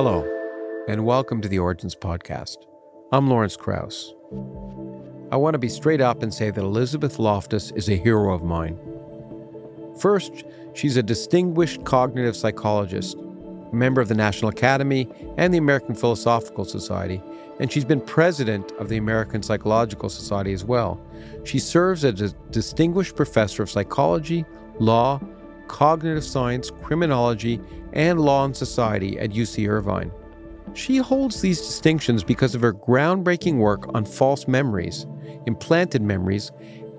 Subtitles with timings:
[0.00, 0.24] Hello,
[0.86, 2.58] and welcome to the Origins Podcast.
[3.10, 4.14] I'm Lawrence Krauss.
[5.32, 8.44] I want to be straight up and say that Elizabeth Loftus is a hero of
[8.44, 8.78] mine.
[9.98, 15.96] First, she's a distinguished cognitive psychologist, a member of the National Academy and the American
[15.96, 17.20] Philosophical Society,
[17.58, 21.00] and she's been president of the American Psychological Society as well.
[21.42, 24.44] She serves as a distinguished professor of psychology,
[24.78, 25.20] law,
[25.68, 27.60] cognitive science, criminology,
[27.92, 30.10] and law and society at UC Irvine.
[30.74, 35.06] She holds these distinctions because of her groundbreaking work on false memories,
[35.46, 36.52] implanted memories,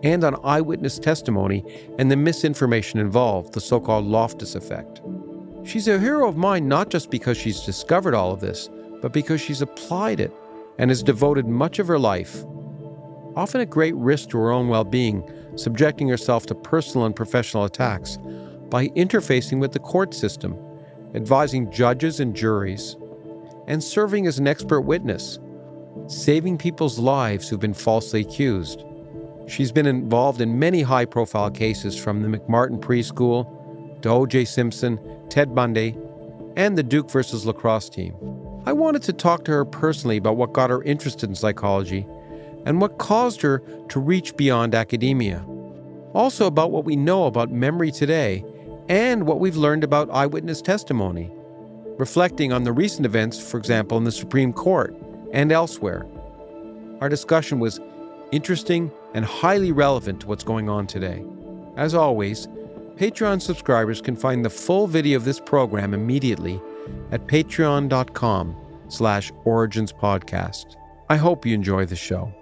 [0.03, 1.63] and on eyewitness testimony
[1.97, 5.01] and the misinformation involved, the so called Loftus effect.
[5.63, 8.69] She's a hero of mine not just because she's discovered all of this,
[9.01, 10.33] but because she's applied it
[10.77, 12.43] and has devoted much of her life,
[13.35, 15.23] often at great risk to her own well being,
[15.55, 18.17] subjecting herself to personal and professional attacks,
[18.69, 20.57] by interfacing with the court system,
[21.15, 22.95] advising judges and juries,
[23.67, 25.39] and serving as an expert witness,
[26.07, 28.83] saving people's lives who've been falsely accused.
[29.47, 34.45] She's been involved in many high profile cases from the McMartin preschool to O.J.
[34.45, 35.97] Simpson, Ted Bundy,
[36.55, 38.15] and the Duke versus lacrosse team.
[38.65, 42.05] I wanted to talk to her personally about what got her interested in psychology
[42.65, 43.59] and what caused her
[43.89, 45.45] to reach beyond academia.
[46.13, 48.43] Also, about what we know about memory today
[48.89, 51.31] and what we've learned about eyewitness testimony,
[51.97, 54.95] reflecting on the recent events, for example, in the Supreme Court
[55.31, 56.05] and elsewhere.
[56.99, 57.79] Our discussion was
[58.31, 61.23] interesting and highly relevant to what's going on today.
[61.77, 62.47] As always,
[62.95, 66.59] Patreon subscribers can find the full video of this program immediately
[67.11, 68.55] at patreon.com
[68.89, 70.75] slash origins podcast.
[71.09, 72.33] I hope you enjoy the show.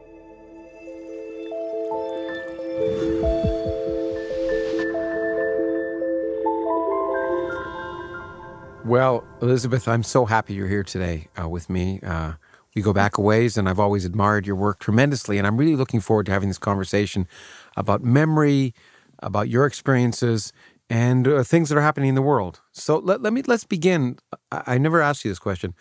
[8.87, 11.99] Well, Elizabeth, I'm so happy you're here today uh, with me.
[12.01, 12.35] Uh,
[12.73, 15.37] we go back a ways, and I've always admired your work tremendously.
[15.37, 17.27] And I'm really looking forward to having this conversation
[17.75, 18.73] about memory,
[19.19, 20.53] about your experiences,
[20.89, 22.61] and uh, things that are happening in the world.
[22.71, 24.19] So let, let me let's begin.
[24.53, 25.73] I, I never asked you this question,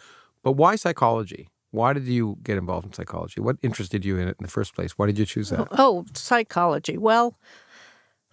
[0.42, 1.48] but why psychology?
[1.70, 3.40] Why did you get involved in psychology?
[3.40, 4.98] What interested you in it in the first place?
[4.98, 5.68] Why did you choose that?
[5.70, 6.98] Oh, psychology.
[6.98, 7.38] Well,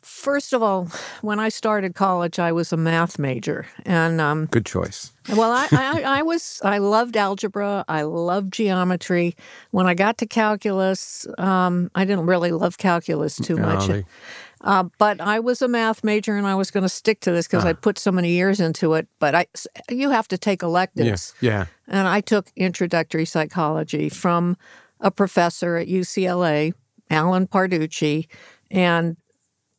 [0.03, 0.89] First of all,
[1.21, 5.13] when I started college, I was a math major, and um, good choice.
[5.29, 7.85] Well, I, I, I, was I loved algebra.
[7.87, 9.37] I loved geometry.
[9.71, 13.87] When I got to calculus, um, I didn't really love calculus too much.
[13.87, 14.05] No, they...
[14.59, 17.47] uh, but I was a math major, and I was going to stick to this
[17.47, 17.63] because.
[17.63, 19.07] I put so many years into it.
[19.19, 19.45] But I,
[19.89, 21.33] you have to take electives.
[21.39, 21.51] Yeah.
[21.51, 21.65] yeah.
[21.87, 24.57] And I took introductory psychology from
[24.99, 26.73] a professor at UCLA,
[27.09, 28.27] Allen Parducci,
[28.69, 29.15] and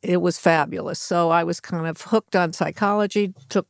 [0.05, 0.99] it was fabulous.
[0.99, 3.67] So I was kind of hooked on psychology, took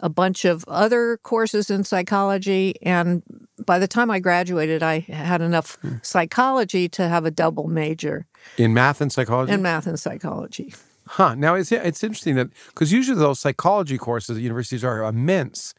[0.00, 2.74] a bunch of other courses in psychology.
[2.82, 3.22] And
[3.64, 5.96] by the time I graduated, I had enough hmm.
[6.02, 8.26] psychology to have a double major
[8.58, 9.52] in math and psychology.
[9.52, 10.74] In math and psychology.
[11.06, 11.34] Huh.
[11.34, 15.74] Now it's it's interesting that because usually those psychology courses at universities are immense.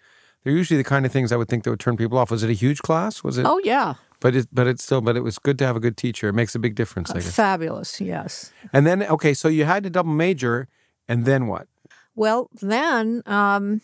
[0.46, 2.30] They're usually the kind of things I would think that would turn people off.
[2.30, 3.24] Was it a huge class?
[3.24, 3.48] Was it?
[3.48, 3.96] Oh yeah.
[4.20, 6.30] But it, but it's still, but it was good to have a good teacher.
[6.30, 7.10] It makes a big difference.
[7.12, 7.36] I guess.
[7.36, 8.54] Fabulous, yes.
[8.72, 10.68] And then, okay, so you had to double major,
[11.08, 11.68] and then what?
[12.16, 13.82] Well, then, um,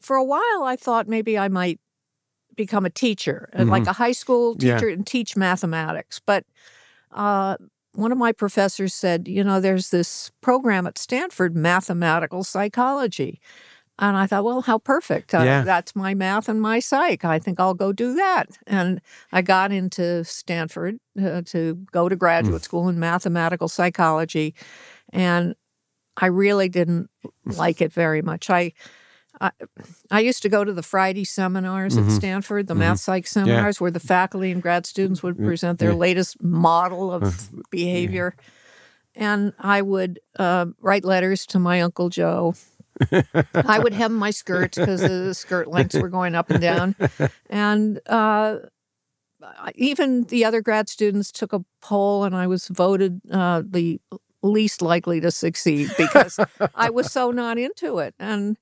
[0.00, 1.80] for a while, I thought maybe I might
[2.56, 3.70] become a teacher, uh, mm-hmm.
[3.70, 4.94] like a high school teacher, yeah.
[4.94, 6.20] and teach mathematics.
[6.24, 6.44] But
[7.12, 7.56] uh,
[7.92, 13.40] one of my professors said, you know, there's this program at Stanford, mathematical psychology.
[13.98, 15.34] And I thought, well, how perfect.
[15.34, 15.62] Uh, yeah.
[15.62, 17.24] That's my math and my psych.
[17.24, 18.50] I think I'll go do that.
[18.66, 19.00] And
[19.32, 22.64] I got into Stanford uh, to go to graduate mm.
[22.64, 24.54] school in mathematical psychology.
[25.12, 25.54] And
[26.16, 27.08] I really didn't
[27.44, 28.50] like it very much.
[28.50, 28.72] I,
[29.40, 29.50] I,
[30.10, 32.08] I used to go to the Friday seminars mm-hmm.
[32.08, 32.80] at Stanford, the mm-hmm.
[32.80, 33.82] math psych seminars, yeah.
[33.82, 35.96] where the faculty and grad students would present their yeah.
[35.96, 38.34] latest model of behavior.
[39.14, 42.54] And I would uh, write letters to my Uncle Joe
[43.54, 46.96] I would hem my skirts because the skirt lengths were going up and down.
[47.50, 48.58] And uh,
[49.74, 54.00] even the other grad students took a poll, and I was voted uh, the
[54.42, 56.38] least likely to succeed because
[56.74, 58.14] I was so not into it.
[58.18, 58.56] And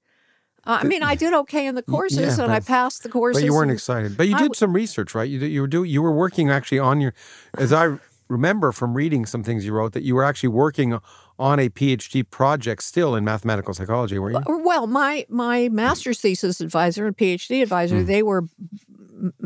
[0.67, 3.43] uh, I mean, I did okay in the courses, yeah, and I passed the courses.
[3.43, 4.17] But you weren't excited.
[4.17, 5.29] But you did some research, right?
[5.29, 7.15] You did, you were doing you were working actually on your,
[7.59, 7.99] as I
[8.29, 10.99] remember from reading some things you wrote, that you were actually working
[11.39, 14.41] on a PhD project still in mathematical psychology, were you?
[14.47, 18.07] Well, my my master's thesis advisor and PhD advisor, mm.
[18.07, 18.45] they were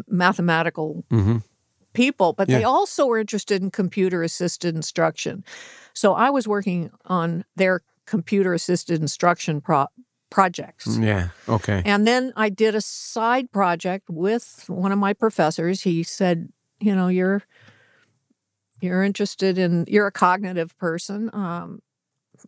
[0.06, 1.38] mathematical mm-hmm.
[1.92, 2.58] people, but yeah.
[2.58, 5.44] they also were interested in computer assisted instruction.
[5.94, 9.88] So I was working on their computer assisted instruction pro-
[10.30, 10.96] projects.
[10.98, 11.28] Yeah.
[11.48, 11.82] Okay.
[11.84, 15.82] And then I did a side project with one of my professors.
[15.82, 16.48] He said,
[16.80, 17.42] you know, you're
[18.80, 21.30] you're interested in you're a cognitive person.
[21.32, 21.80] Um,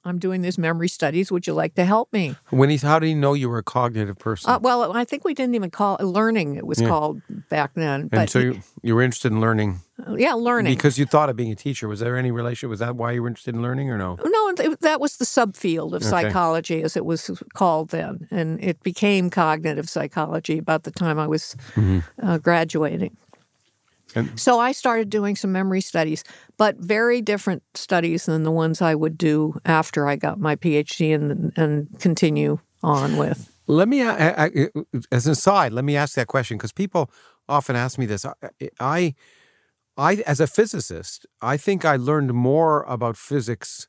[0.04, 1.32] I'm doing these memory studies.
[1.32, 2.36] Would you like to help me?
[2.50, 4.48] When he's, how did he know you were a cognitive person?
[4.48, 6.54] Uh, well, I think we didn't even call it learning.
[6.54, 6.86] It was Yeah.
[6.88, 8.02] called back then.
[8.02, 9.80] and But so you, you were interested in learning
[10.16, 10.74] yeah, learning.
[10.76, 11.88] because you thought of being a teacher.
[11.88, 12.68] Was there any relation?
[12.70, 14.16] Was that why you were interested in learning, or no?
[14.24, 16.08] no, th- that was the subfield of Okay.
[16.08, 21.26] psychology, as it was called then, and it became cognitive psychology about the time I
[21.26, 22.04] was Mhm.
[22.22, 23.16] uh, graduating.
[24.14, 26.24] And- so I started doing some memory studies,
[26.56, 31.14] but very different studies than the ones I would do after I got my PhD
[31.14, 33.50] and and continue on with.
[33.66, 37.08] Let me, as an aside, let me ask that question because people
[37.48, 38.24] often ask me this.
[38.24, 38.32] I,
[38.80, 39.14] I,
[39.96, 43.86] I, as a physicist, I think I learned more about physics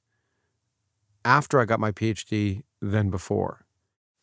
[1.26, 3.66] after I got my PhD than before.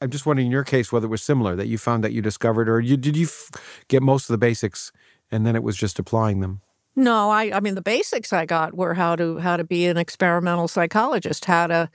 [0.01, 2.23] I'm just wondering, in your case, whether it was similar that you found that you
[2.23, 3.51] discovered, or you did you f-
[3.89, 4.93] get most of the basics,
[5.31, 6.61] and then it was just applying them.
[6.97, 9.97] No, I I mean the basics I got were how to how to be an
[9.97, 11.89] experimental psychologist, how to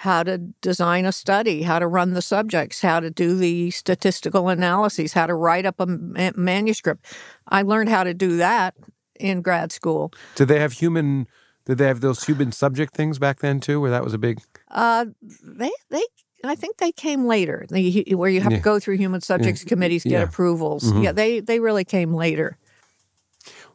[0.00, 4.48] how to design a study, how to run the subjects, how to do the statistical
[4.48, 7.04] analyses, how to write up a ma- manuscript.
[7.48, 8.74] I learned how to do that
[9.16, 10.10] in grad school.
[10.36, 11.28] Did they have human?
[11.66, 14.40] Did they have those human subject things back then too, where that was a big?
[14.70, 15.04] Uh,
[15.44, 16.02] they they
[16.44, 17.66] I think they came later.
[17.68, 18.58] They, where you have Yeah.
[18.58, 20.22] to go through human subjects committees, get Yeah.
[20.22, 20.84] approvals.
[20.92, 21.04] Mhm.
[21.04, 22.56] Yeah, they they really came later.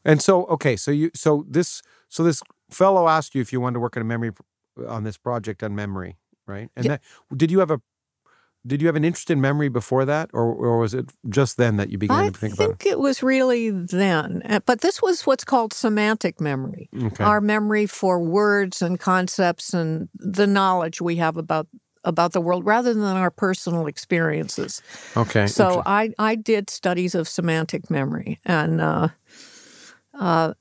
[0.03, 3.75] And so, okay, so you, so this, so this fellow asked you if you wanted
[3.75, 4.31] to work on a memory
[4.87, 6.17] on this project on memory,
[6.47, 6.69] right?
[6.75, 6.91] And Yeah.
[6.97, 7.01] that,
[7.37, 7.81] did you have a,
[8.67, 11.77] did you have an interest in memory before that, or or was it just then
[11.77, 12.65] that you began I to think about it?
[12.65, 16.89] I think it was really then, Uh, but this was what's called semantic memory.
[16.91, 17.03] it?
[17.03, 17.23] Okay.
[17.23, 21.67] our memory for words and concepts and the knowledge we have about
[22.05, 24.81] about the world rather than our personal experiences.
[25.17, 25.47] okay.
[25.47, 29.09] So I I did studies of semantic memory and uh,
[30.13, 30.53] uh,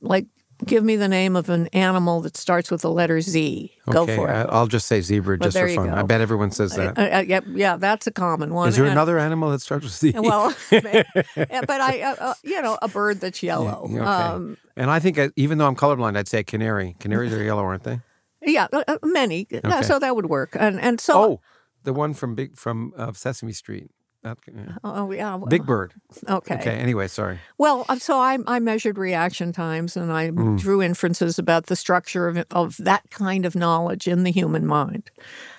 [0.00, 0.26] like
[0.64, 3.72] give me the name of an animal that starts with the letter Z.
[3.90, 4.46] Go okay, for it.
[4.48, 5.90] I'll just say zebra Well, just for fun.
[5.90, 7.14] I bet everyone says Uh, that.
[7.14, 8.68] uh, yeah, yeah, that's a common one.
[8.68, 10.12] Is there And- another animal that starts with Z?
[10.20, 13.88] Well, but I, uh, uh, you know, a bird that's yellow.
[13.92, 13.98] okay.
[13.98, 16.94] Um, and I think, even though I'm colorblind, I'd say a canary.
[17.00, 17.98] Canaries are yellow, aren't they?
[18.44, 19.46] Yeah, uh, uh, many.
[19.52, 19.82] Okay.
[19.82, 20.56] So that would work.
[20.58, 21.40] And and so Oh,
[21.84, 23.90] the one from Big from uh, Sesame Street.
[24.22, 24.76] That, yeah.
[24.84, 25.94] oh yeah, Big Bird.
[26.28, 26.54] Okay.
[26.54, 26.76] Okay.
[26.76, 27.40] Anyway, sorry.
[27.58, 30.60] Well, uh, so I, I measured reaction times and I Mm.
[30.60, 35.10] drew inferences about the structure of, of that kind of knowledge in the human mind.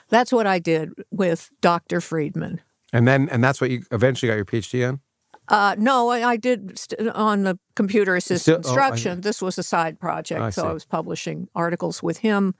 [0.07, 1.99] That's what I did with Dr.
[1.99, 2.61] Freedman.
[2.93, 5.01] And then, and that's what you eventually got your PhD on.
[5.49, 9.21] Uh, no, I, I did st- on the computer assisted oh, instruction.
[9.21, 10.41] this was a side project.
[10.41, 10.67] I so see.
[10.67, 12.55] I was publishing articles with him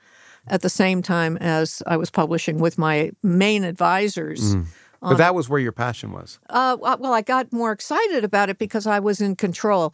[0.47, 4.55] at the same time as I was publishing with my main advisors.
[5.09, 6.39] But that was where your passion was.
[6.49, 9.93] Uh, well, I got more excited about it because I was in control.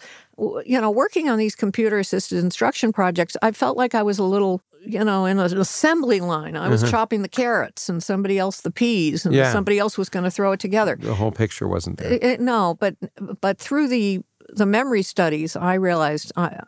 [0.65, 4.23] You know, working on these computer assisted instruction projects, I felt like I was a
[4.23, 6.55] little, you know, in an assembly line.
[6.55, 9.43] I was chopping the carrots and somebody else the peas, and Uh-huh.
[9.45, 9.51] Yeah.
[9.51, 10.97] somebody else was going to throw it together.
[10.99, 12.13] The whole picture wasn't there.
[12.13, 12.95] It- it- no, but
[13.41, 14.21] but through the
[14.55, 16.59] the memory studies, I realized I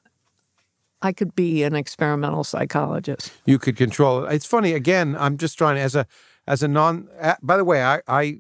[1.04, 3.32] I could be an experimental psychologist.
[3.46, 4.34] You could control it.
[4.34, 4.74] It's funny.
[4.74, 6.06] Again, I'm just trying as a
[6.52, 7.08] as a non.
[7.42, 8.40] By the way, I I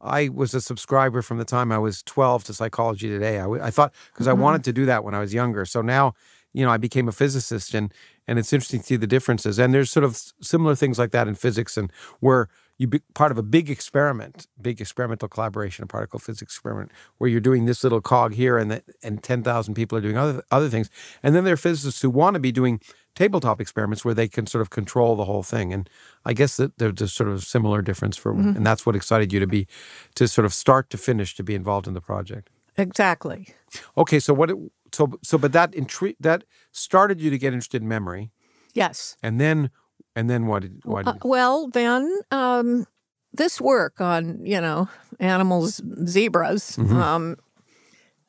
[0.00, 3.40] I was a subscriber from the time I was 12 to Psychology Today.
[3.40, 4.42] I, I thought because I mm-hmm.
[4.42, 5.64] wanted to do that when I was younger.
[5.64, 6.14] So now,
[6.52, 7.92] you know, I became a physicist, and
[8.28, 9.58] and it's interesting to see the differences.
[9.58, 12.48] And there's sort of similar things like that in physics, and where
[12.78, 17.28] you be part of a big experiment, big experimental collaboration, a particle physics experiment, where
[17.28, 20.68] you're doing this little cog here, and the, and 10,000 people are doing other other
[20.68, 20.90] things.
[21.24, 22.80] And then there are physicists who want to be doing
[23.18, 25.72] tabletop experiments where they can sort of control the whole thing.
[25.72, 25.90] And
[26.24, 29.40] I guess that there's a sort of similar difference for, and that's what excited you
[29.40, 29.66] to be,
[30.14, 32.48] to sort of start to finish to be involved in the project.
[32.76, 33.48] Exactly.
[33.96, 34.50] Okay, so what?
[34.50, 34.56] It,
[34.92, 38.30] so so, but that intri- that started you to get interested in memory,
[38.72, 39.16] Yes.
[39.22, 39.70] and then
[40.14, 40.62] and then what?
[40.62, 42.86] Did, why Uh, did, well, then um,
[43.32, 46.76] this work on you know animals, zebras.
[46.76, 46.96] Mm-hmm.
[46.96, 47.36] Um,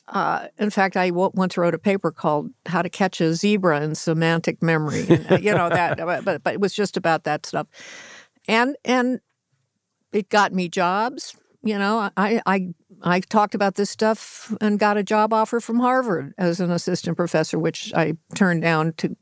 [0.10, 3.82] uh, in fact, I w- once wrote a paper called "How to Catch a Zebra
[3.82, 7.46] in Semantic Memory." And, uh, you know that, but but it was just about that
[7.46, 7.68] stuff,
[8.48, 9.20] and and
[10.12, 11.36] it got me jobs.
[11.62, 12.74] You know, I I
[13.04, 17.18] I talked about this stuff and got a job offer from Harvard as an assistant
[17.18, 19.16] professor, which I turned down to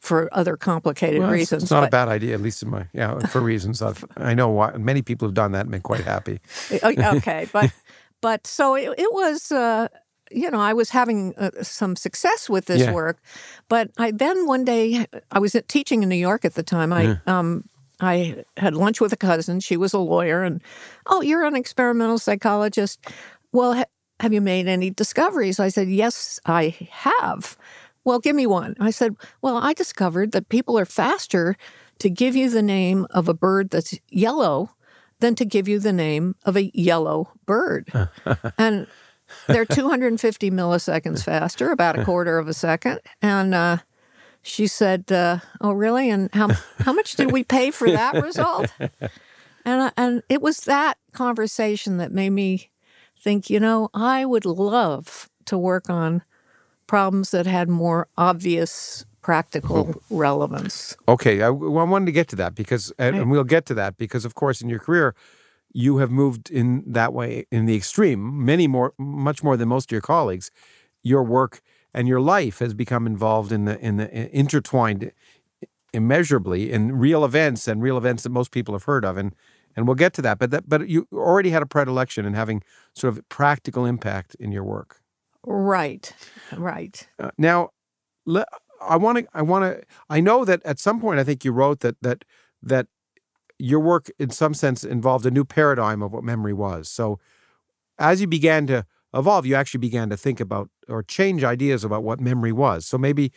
[0.00, 1.64] for other complicated Well, reasons.
[1.64, 4.48] It's not a bad idea, at least in my yeah, for reasons I've, I know
[4.50, 6.40] why many people have done that and been quite happy.
[6.82, 7.72] Okay, but
[8.20, 9.52] but so it, it was.
[9.52, 9.88] Uh,
[10.32, 12.92] you know, I was having uh, some success with this Yeah.
[12.92, 13.18] work,
[13.68, 16.92] but I then one day I was teaching in New York at the time.
[16.92, 17.62] I um,
[18.00, 19.60] I had lunch with a cousin.
[19.60, 20.60] She was a lawyer, and
[21.06, 22.98] oh, you're an experimental psychologist.
[23.52, 23.84] Well, ha-
[24.18, 25.60] have you made any discoveries?
[25.60, 27.56] I said, yes, I have.
[28.04, 28.74] Well, give me one.
[28.80, 31.56] I said, well, I discovered that people are faster
[31.98, 34.70] to give you the name of a bird that's yellow
[35.20, 37.90] than to give you the name of a yellow bird.
[38.58, 38.86] and
[39.46, 43.00] they're 250 milliseconds faster, about a quarter of a second.
[43.22, 43.78] And uh,
[44.42, 46.10] she said, uh, "Oh, really?
[46.10, 48.72] And how how much did we pay for that result?"
[49.64, 52.70] And uh, and it was that conversation that made me
[53.20, 53.50] think.
[53.50, 56.22] You know, I would love to work on
[56.86, 60.96] problems that had more obvious practical relevance.
[61.08, 63.96] Okay, I, I, wanted to get to that because, and, and we'll get to that
[63.96, 65.16] because, of course, in your career,
[65.72, 69.86] you have moved in that way in the extreme, many more, much more than most
[69.86, 70.52] of your colleagues.
[71.02, 71.60] Your work
[71.92, 75.10] and your life has become involved in the in the intertwined
[75.92, 79.34] immeasurably in real events and real events that most people have heard of and
[79.74, 82.62] and we'll get to that but that but you already had a predilection in having
[82.94, 85.00] sort of practical impact in your work
[85.44, 86.12] right
[86.56, 87.70] right uh, now
[88.80, 91.52] i want to i want to i know that at some point i think you
[91.52, 92.24] wrote that that
[92.62, 92.86] that
[93.58, 97.18] your work in some sense involved a new paradigm of what memory was so
[97.98, 102.04] as you began to evolve, you actually began to think about or change ideas about
[102.04, 102.86] what memory was.
[102.86, 103.32] So maybe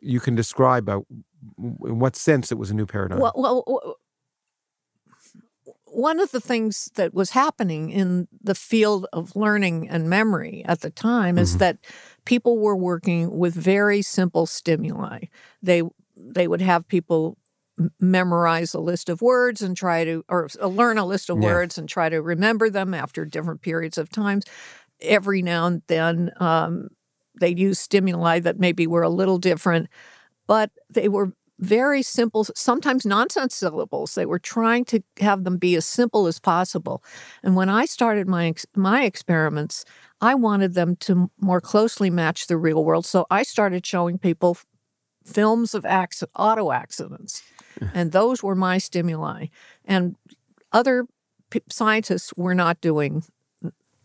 [0.00, 1.00] you can describe uh,
[1.58, 3.20] in what sense it was a new paradigm.
[3.20, 3.96] Well, well,
[5.84, 10.80] one of the things that was happening in the field of learning and memory at
[10.80, 11.42] the time mm-hmm.
[11.42, 11.78] is that
[12.28, 15.20] people were working with very simple stimuli.
[15.62, 15.82] They
[16.14, 17.38] they would have people
[18.00, 21.46] memorize a list of words and try to or uh, learn a list of yeah.
[21.46, 24.44] words and try to remember them after different periods of times
[25.00, 26.88] every now and then um,
[27.40, 29.88] they'd use stimuli that maybe were a little different,
[30.46, 34.14] but they were very simple, sometimes nonsense syllables.
[34.14, 37.02] They were trying to have them be as simple as possible.
[37.42, 39.84] And when I started my my experiments,
[40.20, 43.06] I wanted them to more closely match the real world.
[43.06, 44.56] So I started showing people
[45.24, 47.42] films of accident, auto accidents,
[47.92, 49.46] and those were my stimuli.
[49.84, 50.16] And
[50.72, 51.06] other
[51.50, 53.24] p- scientists were not doing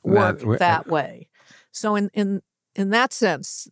[0.03, 1.29] work that, that way.
[1.71, 2.41] So in in
[2.75, 3.67] in that sense,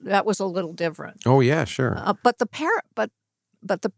[0.00, 1.22] that was a little different.
[1.26, 1.98] Oh yeah, sure.
[1.98, 3.10] Uh, but the parent, but
[3.62, 3.92] but the.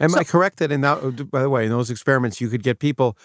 [0.00, 1.30] Am so, I correct that in that?
[1.30, 3.16] By the way, in those experiments, you could get people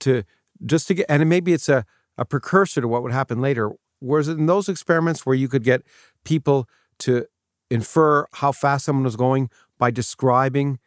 [0.00, 0.24] to
[0.64, 1.84] just to get, and maybe it's a
[2.18, 3.72] a precursor to what would happen later.
[4.00, 5.82] Whereas in those experiments where you could get
[6.24, 6.68] people
[7.00, 7.26] to
[7.70, 10.78] infer how fast someone was going by describing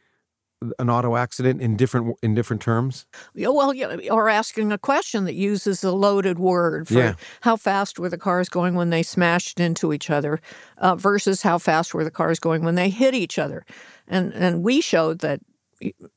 [0.79, 3.05] an auto accident in different in different terms?
[3.36, 3.74] Well,
[4.12, 7.15] or asking a question that uses a loaded word for yeah.
[7.41, 10.39] how fast were the cars going when they smashed into each other
[10.77, 13.65] uh, versus how fast were the cars going when they hit each other,
[14.08, 15.41] and and we showed that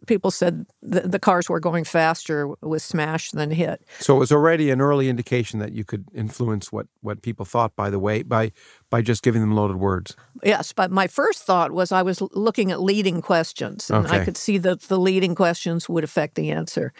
[0.06, 3.82] people said the, the, cars were going faster with smash than hit.
[3.98, 7.74] So it was already an early indication that you could influence what, what people thought
[7.74, 8.52] by the way by
[8.90, 10.16] by just giving them loaded words.
[10.44, 14.20] Yes, but my first thought was I was looking at leading questions and okay.
[14.20, 16.92] I could see that the leading questions would affect the answer.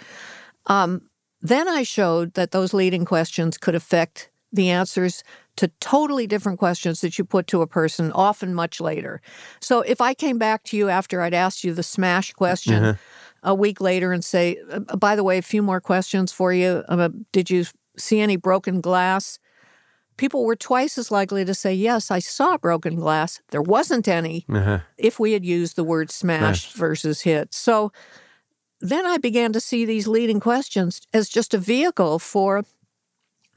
[0.67, 1.03] Um,
[1.41, 5.23] then I showed that those leading questions could affect the answers
[5.57, 9.21] to totally different questions that you put to a person, often much later.
[9.61, 12.95] So if I came back to you after I'd asked you the smash question uh-huh.
[13.43, 16.85] a week later and say, uh, by the way, a few more questions for you.
[16.89, 17.65] Uh, did you
[17.97, 19.39] see any broken glass?
[20.19, 23.41] People were twice as likely to say, Yes, I saw broken glass.
[23.51, 24.81] There wasn't any uh-huh.
[24.97, 27.53] if we had used the word smash versus hit.
[27.53, 27.93] So
[28.81, 32.65] then I began to see these leading questions as just a vehicle for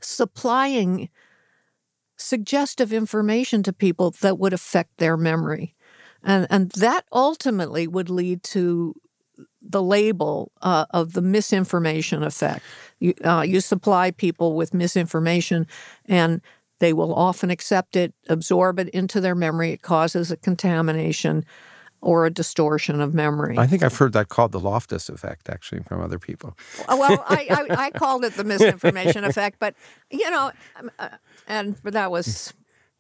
[0.02, 1.10] supplying
[2.20, 5.76] suggestive information to people that would affect their memory.
[6.24, 8.94] And, and that ultimately would lead to
[9.62, 12.64] the label uh, of the misinformation effect.
[13.00, 15.68] You, uh, you supply people with misinformation,
[16.06, 16.42] and
[16.80, 19.72] they will often accept it, absorb it into their memory.
[19.72, 21.46] It causes a contamination
[22.02, 23.58] or a distortion of memory.
[23.58, 26.58] I think I've heard that called the Loftus effect, actually, from other people.
[26.88, 29.76] well, I, I, I, called it the misinformation effect, but
[30.10, 31.10] you know, um, uh,
[31.48, 32.54] and that was.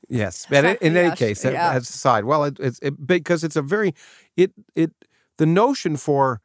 [0.08, 1.74] Yes, but in, in yes, any case, yeah.
[1.74, 3.94] as aside, well, it, it's it, because it's a very
[4.36, 4.92] it it
[5.38, 6.42] the notion for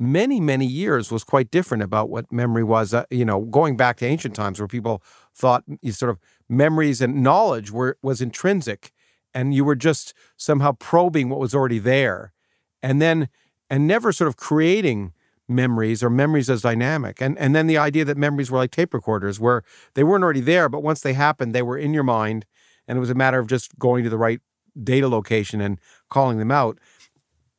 [0.00, 2.92] many many years was quite different about what memory was.
[2.92, 5.00] Uh, you know, going back to ancient times where people
[5.32, 6.18] thought you sort of
[6.48, 8.92] memories and knowledge were was intrinsic
[9.34, 12.32] and you were just somehow probing what was already there.
[12.82, 13.28] And then
[13.68, 15.12] and never sort of creating
[15.48, 17.20] memories or memories as dynamic.
[17.20, 19.62] And and then the idea that memories were like tape recorders where
[19.94, 22.46] they weren't already there but once they happened they were in your mind
[22.86, 24.40] and it was a matter of just going to the right
[24.82, 26.78] data location and calling them out.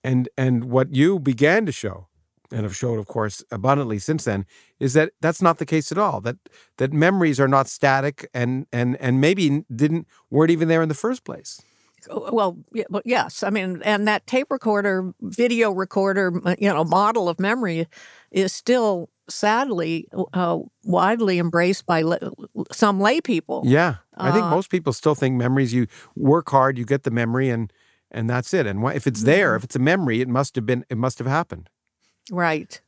[0.04, 2.08] And and what you began to show
[2.52, 4.46] and have showed of course abundantly since then
[4.80, 6.38] is that that's not the case at all that
[6.78, 10.96] that memories are not static and and and maybe didn't weren't even there in the
[10.96, 11.62] first place
[12.10, 12.58] well,
[13.04, 13.44] yes.
[13.44, 17.88] I mean, and that tape recorder, video recorder, you know, model of memory
[18.32, 22.18] is still sadly uh, widely embraced by la-
[22.72, 23.64] some lay people.
[23.66, 25.74] Yeah, I think uh, most people still think memories.
[25.74, 27.72] You work hard, you get the memory, and
[28.12, 28.66] and that's it.
[28.68, 29.58] And if it's there, mm-hmm.
[29.58, 30.86] if it's a memory, it must have been.
[30.90, 31.70] It must have happened.
[32.32, 32.82] Right.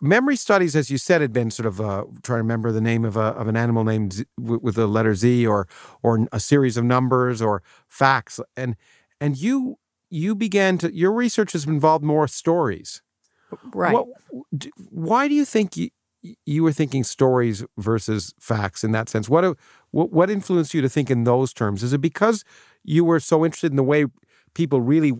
[0.00, 3.04] Memory studies, as you said, had been sort of uh, trying to remember the name
[3.04, 5.68] of a of an animal named Z, with the letter Z, or
[6.02, 8.74] or a series of numbers, or facts, and
[9.20, 9.78] and you
[10.10, 13.00] you began to your research has involved more stories.
[13.72, 13.94] Right.
[13.94, 14.08] What,
[14.90, 15.90] why do you think you,
[16.46, 19.28] you were thinking stories versus facts in that sense?
[19.28, 19.56] What,
[19.90, 21.82] what what influenced you to think in those terms?
[21.82, 22.44] Is it because
[22.82, 24.06] you were so interested in the way
[24.54, 25.12] people really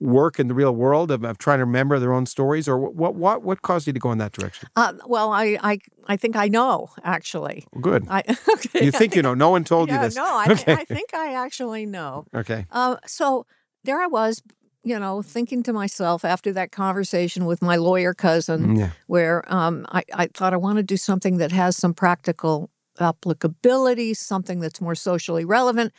[0.00, 3.14] work in the real world of, of, trying to remember their own stories, or what
[3.14, 4.68] what what caused you to go in that direction?
[4.76, 7.66] Uh, well, I, I I think I know actually.
[7.80, 8.06] Good.
[8.08, 8.22] I,
[8.54, 9.34] okay, you think you know?
[9.34, 10.16] No one told yeah, you this.
[10.16, 10.72] No, I, okay.
[10.74, 12.26] I think I actually know.
[12.34, 12.66] Okay.
[12.70, 13.46] Uh, so
[13.84, 14.42] there I was,
[14.84, 18.90] you know, thinking to myself after that conversation with my lawyer cousin, mm, yeah.
[19.06, 24.14] where um, I, I thought I want to do something that has some practical applicability,
[24.14, 25.92] something that's more socially relevant.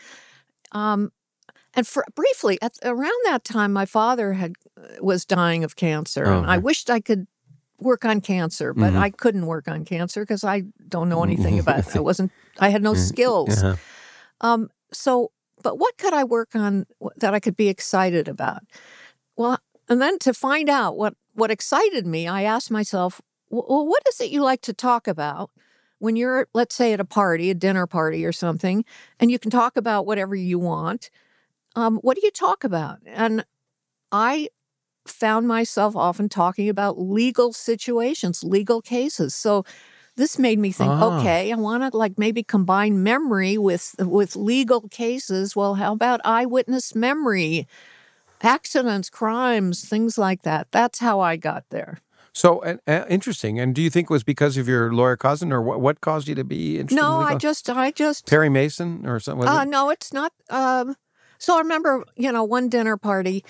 [0.72, 1.12] Um,
[1.80, 6.28] and for briefly, at, around that time, my father had uh, was dying of cancer,
[6.28, 7.26] oh, and I wished I could
[7.80, 9.02] work on cancer, but mm-hmm.
[9.02, 11.96] I couldn't work on cancer because I don't know anything about it.
[11.96, 12.34] I wasn't.
[12.60, 13.02] I had no mm-hmm.
[13.02, 13.64] skills.
[13.64, 13.78] Uh-huh.
[14.42, 15.32] Um, so,
[15.64, 18.64] but what could I work on that I could be excited about?
[19.38, 24.04] Well, and then to find out what what excited me, I asked myself, well, what
[24.10, 25.50] is it you like to talk about?
[26.00, 28.84] When you're, let's say, at a party, a dinner party or something,
[29.18, 31.10] and you can talk about whatever you want,
[31.76, 33.00] um, what do you talk about?
[33.06, 33.46] And
[34.12, 34.50] I
[35.06, 39.34] found myself often talking about legal situations, legal cases.
[39.34, 39.66] So
[40.16, 41.20] this made me think, ah.
[41.20, 45.56] okay, I want to like maybe combine memory with with legal cases.
[45.56, 47.68] Well, how about eyewitness memory,
[48.42, 50.68] accidents, crimes, things like that?
[50.72, 52.00] That's how I got there.
[52.34, 53.60] So uh, uh, interesting.
[53.60, 55.82] And do you think it was because of your lawyer cousin, or what?
[55.82, 57.02] What caused you to be interested?
[57.02, 59.48] No, in I just, I just Perry Mason or something.
[59.48, 59.70] Uh, it?
[59.70, 60.34] No, it's not.
[60.50, 60.96] Um,
[61.40, 63.44] so I remember, you know, one dinner party.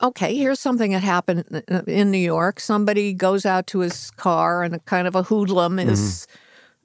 [0.00, 2.60] Okay, here's something that happened in New York.
[2.60, 6.26] Somebody goes out to his car, and a kind of a hoodlum is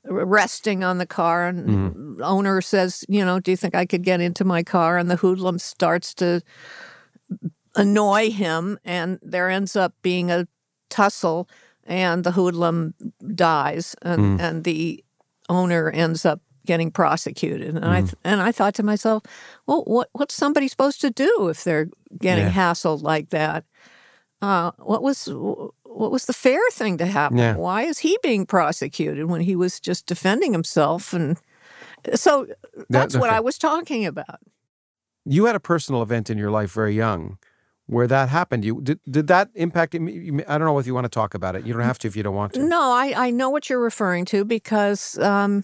[0.05, 0.15] mm-hmm.
[0.15, 2.23] resting on the car, and mm-hmm.
[2.23, 5.17] owner says, "You know, do you think I could get into my car?" And the
[5.17, 6.41] hoodlum starts to
[7.75, 10.47] annoy him, and there ends up being a
[10.89, 11.47] tussle,
[11.83, 12.93] and the hoodlum
[13.35, 14.41] dies, and mm.
[14.41, 15.03] and the
[15.47, 17.75] owner ends up getting prosecuted.
[17.75, 17.87] And mm.
[17.87, 19.23] I and I thought to myself,
[19.65, 22.71] well, what what's somebody supposed to do if they're getting yeah.
[22.71, 23.65] hassled like that?
[24.41, 25.27] Uh, what was
[25.83, 27.37] what was the fair thing to happen?
[27.37, 27.55] Yeah.
[27.55, 31.13] Why is he being prosecuted when he was just defending himself?
[31.13, 31.37] And
[32.15, 32.47] so
[32.89, 34.39] that's that, what I was talking about.
[35.25, 37.37] You had a personal event in your life very young
[37.89, 38.63] where that happened.
[38.63, 39.95] You did did that impact?
[39.95, 41.65] I don't know if you want to talk about it.
[41.65, 42.59] You don't have to if you don't want to.
[42.59, 45.63] No, I I know what you're referring to because um,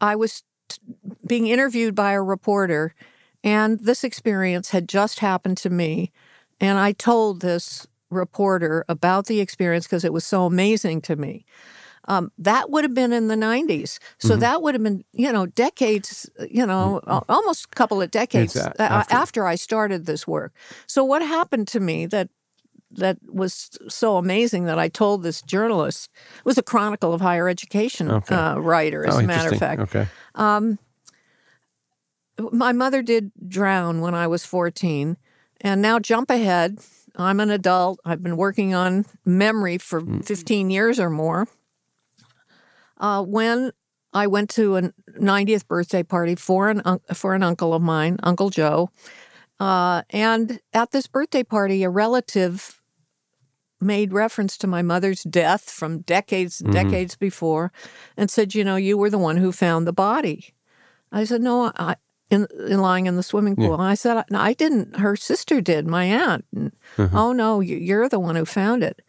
[0.00, 0.80] I was t-
[1.26, 2.94] being interviewed by a reporter,
[3.42, 6.12] and this experience had just happened to me.
[6.60, 11.44] And I told this reporter about the experience because it was so amazing to me.
[12.06, 13.98] Um, that would have been in the 90s.
[14.18, 14.40] So mm-hmm.
[14.40, 17.30] that would have been, you know, decades, you know, mm-hmm.
[17.30, 18.82] almost a couple of decades after.
[19.14, 20.54] after I started this work.
[20.86, 22.30] So what happened to me that
[22.90, 27.48] that was so amazing that I told this journalist it was a chronicle of higher
[27.48, 28.34] education okay.
[28.34, 29.80] uh, writer, as oh, a matter of fact.
[29.82, 30.06] Okay.
[30.34, 30.78] Um,
[32.52, 35.16] my mother did drown when I was 14,
[35.60, 36.78] and now jump ahead.
[37.16, 37.98] I'm an adult.
[38.04, 40.24] I've been working on memory for mm.
[40.24, 41.48] 15 years or more.
[42.96, 43.72] Uh, when
[44.12, 44.82] I went to a
[45.18, 48.90] 90th birthday party for an for an uncle of mine, Uncle Joe,
[49.60, 52.77] uh, and at this birthday party, a relative
[53.80, 56.88] made reference to my mother's death from decades and mm-hmm.
[56.88, 57.72] decades before
[58.16, 60.54] and said, You know, you were the one who found the body.
[61.12, 61.96] I said, No, I,
[62.30, 63.68] in, in lying in the swimming pool.
[63.68, 63.74] Yeah.
[63.74, 64.96] And I said, no, I didn't.
[64.96, 66.44] Her sister did, my aunt.
[66.54, 67.18] And, uh-huh.
[67.18, 69.00] Oh, no, you're the one who found it.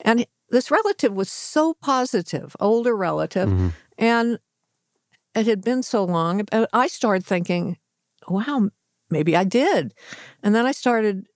[0.00, 3.48] And this relative was so positive, older relative.
[3.48, 3.68] Mm-hmm.
[3.98, 4.38] And
[5.34, 6.46] it had been so long.
[6.72, 7.78] I started thinking,
[8.28, 8.70] wow,
[9.10, 9.94] maybe I did.
[10.42, 11.26] And then I started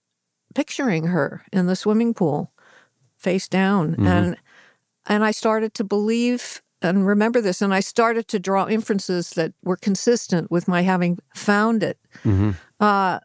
[0.55, 2.51] picturing her in the swimming pool
[3.17, 3.91] face down.
[3.91, 4.07] Mm-hmm.
[4.07, 4.37] And
[5.05, 9.53] and I started to believe and remember this, and I started to draw inferences that
[9.63, 11.97] were consistent with my having found it.
[12.23, 12.51] Mm-hmm.
[12.79, 13.19] Uh,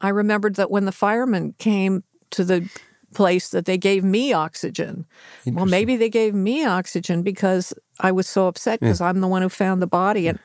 [0.00, 2.68] I remembered that when the firemen came to the
[3.14, 5.06] place that they gave me oxygen.
[5.46, 9.08] Well, maybe they gave me oxygen because I was so upset because yeah.
[9.08, 10.38] I'm the one who found the body and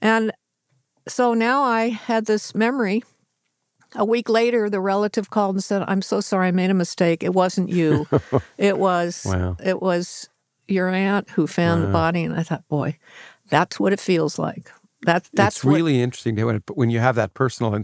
[0.00, 0.32] and
[1.08, 3.02] so now I had this memory.
[3.94, 7.22] A week later, the relative called and said, "I'm so sorry, I made a mistake.
[7.22, 8.06] It wasn't you.
[8.58, 9.56] it was wow.
[9.62, 10.28] it was
[10.66, 11.86] your aunt who found wow.
[11.86, 12.98] the body." And I thought, boy,
[13.48, 14.70] that's what it feels like.
[15.02, 17.82] That that's it's really what, interesting when when you have that personal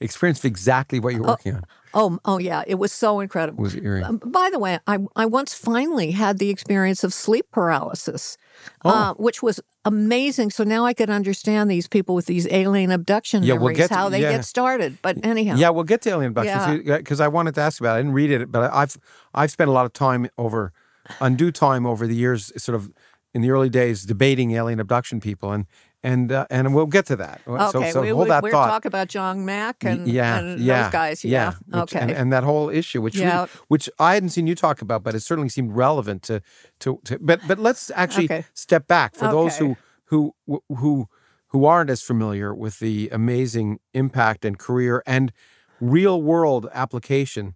[0.00, 1.64] experience of exactly what you're oh, working on.
[1.94, 3.60] Oh, oh yeah, it was so incredible.
[3.60, 4.02] It was eerie.
[4.02, 8.36] Um, by the way, I I once finally had the experience of sleep paralysis,
[8.84, 8.90] oh.
[8.90, 10.50] uh, which was amazing.
[10.50, 13.94] So now I could understand these people with these alien abduction yeah, memories, we'll to,
[13.94, 14.32] how they yeah.
[14.32, 14.98] get started.
[15.02, 17.24] But anyhow, yeah, we'll get to alien abductions because yeah.
[17.24, 17.94] I wanted to ask about.
[17.96, 18.00] it.
[18.00, 18.96] I didn't read it, but I've
[19.34, 20.72] I've spent a lot of time over
[21.20, 22.92] undue time over the years, sort of
[23.34, 25.66] in the early days, debating alien abduction people, and
[26.02, 27.40] and uh, and we'll get to that.
[27.46, 28.68] Okay, so, so we, hold that we're thought.
[28.68, 31.24] talk about John Mack and, yeah, and yeah, those guys.
[31.24, 31.82] Yeah, yeah.
[31.82, 33.44] okay, and, and, that whole issue, which yeah.
[33.44, 36.40] we, which I hadn't seen you talk about, but it certainly seemed relevant to
[36.80, 37.00] to.
[37.04, 38.44] to but but let's actually okay.
[38.54, 39.32] step back for okay.
[39.32, 40.34] those who who
[40.68, 41.08] who
[41.48, 45.32] who aren't as familiar with the amazing impact and career and
[45.80, 47.54] real world application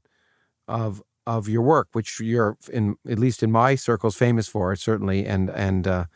[0.66, 5.24] of of your work, which you're in at least in my circles famous for, certainly,
[5.26, 6.06] and and uh,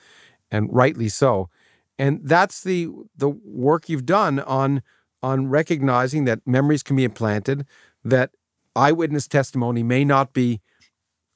[0.50, 1.48] and rightly so
[1.98, 4.82] and that's the the work you've done on
[5.22, 7.66] on recognizing that memories can be implanted
[8.04, 8.30] that
[8.74, 10.60] eyewitness testimony may not be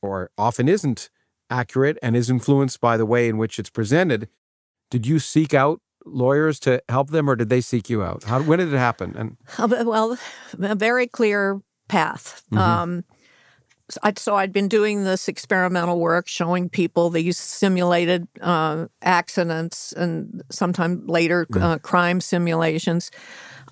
[0.03, 1.11] or often isn't
[1.51, 4.29] accurate and is influenced by the way in which it's presented.
[4.91, 8.25] Did you seek out lawyers to help them or did they seek you out?
[8.25, 9.15] How when did it happen?
[9.17, 10.17] And uh, well
[10.61, 12.43] a very clear path.
[12.53, 12.59] Mm-hmm.
[12.59, 13.05] um,
[14.17, 21.07] so I'd been doing this experimental work, showing people these simulated uh, accidents and sometime
[21.07, 21.61] later mm.
[21.61, 23.11] uh, crime simulations.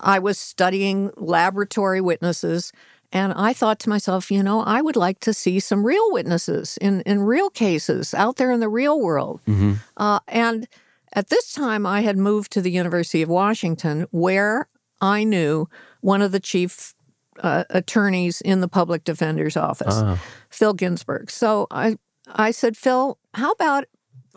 [0.01, 2.73] I was studying laboratory witnesses,
[3.13, 6.79] and I thought to myself, you know, I would like to see some real witnesses
[6.81, 9.41] in in real cases out there in the real world.
[9.47, 9.75] Mm-hmm.
[9.97, 10.69] Uh, and
[11.13, 14.69] at this time, I had moved to the University of Washington, where
[15.01, 15.69] I knew
[16.01, 16.95] one of the chief
[17.43, 20.17] uh, attorneys in the public defender's office, uh.
[20.51, 21.31] Phil Ginsburg.
[21.31, 21.97] So I,
[22.27, 23.85] I said, Phil, how about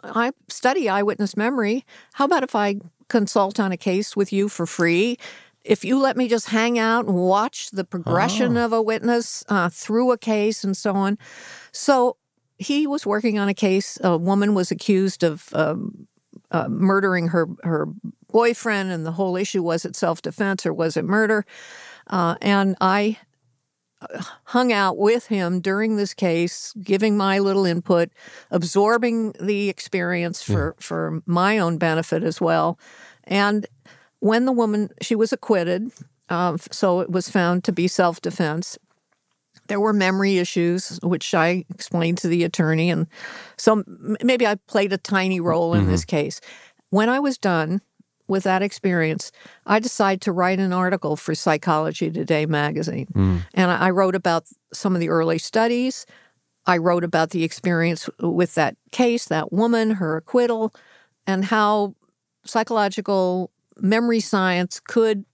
[0.04, 1.86] I study eyewitness memory?
[2.14, 2.76] How about if I
[3.08, 5.18] consult on a case with you for free?
[5.64, 8.66] If you let me just hang out and watch the progression oh.
[8.66, 11.20] of a witness uh, through a case and so on.
[11.72, 12.18] So
[12.58, 14.00] he was working on a case.
[14.04, 16.08] A woman was accused of um,
[16.52, 17.88] uh, murdering her her
[18.30, 21.46] boyfriend, and the whole issue was it self defense or was it murder?
[22.12, 23.18] Uh, and I
[24.02, 28.10] uh, hung out with him during this case, giving my little input,
[28.52, 30.84] absorbing the experience for, yeah.
[30.84, 32.78] for my own benefit as well.
[33.24, 33.66] And
[34.20, 35.92] when the woman, she was acquitted,
[36.30, 38.78] uh, so it was found to be self defense.
[39.68, 42.90] There were memory issues, which I explained to the attorney.
[42.90, 43.08] And
[43.58, 43.84] so
[44.24, 45.92] maybe I played a tiny role in mm-hmm.
[45.92, 46.42] this case.
[46.90, 47.82] When I was done,
[48.32, 49.30] with that experience,
[49.66, 53.08] I decided to write an article for Psychology Today magazine.
[53.14, 53.42] Mm.
[53.54, 56.06] And I wrote about some of the early studies.
[56.66, 60.74] I wrote about the experience with that case, that woman, her acquittal,
[61.28, 61.94] and how
[62.46, 65.26] psychological memory science could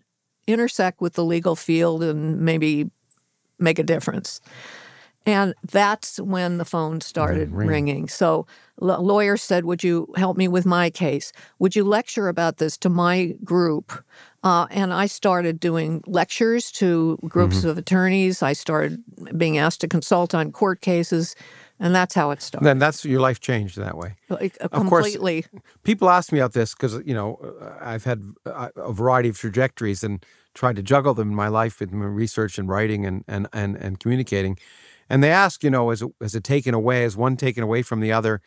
[0.47, 2.89] intersect with the legal field and maybe
[3.59, 4.41] make a difference.
[5.27, 7.67] And that's when the phone started ring.
[7.67, 8.07] ringing.
[8.07, 8.47] So
[8.79, 11.33] a lawyer said, Would you help me with my case?
[11.59, 13.91] Would you lecture about this to my group?
[14.41, 17.69] Uh, and I started doing lectures to groups mm-hmm.
[17.69, 18.41] of attorneys.
[18.41, 19.03] I started
[19.37, 21.35] being asked to consult on court cases.
[21.79, 22.65] And that's how it started.
[22.65, 24.15] Then that's your life changed that way.
[24.29, 25.39] Like, uh, completely.
[25.39, 29.37] Of course, people ask me about this because you know I've had a variety of
[29.37, 33.23] trajectories and tried to juggle them in my life with my research and writing and
[33.27, 34.57] and and, and communicating.
[35.09, 37.03] And they ask, you know, is it, is it taken away?
[37.03, 38.41] Is one taken away from the other?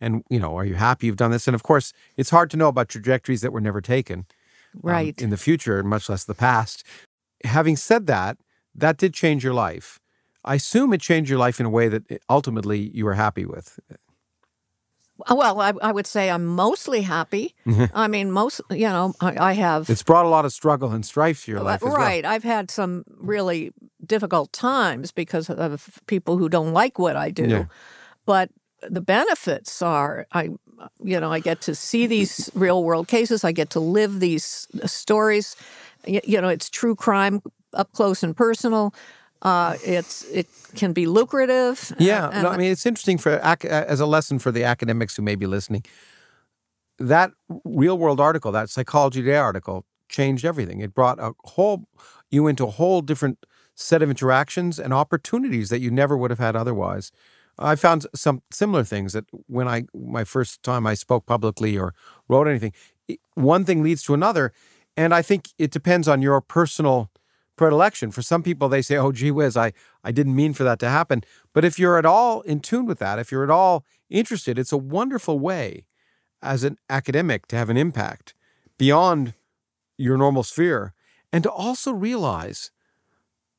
[0.00, 1.48] And, you know, are you happy you've done this?
[1.48, 4.26] And of course, it's hard to know about trajectories that were never taken.
[4.74, 5.20] Um, right.
[5.20, 6.84] Um, in the future, much less the past.
[7.44, 8.38] Having said that,
[8.74, 10.00] that did change your life.
[10.44, 13.46] I assume it changed your life in a way that eh, ultimately you were happy
[13.46, 13.78] with.
[15.20, 17.54] Uh, well, I, I, would say I'm mostly happy.
[17.94, 19.88] I mean, most, you know, I, I, have.
[19.88, 21.82] It's brought a lot of struggle and strife to your life.
[21.82, 22.24] right.
[22.24, 22.32] Well.
[22.32, 23.72] I've had some really
[24.04, 27.46] difficult times because of people who don't like what I do.
[27.46, 27.64] Yeah.
[28.26, 28.50] But
[28.82, 30.50] the benefits are I,
[31.02, 33.44] you know, I get to see these real world cases.
[33.44, 35.56] I get to live these stories.
[36.06, 37.40] You, you know, it's true crime
[37.72, 38.94] up close and personal.
[39.44, 41.92] Uh, it's it can be lucrative.
[41.98, 45.22] Yeah, and, no, I mean it's interesting for as a lesson for the academics who
[45.22, 45.84] may be listening.
[46.98, 47.32] That
[47.64, 50.80] real world article, that Psychology Today article, changed everything.
[50.80, 51.84] It brought a whole
[52.30, 56.38] you into a whole different set of interactions and opportunities that you never would have
[56.38, 57.12] had otherwise.
[57.58, 61.94] I found some similar things that when I my first time I spoke publicly or
[62.28, 62.72] wrote anything,
[63.34, 64.52] one thing leads to another,
[64.96, 67.10] and I think it depends on your personal
[67.56, 68.10] predilection.
[68.10, 70.88] For some people, they say, "Oh, gee whiz, I I didn't mean for that to
[70.88, 74.58] happen." But if you're at all in tune with that, if you're at all interested,
[74.58, 75.86] it's a wonderful way
[76.42, 78.34] as an academic to have an impact
[78.78, 79.34] beyond
[79.96, 80.92] your normal sphere,
[81.32, 82.70] and to also realize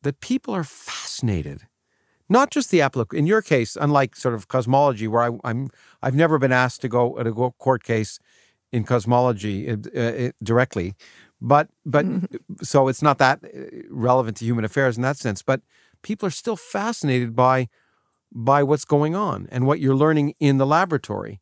[0.04, 1.68] that people are fascinated
[2.30, 3.20] not just the application.
[3.20, 5.70] In your case, unlike sort of cosmology, where I, am
[6.02, 8.20] I've never been asked to go at a court case
[8.72, 10.96] in cosmology uh, uh, directly,
[11.42, 12.64] but but mm-hmm.
[12.64, 15.42] so it's not that uh, relevant to human affairs in that sense.
[15.42, 15.62] But
[16.02, 17.68] people are still fascinated by
[18.32, 21.42] by what's going on and what you're learning in the laboratory,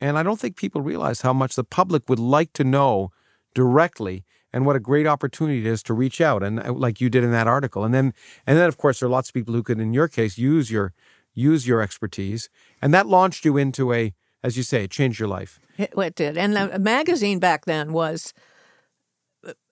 [0.00, 3.10] and I don't think people realize how much the public would like to know
[3.54, 7.10] directly and what a great opportunity it is to reach out and uh, like you
[7.10, 8.14] did in that article and then
[8.46, 10.70] and then of course there are lots of people who could in your case use
[10.70, 10.92] your
[11.34, 12.48] use your expertise
[12.80, 16.14] and that launched you into a as you say it changed your life it, it
[16.14, 18.32] did and the magazine back then was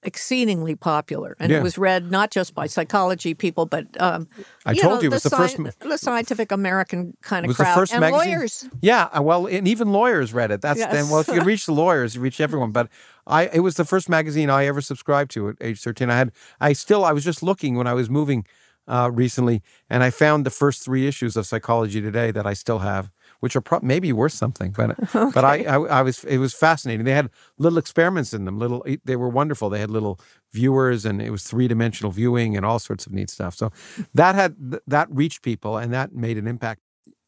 [0.02, 1.58] exceedingly popular, and yeah.
[1.58, 4.28] it was read not just by psychology people, but um,
[4.66, 7.90] I told know, you it was the, the first the Scientific American kind of crowd,
[7.92, 8.32] and magazine.
[8.32, 8.68] lawyers.
[8.80, 10.60] Yeah, uh, well, and even lawyers read it.
[10.60, 10.92] That's yes.
[10.92, 11.08] then.
[11.08, 12.72] Well, if you reach the lawyers, you reach everyone.
[12.72, 12.88] But
[13.26, 16.10] I, it was the first magazine I ever subscribed to at age thirteen.
[16.10, 18.46] I had, I still, I was just looking when I was moving
[18.88, 22.80] uh, recently, and I found the first three issues of Psychology Today that I still
[22.80, 23.10] have
[23.42, 24.70] which are pro- maybe worth something.
[24.70, 25.30] But okay.
[25.34, 27.04] but I, I, I was it was fascinating.
[27.04, 27.28] They had
[27.58, 28.56] little experiments in them.
[28.56, 29.68] Little they were wonderful.
[29.68, 30.20] They had little
[30.52, 33.56] viewers, and it was three dimensional viewing and all sorts of neat stuff.
[33.56, 33.72] So
[34.14, 34.54] that had
[34.86, 36.82] that reached people, and that made an impact.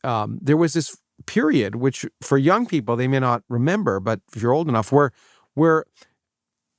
[0.05, 0.96] Um, there was this
[1.27, 5.11] period which for young people they may not remember, but if you're old enough, where
[5.55, 5.85] where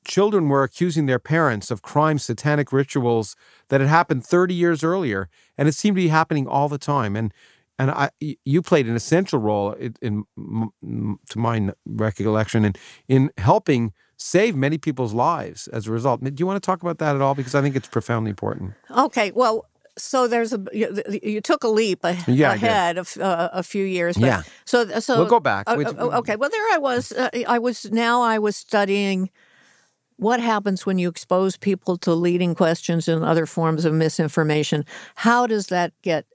[0.07, 3.35] children were accusing their parents of crime, satanic rituals
[3.67, 7.17] that had happened 30 years earlier, and it seemed to be happening all the time.
[7.17, 7.33] And
[7.77, 12.73] and I, you played an essential role in, in, to my recollection, in
[13.07, 16.23] in helping save many people's lives as a result.
[16.23, 17.35] Do you want to talk about that at all?
[17.35, 18.73] Because I think it's profoundly important.
[18.89, 19.65] Okay, well,
[19.97, 23.85] so there's a you, you took a leap a, yeah, ahead of uh, a few
[23.85, 24.17] years.
[24.17, 24.43] yeah.
[24.65, 25.69] So so we'll go back.
[25.69, 26.35] Uh, okay.
[26.35, 27.11] Well, there I was.
[27.11, 29.29] Uh, I was now I was studying
[30.17, 34.85] what happens when you expose people to leading questions and other forms of misinformation.
[35.15, 36.25] How does that get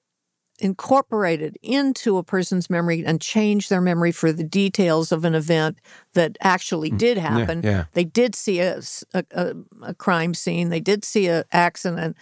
[0.61, 5.79] incorporated into a person's memory and change their memory for the details of an event
[6.14, 7.62] that actually mm, did happen.
[7.62, 7.85] Yeah, yeah.
[7.94, 8.81] They did see a,
[9.14, 12.16] a, a crime scene, they did see an accident.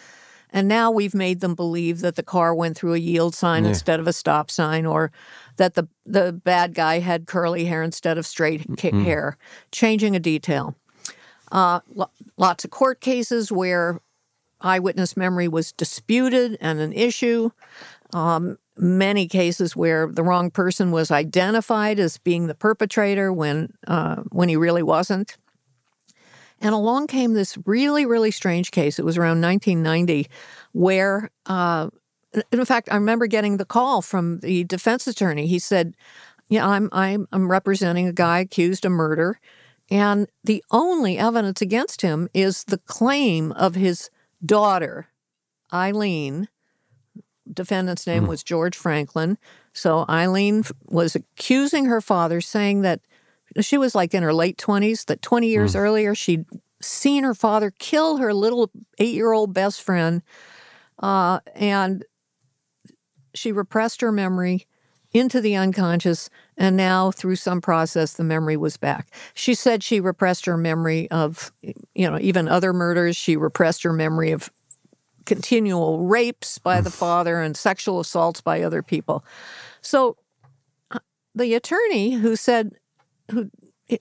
[0.50, 3.68] And now we've made them believe that the car went through a yield sign yeah.
[3.70, 5.12] instead of a stop sign, or
[5.56, 9.04] that the, the bad guy had curly hair instead of straight mm-hmm.
[9.04, 9.36] hair,
[9.72, 10.74] changing a detail.
[11.52, 14.00] Uh, lo- lots of court cases where
[14.60, 17.50] eyewitness memory was disputed and an issue
[18.12, 24.22] um, many cases where the wrong person was identified as being the perpetrator when uh,
[24.30, 25.36] when he really wasn't.
[26.60, 28.98] And along came this really, really strange case.
[28.98, 30.28] It was around 1990,
[30.72, 31.88] where, uh,
[32.50, 35.46] in fact, I remember getting the call from the defense attorney.
[35.46, 35.94] He said,
[36.48, 39.40] "Yeah, I'm I'm I'm representing a guy accused of murder,
[39.90, 44.10] and the only evidence against him is the claim of his
[44.44, 45.08] daughter,
[45.72, 46.48] Eileen."
[47.52, 48.28] Defendant's name mm.
[48.28, 49.38] was George Franklin.
[49.72, 53.00] So Eileen was accusing her father, saying that
[53.60, 55.80] she was like in her late 20s, that 20 years mm.
[55.80, 56.44] earlier she'd
[56.80, 60.22] seen her father kill her little eight year old best friend.
[60.98, 62.04] Uh, and
[63.34, 64.66] she repressed her memory
[65.12, 69.10] into the unconscious, and now through some process, the memory was back.
[69.32, 73.16] She said she repressed her memory of, you know, even other murders.
[73.16, 74.50] She repressed her memory of
[75.28, 79.22] continual rapes by the father and sexual assaults by other people.
[79.82, 80.16] So
[80.90, 81.00] uh,
[81.34, 82.72] the attorney who said,
[83.30, 83.50] who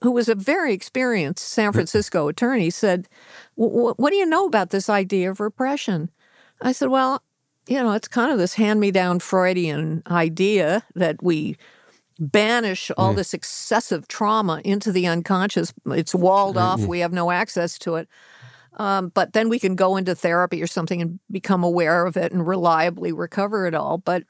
[0.02, 3.08] who was a very experienced San Francisco attorney, said,
[3.54, 6.10] "What do you know about this idea of repression?"
[6.60, 7.22] I said, "Well,
[7.66, 11.56] you know, it's kind of this hand-me-down Freudian idea that we."
[12.20, 13.16] banish all mm.
[13.16, 15.72] this excessive trauma into the unconscious.
[15.86, 16.80] It's walled mm, off.
[16.80, 16.86] Mm.
[16.86, 18.08] We have no access to it.
[18.74, 22.32] Um, but then we can go into therapy or something and become aware of it
[22.32, 23.98] and reliably recover it all.
[23.98, 24.24] But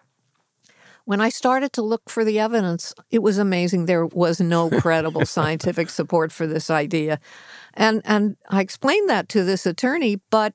[1.05, 3.87] when I started to look for the evidence, it was amazing.
[3.87, 7.19] There was no credible scientific support for this idea.
[7.75, 10.55] And, and I explained that to this attorney, but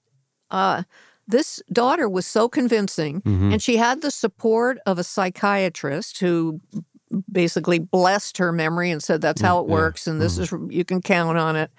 [0.52, 0.84] uh,
[1.28, 3.54] this daughter was so convincing, mm-hmm.
[3.54, 6.60] and she had the support of a psychiatrist who
[7.32, 10.68] basically blessed her memory and said that's how it works and this mm-hmm.
[10.68, 11.70] is you can count on it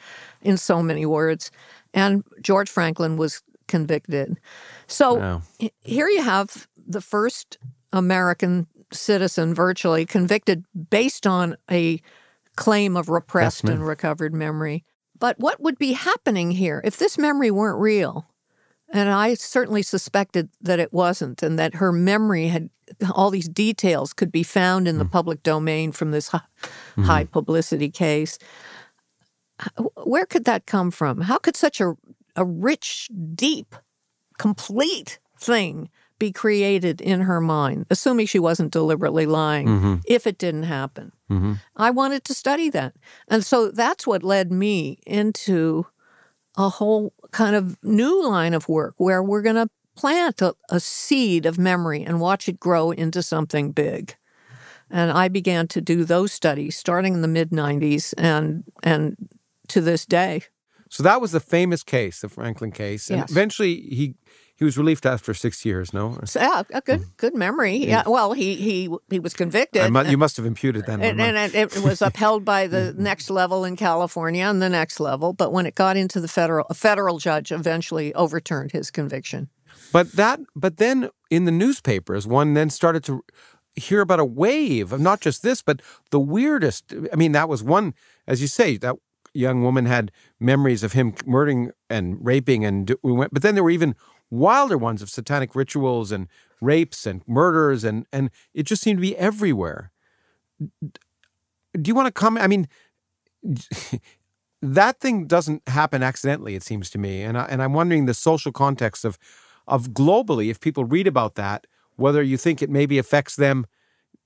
[0.43, 1.51] in so many words
[1.95, 4.39] and George Franklin was convicted.
[4.87, 5.43] So wow.
[5.81, 7.57] here you have the first
[7.93, 12.01] American citizen virtually convicted based on a
[12.57, 14.85] claim of repressed and recovered memory.
[15.19, 18.27] But what would be happening here if this memory weren't real?
[18.93, 22.71] And I certainly suspected that it wasn't, and that her memory had
[23.13, 25.11] all these details could be found in the mm.
[25.11, 26.43] public domain from this high,
[26.97, 27.05] mm.
[27.05, 28.39] high publicity case.
[30.05, 31.23] Where could that come from?
[31.23, 31.95] How could such a,
[32.37, 33.75] a rich, deep,
[34.39, 39.95] complete thing be created in her mind, assuming she wasn't deliberately lying, mm-hmm.
[40.07, 41.13] if it didn't happen?
[41.31, 41.55] Mm-hmm.
[41.77, 42.95] I wanted to study that.
[43.29, 45.87] And so that's what led me into
[46.57, 50.81] a whole kind of new line of work where we're going to plant a, a,
[50.81, 54.17] seed of memory and watch it grow into something big.
[54.91, 59.17] And I began to do those studies starting in the mid 90s and and
[59.69, 60.43] to this day.
[60.91, 63.11] So that was the famous case, the Franklin case.
[63.11, 63.31] And yes.
[63.31, 64.15] eventually he
[64.57, 65.93] he was relieved after six years.
[65.93, 67.17] No, so, yeah, a good mm.
[67.17, 67.77] good memory.
[67.77, 67.87] Yeah.
[67.87, 68.03] yeah.
[68.07, 69.93] Well, he he he was convicted.
[69.93, 71.01] Mu- you must have imputed that.
[71.01, 75.01] And, and it, it, was upheld by the next level in California and the next
[75.01, 75.33] level.
[75.33, 79.49] But when it got into the federal, a federal judge eventually overturned his conviction.
[79.93, 83.25] But that, but then in the newspapers, one then started to
[83.75, 86.95] hear about a wave of not just this, but the weirdest.
[87.13, 87.95] I mean, that was one,
[88.27, 88.97] as you say, that
[89.35, 93.33] young woman had memories of him murdering and raping, and we went.
[93.35, 93.95] But then there were even
[94.31, 96.29] wilder ones of satanic rituals and
[96.61, 99.93] rapes and murders and and it just seemed to be everywhere.
[100.61, 102.45] Do you want to comment?
[102.45, 102.69] I mean,
[104.63, 106.55] that thing doesn't happen accidentally.
[106.55, 109.19] It seems to me, and I, and I'm wondering the social context of
[109.67, 111.67] of globally if people read about that,
[111.97, 113.67] whether you think it maybe affects them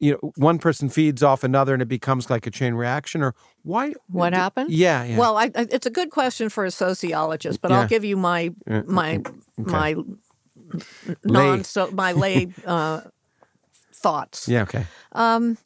[0.00, 3.34] you know one person feeds off another and it becomes like a chain reaction or
[3.62, 5.18] why what happened yeah, yeah.
[5.18, 7.80] well I, it's a good question for a sociologist but yeah.
[7.80, 9.32] i'll give you my my okay.
[9.56, 9.96] my
[11.24, 13.02] non so my lay uh,
[13.92, 15.58] thoughts yeah okay um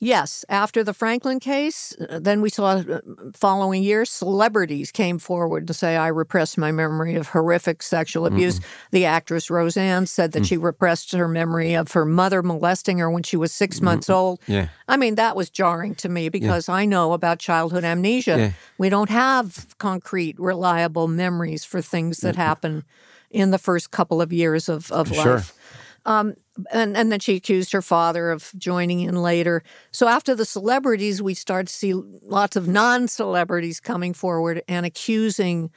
[0.00, 3.00] Yes, after the Franklin case, uh, then we saw uh,
[3.34, 8.60] following years celebrities came forward to say I repressed my memory of horrific sexual abuse.
[8.60, 8.88] Mm-hmm.
[8.92, 10.46] The actress Roseanne said that mm-hmm.
[10.46, 13.84] she repressed her memory of her mother molesting her when she was 6 mm-hmm.
[13.84, 14.40] months old.
[14.46, 14.68] Yeah.
[14.86, 16.76] I mean that was jarring to me because yeah.
[16.76, 18.38] I know about childhood amnesia.
[18.38, 18.52] Yeah.
[18.78, 22.84] We don't have concrete reliable memories for things that happen
[23.30, 25.34] in the first couple of years of, of sure.
[25.34, 25.54] life.
[26.06, 26.34] Um,
[26.72, 29.62] and, and then she accused her father of joining in later.
[29.92, 34.84] So after the celebrities, we start to see lots of non celebrities coming forward and
[34.84, 35.70] accusing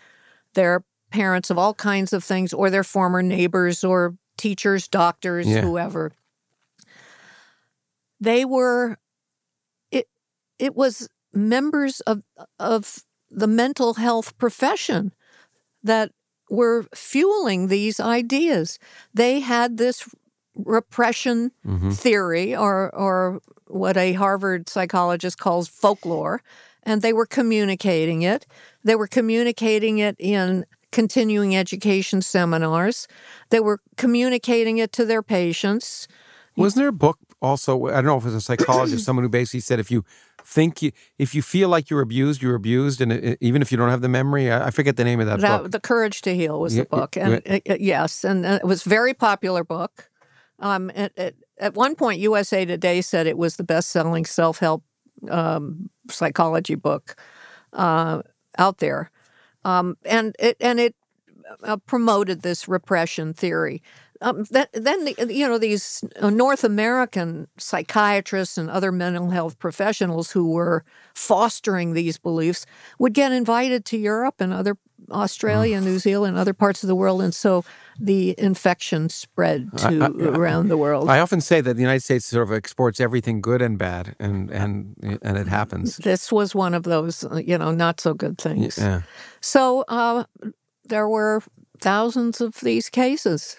[0.54, 5.62] their parents of all kinds of things or their former neighbors or teachers, doctors, yeah.
[5.62, 6.14] whoever.
[8.20, 8.98] They were
[9.92, 10.08] it
[10.60, 12.24] it was members of
[12.60, 15.14] of the mental health profession
[15.84, 16.12] that
[16.50, 18.78] were fueling these ideas.
[19.14, 20.08] They had this
[20.56, 21.92] repression mm-hmm.
[21.92, 26.42] theory or or what a Harvard psychologist calls folklore
[26.84, 28.46] and they were communicating it.
[28.84, 33.08] They were communicating it in continuing education seminars.
[33.50, 36.08] They were communicating it to their patients.
[36.58, 39.30] Wasn't there a book also i don't know if it was a psychologist someone who
[39.30, 40.06] basically said if you
[40.44, 43.78] think you if you feel like you're abused you're abused and it, even if you
[43.78, 45.72] don't have the memory I, I, forget the name of that, that book.
[45.72, 49.14] The courage to heal was the book and it, yes and it was a very
[49.14, 50.11] popular book
[50.62, 54.60] um, at, at, at, one point, USA Today said it was the best selling self
[54.60, 54.84] help
[55.30, 57.16] um, psychology book
[57.74, 58.22] uh,
[58.58, 59.12] out there.
[59.66, 60.96] Um, and it, and it
[61.64, 63.82] uh, promoted this repression theory.
[64.24, 70.32] Um, that, then the, you know these North American psychiatrists and other mental health professionals
[70.32, 72.68] who were fostering these beliefs
[73.00, 74.78] would get invited to Europe and other
[75.10, 77.66] Australia, New Zealand, other parts of the world, and so
[78.00, 81.10] the infection spread to I, I, around the world.
[81.10, 84.50] I often say that the United States sort of exports everything good and bad, and
[84.52, 85.98] and and it happens.
[85.98, 88.78] This was one of those, uh, you know, not so good things.
[88.78, 89.02] Yeah.
[89.42, 90.24] So uh,
[90.86, 91.42] there were
[91.80, 93.58] thousands of these cases.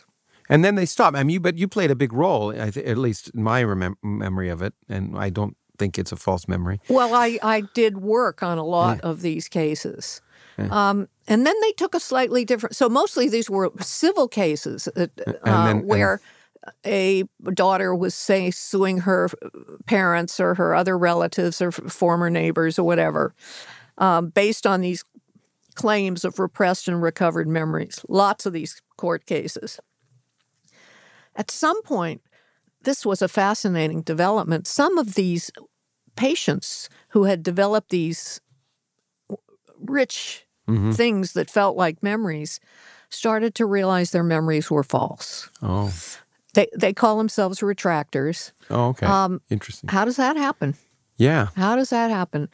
[0.49, 1.16] And then they stopped.
[1.16, 4.51] I mean, you, but you played a big role, at least in my remem- memory
[4.51, 6.80] of it, and I don't think it's a false memory.
[6.89, 9.09] Well, I, I did work on a lot yeah.
[9.09, 10.20] of these cases.
[10.62, 10.90] Yeah.
[10.90, 12.76] Um, and then they took a slightly different.
[12.76, 15.06] So mostly these were civil cases uh,
[15.44, 16.20] uh, then, where
[16.84, 19.28] a daughter was say suing her
[19.86, 23.34] parents or her other relatives or former neighbors or whatever,
[23.98, 25.04] um, based on these
[25.74, 28.04] claims of repressed and recovered memories.
[28.08, 29.80] Lots of these court cases.
[31.34, 32.20] At some point,
[32.82, 34.66] this was a fascinating development.
[34.66, 35.50] Some of these
[36.14, 38.40] patients who had developed these
[39.80, 40.92] rich mm-hmm.
[40.92, 42.60] things that felt like memories
[43.10, 45.48] started to realize their memories were false.
[45.62, 45.92] Oh.
[46.54, 48.52] They they call themselves retractors.
[48.68, 49.06] Oh, okay.
[49.06, 49.88] Um, Interesting.
[49.88, 50.74] How does that happen?
[51.16, 51.48] Yeah.
[51.56, 52.48] How does that happen?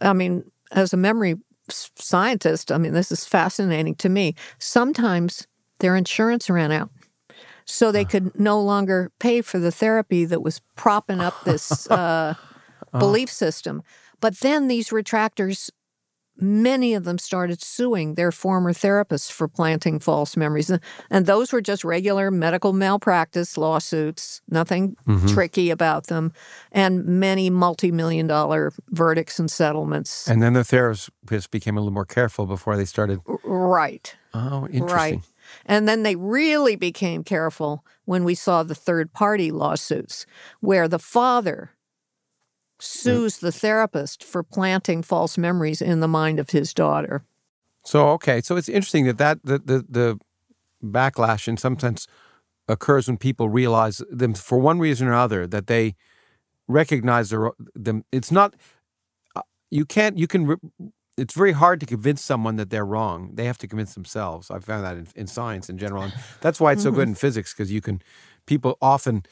[0.00, 1.36] I mean, as a memory
[1.68, 4.34] scientist, I mean, this is fascinating to me.
[4.58, 5.46] Sometimes
[5.78, 6.90] their insurance ran out.
[7.64, 12.34] So they could no longer pay for the therapy that was propping up this uh,
[12.92, 13.82] belief system.
[14.20, 15.70] But then these retractors
[16.40, 20.70] many of them started suing their former therapists for planting false memories.
[21.10, 25.26] And those were just regular medical malpractice lawsuits, nothing mm-hmm.
[25.28, 26.32] tricky about them,
[26.72, 30.28] and many multi million dollar verdicts and settlements.
[30.28, 33.20] And then the therapists became a little more careful before they started.
[33.44, 34.14] Right.
[34.34, 34.88] Oh, interesting.
[34.90, 35.20] Right.
[35.66, 40.26] And then they really became careful when we saw the third party lawsuits,
[40.60, 41.70] where the father
[42.80, 47.24] sues the therapist for planting false memories in the mind of his daughter.
[47.84, 50.20] So okay, so it's interesting that that the the, the
[50.82, 52.06] backlash in some sense
[52.68, 55.94] occurs when people realize them for one reason or other that they
[56.68, 58.04] recognize their, them.
[58.12, 58.54] It's not
[59.34, 60.56] uh, you can't you can.
[61.16, 63.32] It's very hard to convince someone that they're wrong.
[63.34, 64.50] They have to convince themselves.
[64.50, 67.10] I've found that in, in science in general, and that's why it's so good mm-hmm.
[67.10, 68.00] in physics because you can.
[68.46, 69.24] People often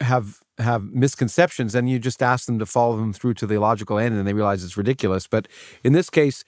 [0.00, 3.98] have have misconceptions and you just ask them to follow them through to the logical
[3.98, 5.48] end and they realize it's ridiculous but
[5.84, 6.44] in this case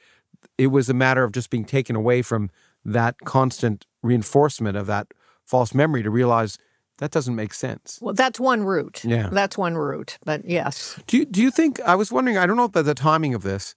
[0.59, 2.51] it was a matter of just being taken away from
[2.85, 5.09] that constant reinforcement of that
[5.45, 6.59] false memory to realize
[6.99, 7.99] that doesn't make sense.
[8.01, 9.05] Well, that's one route.
[9.05, 10.19] Yeah, that's one route.
[10.25, 11.01] But yes.
[11.07, 11.81] Do you, do you think?
[11.81, 12.39] I was wondering.
[12.39, 13.75] I don't know about the timing of this.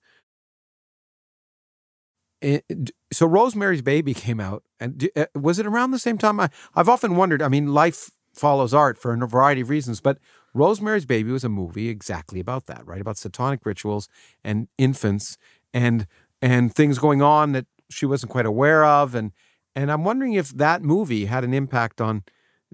[2.41, 6.39] It, so Rosemary's Baby came out, and uh, was it around the same time?
[6.39, 7.41] I, I've often wondered.
[7.41, 10.01] I mean, life follows art for a variety of reasons.
[10.01, 10.19] But
[10.53, 13.01] Rosemary's Baby was a movie exactly about that, right?
[13.01, 14.09] About satanic rituals
[14.43, 15.37] and infants
[15.73, 16.07] and
[16.41, 19.15] and things going on that she wasn't quite aware of.
[19.15, 19.31] And
[19.75, 22.23] and I'm wondering if that movie had an impact on.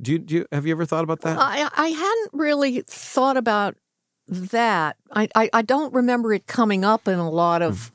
[0.01, 1.38] Do you, do you have you ever thought about that?
[1.39, 3.76] I I hadn't really thought about
[4.28, 4.95] that.
[5.11, 7.88] I, I, I don't remember it coming up in a lot of.
[7.89, 7.93] Hmm.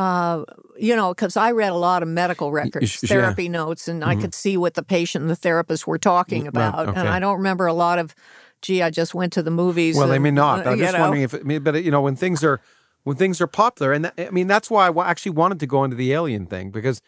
[0.00, 0.44] Uh,
[0.78, 4.08] you know, because I read a lot of medical records, therapy notes, and mm-hmm.
[4.08, 6.74] I could see what the patient and the therapist were talking about.
[6.74, 7.00] Right, okay.
[7.00, 8.14] And I don't remember a lot of,
[8.62, 9.96] gee, I just went to the movies.
[9.96, 10.66] Well, and, they may not.
[10.66, 11.00] I'm just know.
[11.00, 12.62] wondering if, I mean, but you know, when things are
[13.04, 15.84] when things are popular, and that, I mean, that's why I actually wanted to go
[15.84, 17.02] into the alien thing because,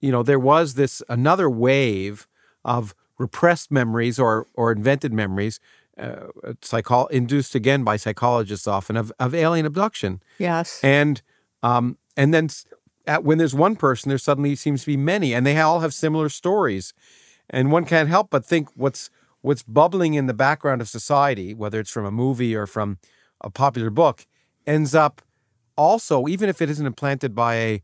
[0.00, 2.26] you know, there was this another wave
[2.64, 5.60] of repressed memories or or invented memories.
[5.98, 6.28] Uh,
[6.62, 10.22] psycho- induced again by psychologists often of, of alien abduction.
[10.38, 10.80] Yes.
[10.82, 11.20] And
[11.62, 12.48] um, and then
[13.06, 15.94] at, when there's one person, there suddenly seems to be many, and they all have
[15.94, 16.92] similar stories.
[17.48, 19.10] And one can't help but think what's
[19.42, 22.98] what's bubbling in the background of society, whether it's from a movie or from
[23.40, 24.26] a popular book,
[24.66, 25.22] ends up
[25.76, 27.82] also, even if it isn't implanted by a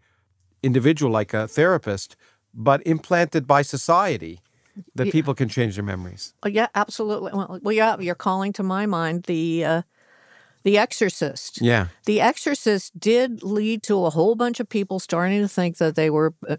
[0.63, 2.17] individual like a therapist,
[2.53, 4.41] but implanted by society
[4.95, 5.13] that yeah.
[5.13, 6.35] people can change their memories.
[6.43, 7.33] Oh, yeah, absolutely.
[7.33, 9.83] Well, well, yeah, you're calling to my mind the uh,
[10.67, 11.63] the Exorcist.
[11.63, 11.87] Yeah.
[12.07, 16.11] The Exorcist did lead to a whole bunch of people starting to think that they
[16.11, 16.57] were uh,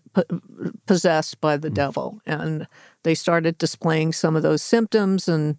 [0.86, 1.74] possessed by the mm.
[1.74, 2.22] devil.
[2.26, 2.70] And
[3.04, 5.58] they started displaying some of those symptoms and.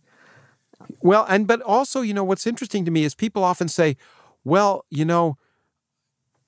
[1.03, 3.99] Well, and but also, you know, what's interesting to me is people often say,
[4.45, 5.37] well, you know,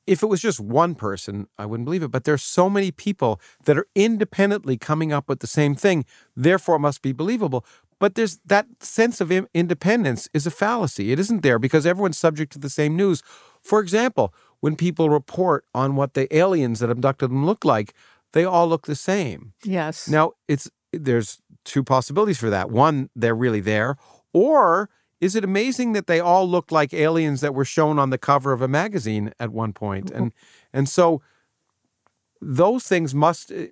[0.07, 2.11] if it was just one person, I wouldn't believe it.
[2.11, 6.77] But there's so many people that are independently coming up with the same thing, therefore
[6.77, 7.63] it must be believable.
[8.01, 11.13] But there's that sense of independence is a fallacy.
[11.13, 13.23] It isn't there because everyone's subject to the same news.
[13.63, 17.95] For example, when people report on what the aliens that abducted them look like,
[18.33, 19.53] they all look the same.
[19.63, 20.09] Yes.
[20.09, 22.71] Now, it's there's two possibilities for that.
[22.71, 23.97] One, they're really there,
[24.33, 24.89] or
[25.21, 28.53] is it amazing that they all look like aliens that were shown on the cover
[28.53, 30.11] of a magazine at one point?
[30.11, 30.33] And
[30.73, 31.21] and so
[32.41, 33.67] those things must uh,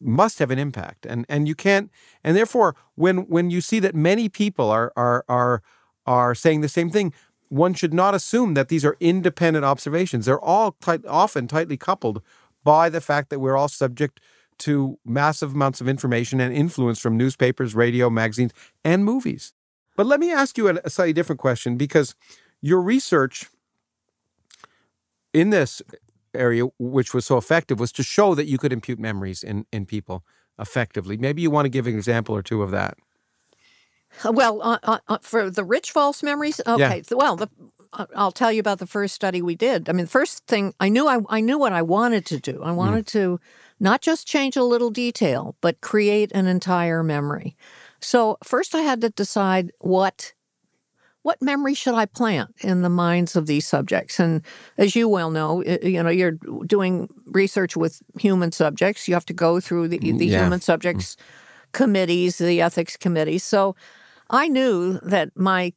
[0.00, 1.90] must have an impact and and you can't
[2.22, 5.62] and therefore when when you see that many people are are are
[6.06, 7.12] are saying the same thing
[7.54, 10.26] one should not assume that these are independent observations.
[10.26, 12.20] They're all tight, often tightly coupled
[12.64, 14.20] by the fact that we're all subject
[14.58, 18.52] to massive amounts of information and influence from newspapers radio magazines
[18.84, 19.52] and movies.
[19.96, 22.16] But let me ask you a slightly different question because
[22.60, 23.48] your research
[25.32, 25.80] in this
[26.34, 29.86] area, which was so effective, was to show that you could impute memories in, in
[29.86, 30.24] people
[30.58, 31.16] effectively.
[31.16, 32.96] Maybe you want to give an example or two of that.
[34.24, 37.02] Uh, well, uh, uh, uh, for the rich false memories, okay.
[37.10, 37.16] Yeah.
[37.16, 37.48] Well, the,
[37.92, 39.88] uh, I'll tell you about the first study we did.
[39.88, 42.62] I mean, the first thing I knew, I, I knew what I wanted to do.
[42.62, 42.76] I mm.
[42.76, 43.12] wanted mm.
[43.12, 43.40] to
[43.80, 47.56] not just change a little detail, but create an entire memory.
[48.00, 50.33] So first, I had to decide what
[51.24, 54.20] what memory should I plant in the minds of these subjects?
[54.20, 54.42] And
[54.76, 59.08] as you well know, you know, you're doing research with human subjects.
[59.08, 60.42] You have to go through the, mm, the yeah.
[60.42, 60.62] human mm.
[60.62, 61.16] subjects
[61.72, 63.38] committees, the ethics committee.
[63.38, 63.74] So
[64.28, 65.72] I knew that my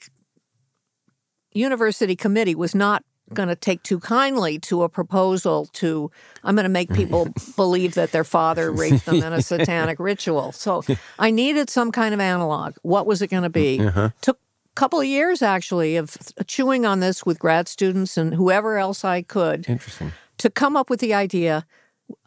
[1.53, 6.11] university committee was not going to take too kindly to a proposal to
[6.43, 10.51] I'm going to make people believe that their father raped them in a satanic ritual.
[10.51, 10.83] So
[11.17, 12.75] I needed some kind of analog.
[12.81, 13.79] What was it going to be?
[13.79, 14.09] Mm, uh-huh.
[14.21, 14.39] Took
[14.77, 16.15] couple of years actually of
[16.45, 19.67] chewing on this with grad students and whoever else I could.
[19.67, 20.13] Interesting.
[20.37, 21.65] To come up with the idea,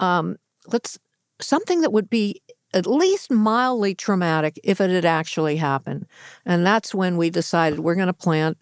[0.01, 0.36] um,
[0.66, 0.98] let's
[1.40, 2.42] something that would be
[2.74, 6.07] at least mildly traumatic if it had actually happened.
[6.44, 8.59] And that's when we decided we're going to plant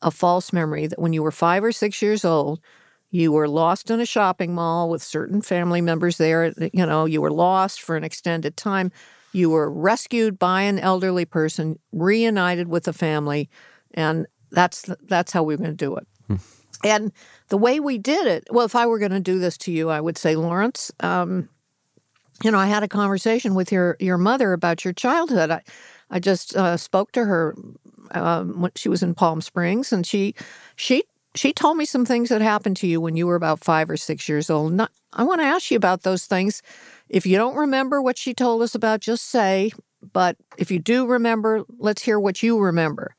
[0.00, 2.58] a false memory that when you were five or six years old,
[3.10, 6.54] you were lost in a shopping mall with certain family members there.
[6.72, 8.92] You know, you were lost for an extended time.
[9.32, 13.48] You were rescued by an elderly person, reunited with a family,
[13.94, 16.06] and that's that's how we are going to do it.
[16.26, 16.36] Hmm.
[16.82, 17.12] And
[17.48, 19.90] the way we did it, well, if I were going to do this to you,
[19.90, 21.48] I would say, Lawrence, um,
[22.42, 25.50] you know, I had a conversation with your your mother about your childhood.
[25.50, 25.62] I
[26.10, 27.54] I just uh, spoke to her
[28.12, 30.34] um, when she was in Palm Springs, and she
[30.76, 31.04] she
[31.34, 33.96] she told me some things that happened to you when you were about five or
[33.96, 34.72] six years old.
[34.72, 36.62] Not, I want to ask you about those things
[37.10, 39.72] if you don't remember what she told us about, just say,
[40.12, 43.14] but if you do remember, let's hear what you remember.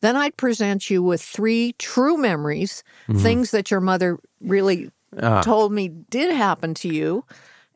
[0.00, 3.20] Then I'd present you with three true memories, mm-hmm.
[3.20, 5.40] things that your mother really ah.
[5.40, 7.24] told me did happen to you,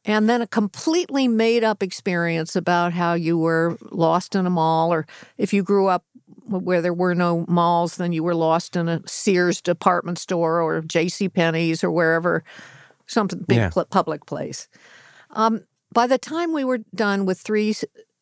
[0.05, 4.93] and then a completely made up experience about how you were lost in a mall,
[4.93, 5.07] or
[5.39, 6.05] if you grew up
[6.47, 10.81] where there were no malls, then you were lost in a Sears department store or
[10.83, 11.29] J.C.
[11.29, 12.43] Penney's or wherever,
[13.07, 13.71] some big yeah.
[13.91, 14.69] public place.
[15.33, 17.75] Um, by the time we were done with three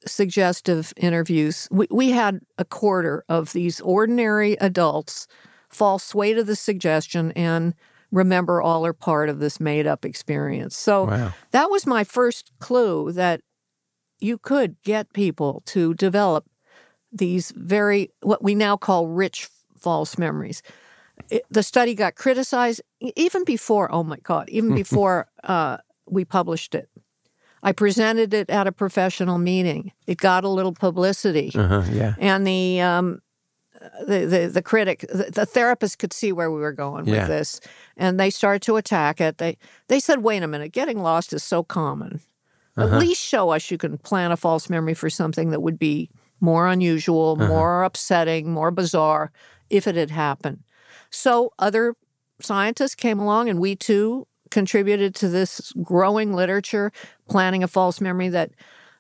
[0.07, 5.27] suggestive interviews, we, we had a quarter of these ordinary adults
[5.69, 7.75] fall sway to the suggestion and
[8.11, 10.77] remember all or part of this made up experience.
[10.77, 11.33] So wow.
[11.53, 13.41] that was my first clue that
[14.21, 16.47] you could get people to develop
[17.13, 19.49] these very, what we now call rich
[19.79, 20.63] false memories.
[21.31, 25.79] It, the study got criticized even before, oh my God, even before uh,
[26.11, 26.89] we published it.
[27.63, 29.93] I presented it at a professional meeting.
[30.07, 31.53] It got a little publicity.
[31.55, 32.15] Uh-huh, yeah.
[32.19, 33.21] And the um,
[34.07, 37.61] the, the, the critic, the, the, therapist could see where we were going with this,
[37.97, 39.39] and they started to attack it.
[39.39, 39.57] They
[39.89, 42.21] they said, "Wait a minute, getting lost is so common.
[42.77, 42.95] Uh-huh.
[42.95, 46.11] At least show us you can plan a false memory for something that would be
[46.41, 47.49] more unusual, uh-huh.
[47.49, 49.33] more upsetting, more bizarre
[49.69, 50.63] if it had happened."
[51.11, 51.95] So other
[52.41, 56.93] scientists came along, and we too contributed to this growing literature,
[57.29, 58.51] planting a false memory that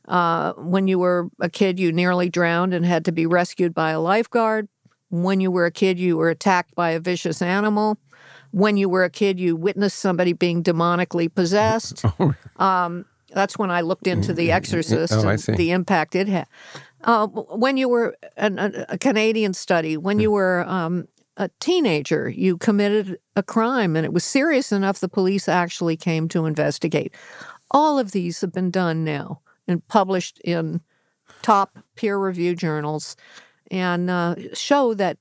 [0.08, 3.90] uh, when you were a kid, you nearly drowned and had to be rescued by
[3.90, 4.68] a lifeguard.
[5.10, 7.98] When you were a kid, you were attacked by a vicious animal.
[8.52, 12.04] When you were a kid, you witnessed somebody being demonically possessed.
[12.20, 12.34] Oh.
[12.64, 16.46] Um, that's when I looked into The Exorcist oh, and the impact it had.
[17.02, 21.08] Uh, when you were an, a, a, Canadian study, when you were um,
[21.40, 26.28] a teenager, you committed a crime and it was serious enough the police actually came
[26.28, 27.14] to investigate.
[27.70, 30.82] All of these have been done now and published in
[31.40, 33.16] top peer reviewed journals
[33.70, 35.16] and uh, show that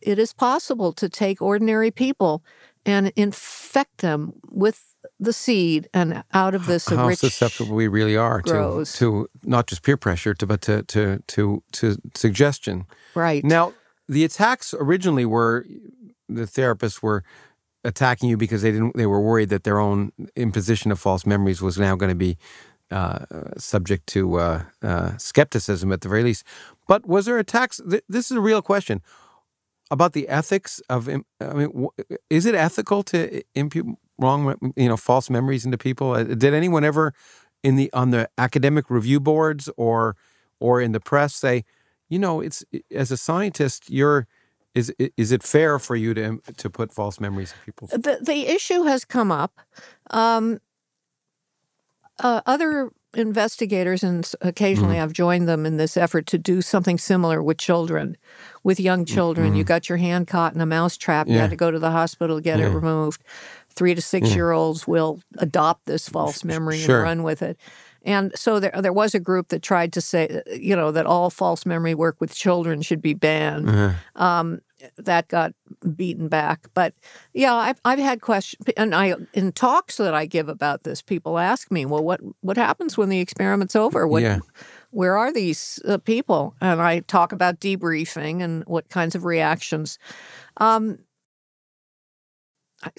[0.00, 2.42] it is possible to take ordinary people
[2.86, 8.40] and infect them with the seed and out of this how susceptible we really are
[8.40, 12.86] to, to not just peer pressure to, but to, to to to suggestion.
[13.14, 13.44] Right.
[13.44, 13.74] Now
[14.08, 15.66] the attacks originally were
[16.28, 17.22] the therapists were
[17.84, 21.62] attacking you because they didn't they were worried that their own imposition of false memories
[21.62, 22.36] was now going to be
[22.90, 23.24] uh,
[23.56, 26.44] subject to uh, uh, skepticism at the very least.
[26.86, 27.80] But was there attacks?
[27.88, 29.02] Th- this is a real question
[29.90, 31.08] about the ethics of.
[31.08, 31.12] I
[31.52, 31.90] mean, w-
[32.30, 33.86] is it ethical to impute
[34.18, 36.12] wrong, you know, false memories into people?
[36.12, 37.12] Uh, did anyone ever,
[37.62, 40.16] in the on the academic review boards or
[40.60, 41.64] or in the press, say,
[42.08, 44.26] you know, it's as a scientist, you're
[44.74, 47.88] is is it fair for you to to put false memories in people?
[47.88, 49.60] The the issue has come up.
[50.10, 50.60] Um,
[52.20, 55.04] uh, other investigators, and occasionally mm-hmm.
[55.04, 58.16] I've joined them in this effort to do something similar with children,
[58.64, 59.48] with young children.
[59.48, 59.56] Mm-hmm.
[59.56, 61.26] You got your hand caught in a mouse trap.
[61.26, 61.34] Yeah.
[61.34, 62.66] You had to go to the hospital to get yeah.
[62.66, 63.22] it removed.
[63.70, 64.34] Three to six yeah.
[64.36, 66.96] year olds will adopt this false memory sure.
[66.96, 67.56] and run with it.
[68.04, 71.30] And so there, there was a group that tried to say, you know, that all
[71.30, 73.68] false memory work with children should be banned.
[73.68, 73.92] Uh-huh.
[74.16, 74.60] Um,
[74.96, 75.52] that got
[75.96, 76.68] beaten back.
[76.74, 76.94] But
[77.32, 81.38] yeah, I've, I've had questions, and I in talks that I give about this, people
[81.38, 84.06] ask me, well, what what happens when the experiment's over?
[84.06, 84.38] What yeah.
[84.90, 86.54] where are these uh, people?
[86.60, 89.98] And I talk about debriefing and what kinds of reactions.
[90.58, 91.00] Um,
[92.82, 92.90] I,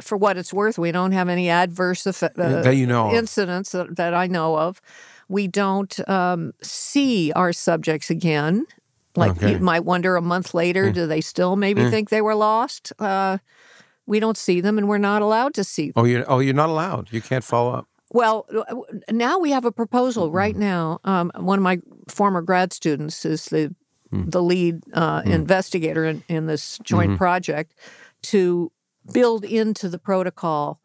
[0.00, 3.72] for what it's worth, we don't have any adverse effect, uh, that you know incidents
[3.72, 4.80] that, that, I know of.
[5.28, 8.66] We don't um, see our subjects again.
[9.16, 9.52] Like okay.
[9.52, 10.94] you might wonder a month later, mm.
[10.94, 11.90] do they still maybe mm.
[11.90, 12.92] think they were lost?
[12.98, 13.38] Uh,
[14.06, 15.94] we don't see them, and we're not allowed to see them.
[15.96, 17.08] Oh, you oh, you're not allowed.
[17.12, 17.86] You can't follow up.
[18.12, 18.46] Well,
[19.08, 20.36] now we have a proposal mm-hmm.
[20.36, 20.98] right now.
[21.04, 23.74] Um, one of my former grad students is the
[24.12, 24.30] mm.
[24.30, 25.30] the lead uh, mm.
[25.30, 27.18] investigator in, in this joint mm-hmm.
[27.18, 27.74] project
[28.22, 28.70] to
[29.12, 30.80] build into the protocol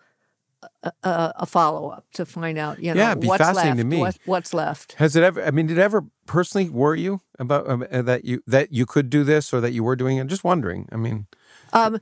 [0.84, 4.54] a, a, a follow up to find out, you know, yeah, what's left, what, what's
[4.54, 4.94] left.
[4.94, 5.44] Has it ever?
[5.44, 9.10] I mean, did it ever personally worry you about um, that you that you could
[9.10, 10.22] do this or that you were doing it?
[10.22, 10.88] I'm just wondering.
[10.92, 11.28] I mean,
[11.74, 12.00] um,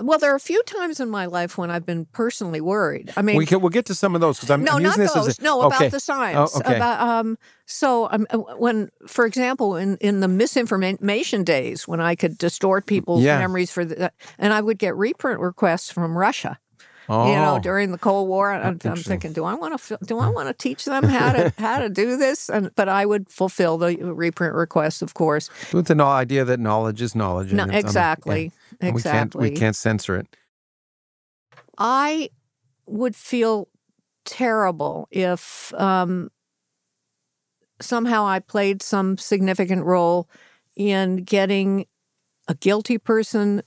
[0.00, 3.12] well, there are a few times in my life when I've been personally worried.
[3.16, 4.96] I mean, we can, we'll get to some of those because I'm, no, I'm not
[4.96, 5.38] those.
[5.38, 5.76] A, no, okay.
[5.76, 6.52] about the science.
[6.54, 6.76] Oh, okay.
[6.76, 12.16] About, um, so um, uh, when, for example, in, in the misinformation days, when I
[12.16, 13.38] could distort people's yeah.
[13.38, 16.58] memories for the, and I would get reprint requests from Russia.
[17.08, 20.18] Oh, you know, during the Cold War, I'm, I'm, thinking, do I want to do
[20.18, 22.48] I want to teach them how to how to do this?
[22.48, 27.02] And but I would fulfill the reprint requests, of course, with the idea that knowledge
[27.02, 27.52] is knowledge.
[27.52, 28.88] No, exactly, yeah.
[28.88, 29.40] exactly.
[29.42, 30.36] We can't we can't censor it.
[31.76, 32.30] I
[32.86, 33.68] would feel
[34.24, 36.30] terrible if um,
[37.80, 40.28] somehow I played some significant role
[40.76, 41.86] in getting
[42.48, 43.62] a guilty person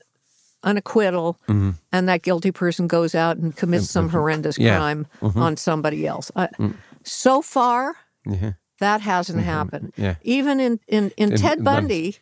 [0.63, 1.71] an acquittal mm-hmm.
[1.91, 4.77] and that guilty person goes out and commits some horrendous yeah.
[4.77, 5.41] crime mm-hmm.
[5.41, 6.31] on somebody else.
[6.35, 6.75] Uh, mm.
[7.03, 7.95] So far,
[8.25, 8.53] yeah.
[8.79, 9.49] that hasn't mm-hmm.
[9.49, 9.93] happened.
[9.95, 10.15] Yeah.
[10.23, 12.17] Even in, in, in, in Ted Bundy,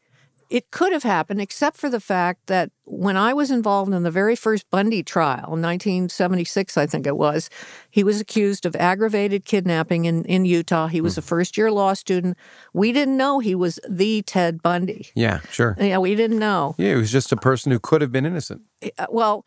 [0.50, 4.12] it could have happened, except for the fact that when I was involved in the
[4.12, 7.50] very first Bundy trial, 1976, I think it was,
[7.90, 10.88] he was accused of aggravated kidnapping in, in Utah.
[10.88, 11.20] He was mm.
[11.20, 12.38] a first year law student.
[12.74, 15.10] We didn't know he was the Ted Bundy.
[15.16, 15.76] Yeah, sure.
[15.80, 16.76] Yeah, we didn't know.
[16.78, 18.62] Yeah, he was just a person who could have been innocent.
[18.98, 19.46] Uh, well,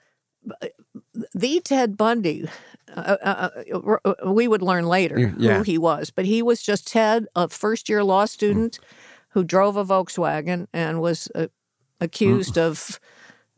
[1.32, 2.49] the Ted Bundy,
[2.96, 3.51] uh, uh,
[4.05, 5.59] uh, we would learn later yeah.
[5.59, 8.80] who he was, but he was just Ted, a first year law student.
[8.80, 8.84] Mm
[9.39, 11.47] who drove a Volkswagen and was uh,
[12.01, 12.62] accused mm.
[12.62, 12.99] of.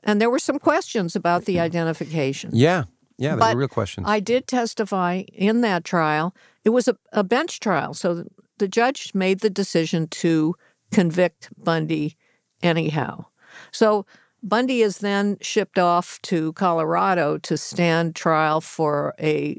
[0.04, 2.50] And there were some questions about the identification.
[2.52, 2.84] Yeah,
[3.16, 4.06] yeah, there were real questions.
[4.06, 6.34] I did testify in that trial.
[6.64, 8.24] It was a, a bench trial, so
[8.58, 10.54] the judge made the decision to
[10.90, 12.18] convict Bundy
[12.62, 13.24] anyhow.
[13.72, 14.04] So
[14.42, 19.58] Bundy is then shipped off to Colorado to stand trial for a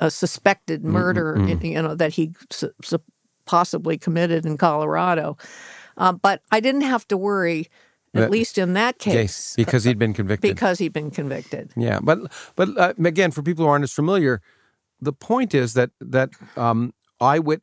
[0.00, 1.64] a suspected murder, mm-hmm.
[1.64, 3.02] you know, that he su- su-
[3.50, 5.36] possibly committed in Colorado.
[5.96, 7.68] Uh, but I didn't have to worry,
[8.14, 10.54] at that, least in that case, case, because he'd been convicted.
[10.54, 11.72] Because he'd been convicted.
[11.76, 12.18] Yeah, but
[12.54, 14.40] but uh, again, for people who aren't as familiar,
[15.00, 17.60] the point is that that um, eyewit.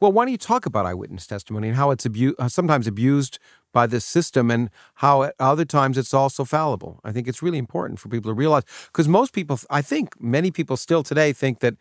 [0.00, 3.38] Well, why don't you talk about eyewitness testimony and how it's abu- uh, sometimes abused
[3.70, 7.00] by this system and how at other times it's also fallible?
[7.04, 10.50] I think it's really important for people to realize because most people, I think many
[10.50, 11.74] people still today think that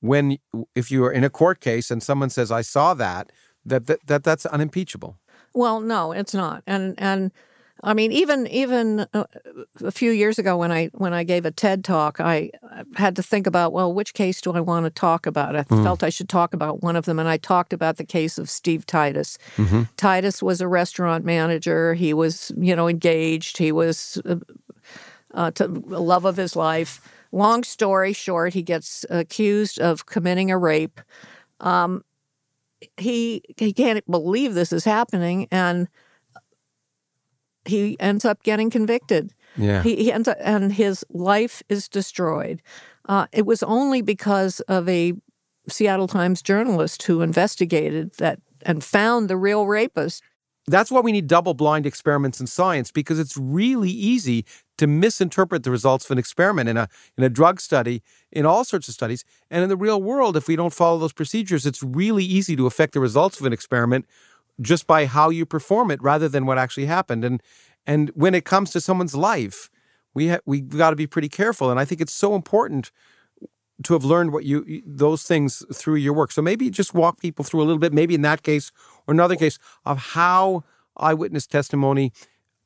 [0.00, 0.38] when
[0.74, 3.30] if you are in a court case and someone says I saw that
[3.64, 5.16] that that, that that's unimpeachable.
[5.54, 6.62] Well, no, it's not.
[6.66, 7.32] And and
[7.82, 9.24] I mean even even uh,
[9.82, 12.50] a few years ago when I when I gave a TED talk, I
[12.96, 15.56] had to think about well, which case do I want to talk about?
[15.56, 15.82] I mm.
[15.82, 18.48] felt I should talk about one of them and I talked about the case of
[18.48, 19.38] Steve Titus.
[19.56, 19.82] Mm-hmm.
[19.96, 21.94] Titus was a restaurant manager.
[21.94, 23.58] He was, you know, engaged.
[23.58, 24.36] He was uh,
[25.34, 27.00] uh, to love of his life
[27.32, 31.00] Long story short, he gets accused of committing a rape.
[31.60, 32.02] Um,
[32.96, 35.88] he he can't believe this is happening, and
[37.64, 39.32] he ends up getting convicted.
[39.56, 42.62] Yeah, he, he ends up, and his life is destroyed.
[43.08, 45.12] Uh, it was only because of a
[45.68, 50.22] Seattle Times journalist who investigated that and found the real rapist.
[50.66, 54.44] That's why we need double blind experiments in science because it's really easy
[54.80, 58.02] to misinterpret the results of an experiment in a in a drug study,
[58.32, 61.12] in all sorts of studies, and in the real world if we don't follow those
[61.12, 64.06] procedures, it's really easy to affect the results of an experiment
[64.58, 67.26] just by how you perform it rather than what actually happened.
[67.26, 67.42] And
[67.86, 69.68] and when it comes to someone's life,
[70.14, 72.90] we ha- we got to be pretty careful and I think it's so important
[73.82, 76.32] to have learned what you those things through your work.
[76.32, 78.72] So maybe just walk people through a little bit, maybe in that case
[79.06, 80.64] or another case of how
[80.96, 82.12] eyewitness testimony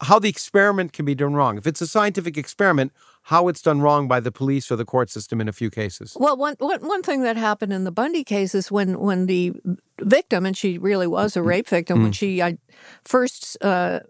[0.00, 1.56] how the experiment can be done wrong.
[1.56, 2.92] If it's a scientific experiment,
[3.22, 6.16] how it's done wrong by the police or the court system in a few cases.
[6.18, 9.52] Well, one, one, one thing that happened in the Bundy case is when, when the
[10.00, 11.48] victim, and she really was a mm-hmm.
[11.48, 12.02] rape victim, mm.
[12.02, 12.58] when she I,
[13.04, 14.00] first uh,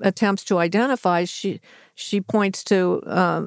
[0.00, 1.60] attempts to identify, she
[1.94, 3.46] she points to uh,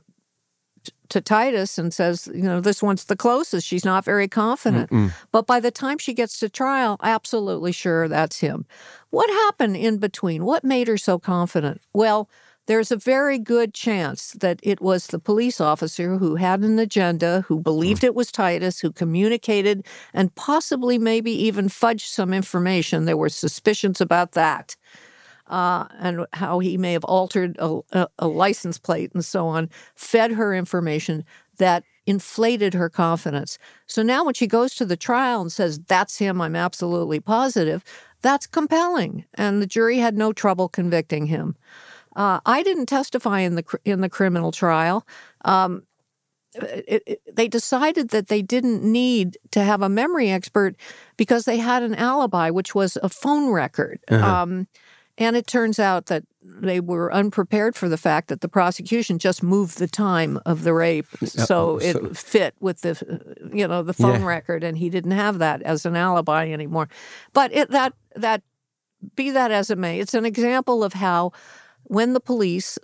[1.09, 3.67] to Titus and says, you know, this one's the closest.
[3.67, 4.89] She's not very confident.
[4.89, 5.11] Mm-mm.
[5.31, 8.65] But by the time she gets to trial, absolutely sure that's him.
[9.09, 10.45] What happened in between?
[10.45, 11.81] What made her so confident?
[11.93, 12.29] Well,
[12.65, 17.43] there's a very good chance that it was the police officer who had an agenda,
[17.47, 18.05] who believed mm.
[18.05, 23.05] it was Titus, who communicated and possibly maybe even fudged some information.
[23.05, 24.77] There were suspicions about that.
[25.53, 29.69] Uh, and how he may have altered a, a, a license plate and so on,
[29.93, 31.23] fed her information
[31.57, 33.59] that inflated her confidence.
[33.85, 37.83] So now when she goes to the trial and says, That's him, I'm absolutely positive,
[38.23, 39.25] that's compelling.
[39.35, 41.55] And the jury had no trouble convicting him.
[42.15, 45.05] Uh, I didn't testify in the in the criminal trial.
[45.45, 45.83] Um,
[46.55, 50.75] it, it, they decided that they didn't need to have a memory expert
[51.17, 53.99] because they had an alibi, which was a phone record.
[54.07, 54.25] Uh-huh.
[54.25, 54.67] Um,
[55.17, 59.43] and it turns out that they were unprepared for the fact that the prosecution just
[59.43, 64.21] moved the time of the rape, so, it fit with the, you know, the phone
[64.21, 64.27] yeah.
[64.27, 66.89] record, and he didn't have that as an alibi anymore.
[67.33, 68.41] But it, that that
[69.15, 71.31] be that as it may, it's an example of how
[71.83, 72.79] when the police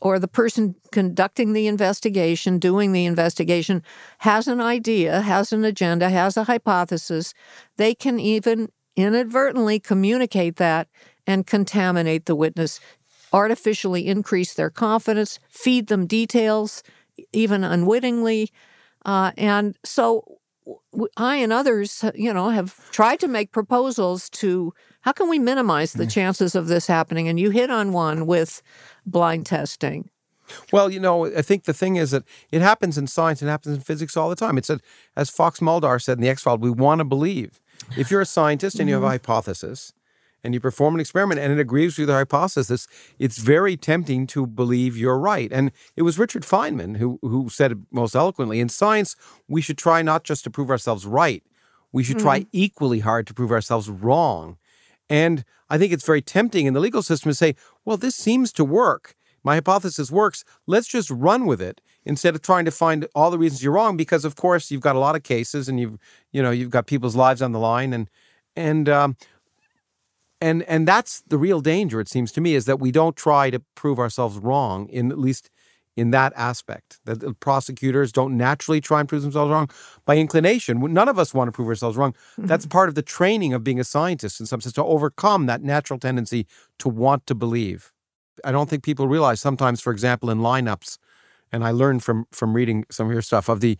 [0.00, 3.82] or the person conducting the investigation, doing the investigation,
[4.18, 7.34] has an idea, has an agenda, has a hypothesis,
[7.76, 10.88] they can even inadvertently communicate that
[11.30, 12.80] and contaminate the witness,
[13.32, 16.82] artificially increase their confidence, feed them details,
[17.32, 18.50] even unwittingly.
[19.06, 20.38] Uh, and so
[21.16, 25.94] I and others, you know, have tried to make proposals to how can we minimize
[25.94, 27.28] the chances of this happening?
[27.28, 28.62] And you hit on one with
[29.06, 30.10] blind testing.
[30.72, 33.76] Well, you know, I think the thing is that it happens in science and happens
[33.76, 34.58] in physics all the time.
[34.58, 34.80] It's a,
[35.16, 37.60] as Fox Mulder said in the X Files, we want to believe.
[37.96, 39.12] If you're a scientist and you have a mm-hmm.
[39.12, 39.94] hypothesis,
[40.42, 42.88] and you perform an experiment and it agrees with your hypothesis,
[43.18, 45.50] it's very tempting to believe you're right.
[45.52, 49.16] And it was Richard Feynman who, who said it most eloquently in science,
[49.48, 51.42] we should try not just to prove ourselves right,
[51.92, 52.22] we should mm.
[52.22, 54.56] try equally hard to prove ourselves wrong.
[55.08, 58.52] And I think it's very tempting in the legal system to say, well, this seems
[58.54, 59.14] to work.
[59.42, 60.44] My hypothesis works.
[60.66, 63.96] Let's just run with it instead of trying to find all the reasons you're wrong.
[63.96, 65.98] Because of course you've got a lot of cases, and you've
[66.32, 68.10] you know you've got people's lives on the line, and
[68.54, 69.16] and um,
[70.40, 72.00] and and that's the real danger.
[72.00, 75.18] It seems to me is that we don't try to prove ourselves wrong in at
[75.18, 75.50] least
[75.96, 76.98] in that aspect.
[77.04, 79.68] That the prosecutors don't naturally try and prove themselves wrong
[80.04, 80.80] by inclination.
[80.92, 82.12] None of us want to prove ourselves wrong.
[82.12, 82.46] Mm-hmm.
[82.46, 85.62] That's part of the training of being a scientist in some sense to overcome that
[85.62, 86.46] natural tendency
[86.78, 87.92] to want to believe.
[88.44, 90.96] I don't think people realize sometimes, for example, in lineups,
[91.52, 93.76] and I learned from from reading some of your stuff of the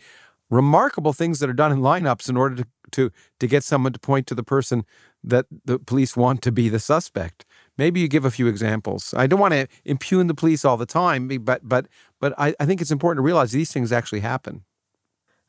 [0.51, 3.99] remarkable things that are done in lineups in order to to to get someone to
[3.99, 4.85] point to the person
[5.23, 7.45] that the police want to be the suspect.
[7.77, 9.15] Maybe you give a few examples.
[9.17, 11.87] I don't want to impugn the police all the time, but but
[12.21, 14.65] but I, I think it's important to realize these things actually happen.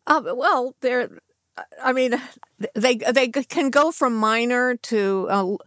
[0.07, 1.09] Uh, well, they're.
[1.83, 2.19] I mean,
[2.75, 5.27] they they can go from minor to.
[5.29, 5.57] Uh,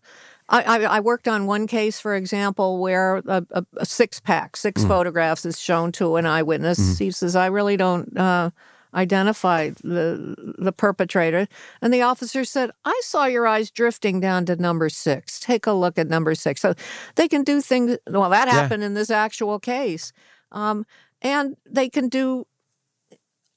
[0.47, 4.85] I, I worked on one case, for example, where a, a, a six pack, six
[4.85, 4.89] mm.
[4.89, 6.79] photographs is shown to an eyewitness.
[6.79, 6.99] Mm.
[6.99, 8.51] He says, "I really don't." Uh,
[8.95, 11.49] identify the the perpetrator
[11.83, 15.41] and the officer said i saw your eyes drifting down to number six.
[15.41, 16.61] Take a look at number six.
[16.61, 16.75] So
[17.17, 18.87] they can do things well that happened yeah.
[18.87, 20.13] in this actual case
[20.53, 20.87] um,
[21.23, 22.47] and they can do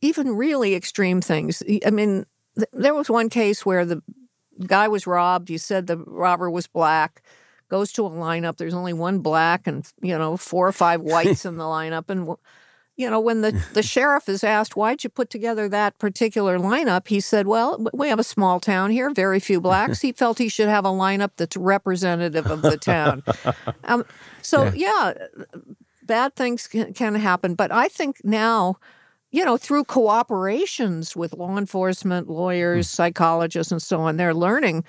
[0.02, 1.64] even really extreme things.
[1.86, 2.26] I mean
[2.56, 4.02] th- there was one case where the
[4.66, 5.50] guy was robbed.
[5.50, 7.22] You said the robber was black
[7.70, 8.58] goes to a lineup.
[8.58, 12.36] There's only one black and you know four or five whites in the lineup and
[12.98, 17.08] you know, when the, the sheriff is asked, why'd you put together that particular lineup?
[17.08, 20.02] He said, well, we have a small town here, very few blacks.
[20.02, 23.24] He felt he should have a lineup that's representative of the town.
[23.84, 24.06] Um,
[24.42, 25.14] so, yeah.
[25.18, 25.46] yeah,
[26.04, 27.54] bad things can, can happen.
[27.56, 28.78] But I think now,
[29.32, 32.96] you know, through cooperations with law enforcement, lawyers, hmm.
[32.96, 34.84] psychologists, and so on, they're learning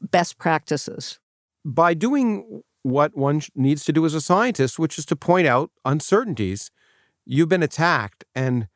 [0.00, 1.18] best practices.
[1.64, 5.70] By doing what one needs to do as a scientist, which is to point out
[5.84, 6.70] uncertainties
[7.26, 8.68] you've been attacked and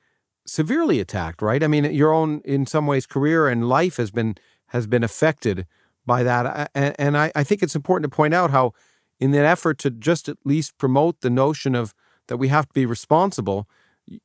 [0.47, 1.63] severely attacked, right?
[1.63, 4.37] I mean, your own, in some ways, career and life has been
[4.69, 5.67] has been affected
[6.07, 6.71] by that.
[6.75, 8.73] And, and I, I think it's important to point out how,
[9.19, 11.95] in that effort to just at least promote the notion of
[12.27, 13.69] that we have to be responsible,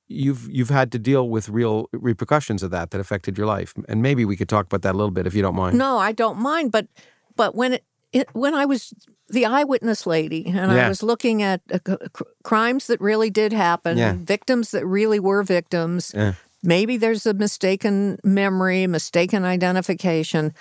[0.08, 3.74] you've you've had to deal with real repercussions of that that affected your life.
[3.88, 5.78] And maybe we could talk about that a little bit if you don't mind.
[5.78, 6.72] No, I don't mind.
[6.72, 6.88] But
[7.36, 8.94] but when it, it when I was
[9.30, 10.86] the eyewitness lady, and yeah.
[10.86, 14.14] I was looking at uh, c- crimes that really did happen, yeah.
[14.18, 16.14] victims that really were victims.
[16.16, 16.34] Yeah.
[16.62, 20.54] Maybe there's a mistaken memory, mistaken identification.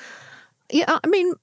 [0.70, 1.34] Yeah, I mean,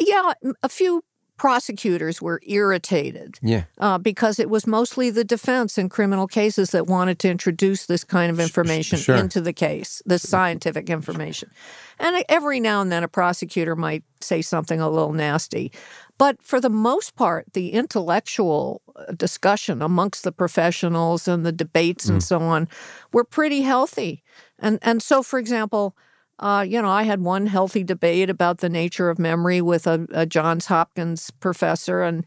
[0.00, 0.32] yeah,
[0.62, 1.02] a few
[1.42, 3.64] prosecutors were irritated Yeah.
[3.78, 8.04] uh, because it was mostly the defense in criminal cases that wanted to introduce this
[8.04, 9.16] kind of information sure.
[9.16, 11.50] into the case, the scientific information.
[11.98, 15.72] And every now and then a prosecutor might say something a little nasty.
[16.16, 22.08] But for the most part, the intellectual uh, discussion amongst the professionals and the debates
[22.08, 22.68] and so on
[23.12, 24.22] were pretty healthy.
[24.60, 25.96] And and so, for example,
[26.42, 30.06] uh, you know, I had one healthy debate about the nature of memory with a,
[30.12, 32.26] a Johns Hopkins professor, and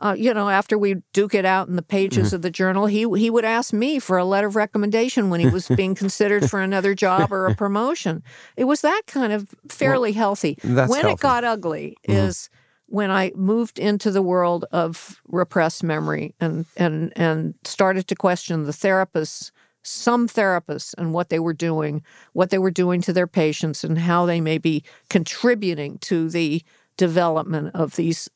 [0.00, 3.00] uh, you know, after we duke it out in the pages of the journal, he
[3.18, 6.60] he would ask me for a letter of recommendation when he was being considered for
[6.60, 8.22] another job or a promotion.
[8.56, 10.56] It was that kind of fairly healthy.
[10.62, 11.14] that's when healthy.
[11.14, 12.48] it got ugly is
[12.86, 18.64] when I moved into the world of repressed memory and and and started to question
[18.64, 19.50] the therapists,
[19.88, 23.98] some therapists, and what they were doing, what they were doing to their patients, and
[23.98, 26.62] how they may be contributing to the
[26.96, 28.28] development of these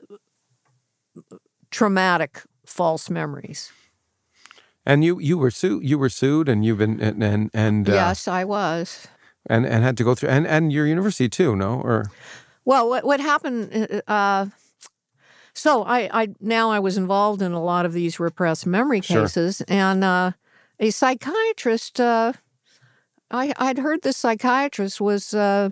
[1.71, 3.73] traumatic false memories.
[4.85, 7.93] And you you were sued you were sued and you've been and and and, uh,
[7.93, 9.07] yes, I was.
[9.47, 11.81] and and had to go through and and your university too, no?
[11.81, 12.11] Or
[12.65, 14.03] Well, what what happened?
[14.09, 14.47] Uh,
[15.55, 19.23] so I, I now I was involved in a lot of these repressed memory Sure.
[19.23, 20.33] cases, and uh,
[20.83, 22.01] a psychiatrist.
[22.01, 22.33] Uh,
[23.31, 25.71] I I'd heard this psychiatrist was, uh,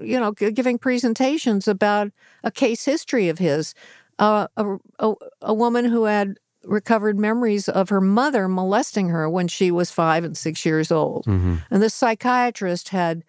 [0.00, 2.10] you know, giving presentations about
[2.42, 3.74] a case history of his,
[4.18, 9.48] uh, a, a a woman who had recovered memories of her mother molesting her when
[9.48, 11.24] she was five and six years old,
[11.70, 13.22] and this psychiatrist had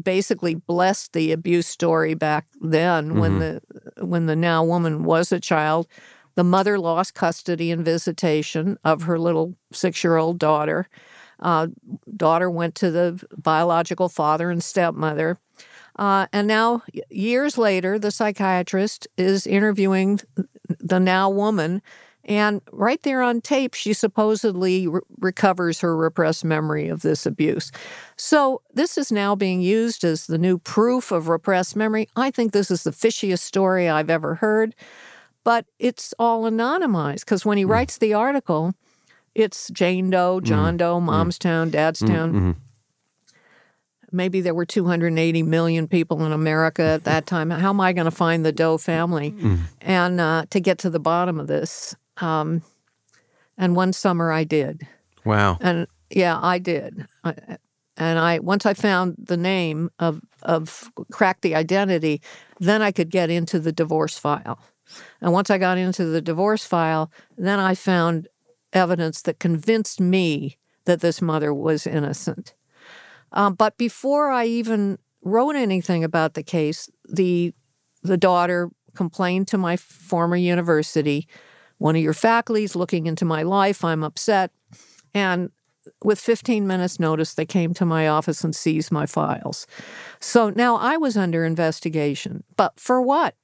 [0.00, 5.40] basically blessed the abuse story back then when the when the now woman was a
[5.40, 5.86] child
[6.38, 10.88] the mother lost custody and visitation of her little six-year-old daughter
[11.40, 11.66] uh,
[12.16, 15.36] daughter went to the biological father and stepmother
[15.96, 16.80] uh, and now
[17.10, 20.20] years later the psychiatrist is interviewing
[20.78, 21.82] the now woman
[22.28, 27.72] and right there on tape, she supposedly re- recovers her repressed memory of this abuse.
[28.16, 32.06] So, this is now being used as the new proof of repressed memory.
[32.16, 34.74] I think this is the fishiest story I've ever heard,
[35.48, 37.70] but it's all anonymized because when he mm.
[37.70, 38.74] writes the article,
[39.34, 40.42] it's Jane Doe, mm.
[40.42, 41.04] John Doe, mm.
[41.04, 42.32] Mom's Town, Dad's Town.
[42.34, 42.50] Mm-hmm.
[44.12, 47.48] Maybe there were 280 million people in America at that time.
[47.48, 49.34] How am I going to find the Doe family?
[49.80, 51.96] And uh, to get to the bottom of this.
[52.18, 52.60] Um,
[53.56, 54.86] and one summer I did.
[55.24, 55.56] wow.
[55.62, 57.06] And yeah, I did.
[57.24, 57.34] I,
[57.96, 62.20] and I once I found the name of of cracked the identity,
[62.60, 64.58] then I could get into the divorce file.
[65.20, 68.28] And once I got into the divorce file, then I found
[68.72, 72.54] evidence that convinced me that this mother was innocent.
[73.32, 77.54] Um, but before I even wrote anything about the case, the
[78.02, 81.28] the daughter complained to my former university.
[81.78, 83.84] One of your faculty is looking into my life.
[83.84, 84.50] I'm upset.
[85.14, 85.50] And
[86.02, 89.66] with 15 minutes notice, they came to my office and seized my files.
[90.20, 92.44] So now I was under investigation.
[92.56, 93.34] But for what?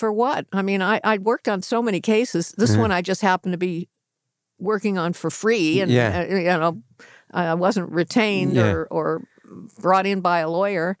[0.00, 0.46] For what?
[0.52, 2.52] I mean, I, I'd worked on so many cases.
[2.56, 3.88] This one I just happened to be
[4.58, 5.80] working on for free.
[5.82, 6.26] And, Yeah.
[6.30, 6.82] uh, you know,
[7.32, 8.72] I wasn't retained Yeah.
[8.72, 9.22] or, or
[9.78, 10.96] brought in by a lawyer,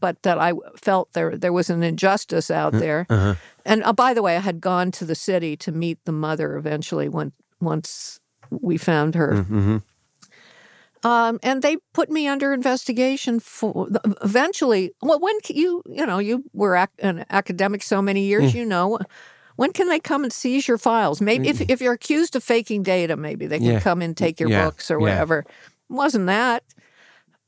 [0.00, 3.06] but that I felt there there was an injustice out there.
[3.10, 3.34] Uh-huh.
[3.66, 6.56] And uh, by the way, I had gone to the city to meet the mother
[6.56, 8.20] eventually when once
[8.50, 9.32] we found her.
[9.34, 9.76] Mm-hmm.
[11.02, 13.88] Um, and they put me under investigation for
[14.22, 14.92] eventually.
[15.02, 18.98] Well, when you you know you were ac- an academic so many years, you know.
[19.56, 21.20] When can they come and seize your files?
[21.20, 23.72] Maybe if, if you're accused of faking data, maybe they can Mm.
[23.72, 23.80] Yeah.
[23.80, 24.64] come and take your Yeah.
[24.64, 25.00] books or Yeah.
[25.02, 25.44] whatever.
[25.90, 26.62] Wasn't that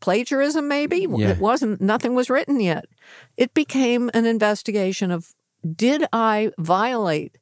[0.00, 0.68] plagiarism?
[0.68, 1.30] Maybe Yeah.
[1.30, 1.80] it wasn't.
[1.80, 2.84] Nothing was written yet.
[3.36, 5.32] It became an investigation of
[5.76, 7.38] did I violate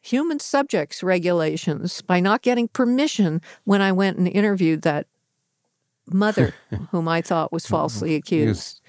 [0.00, 5.06] human subjects regulations by not getting permission when I went and interviewed that
[6.06, 6.54] mother
[6.90, 8.80] whom I thought was falsely accused.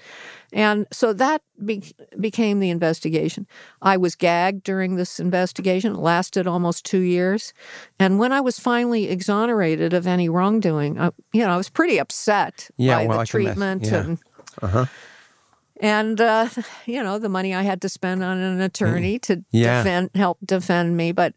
[0.52, 3.46] And so that be- became the investigation.
[3.82, 5.92] I was gagged during this investigation.
[5.94, 7.52] It lasted almost two years.
[8.00, 11.98] And when I was finally exonerated of any wrongdoing, I, you know, I was pretty
[11.98, 13.96] upset Yeah, by well, the I treatment Yeah.
[14.00, 14.18] and
[14.62, 14.86] Uh-huh.
[15.80, 16.48] And uh,
[16.86, 19.82] you know the money I had to spend on an attorney to Yeah.
[19.82, 21.12] defend, help defend me.
[21.12, 21.34] But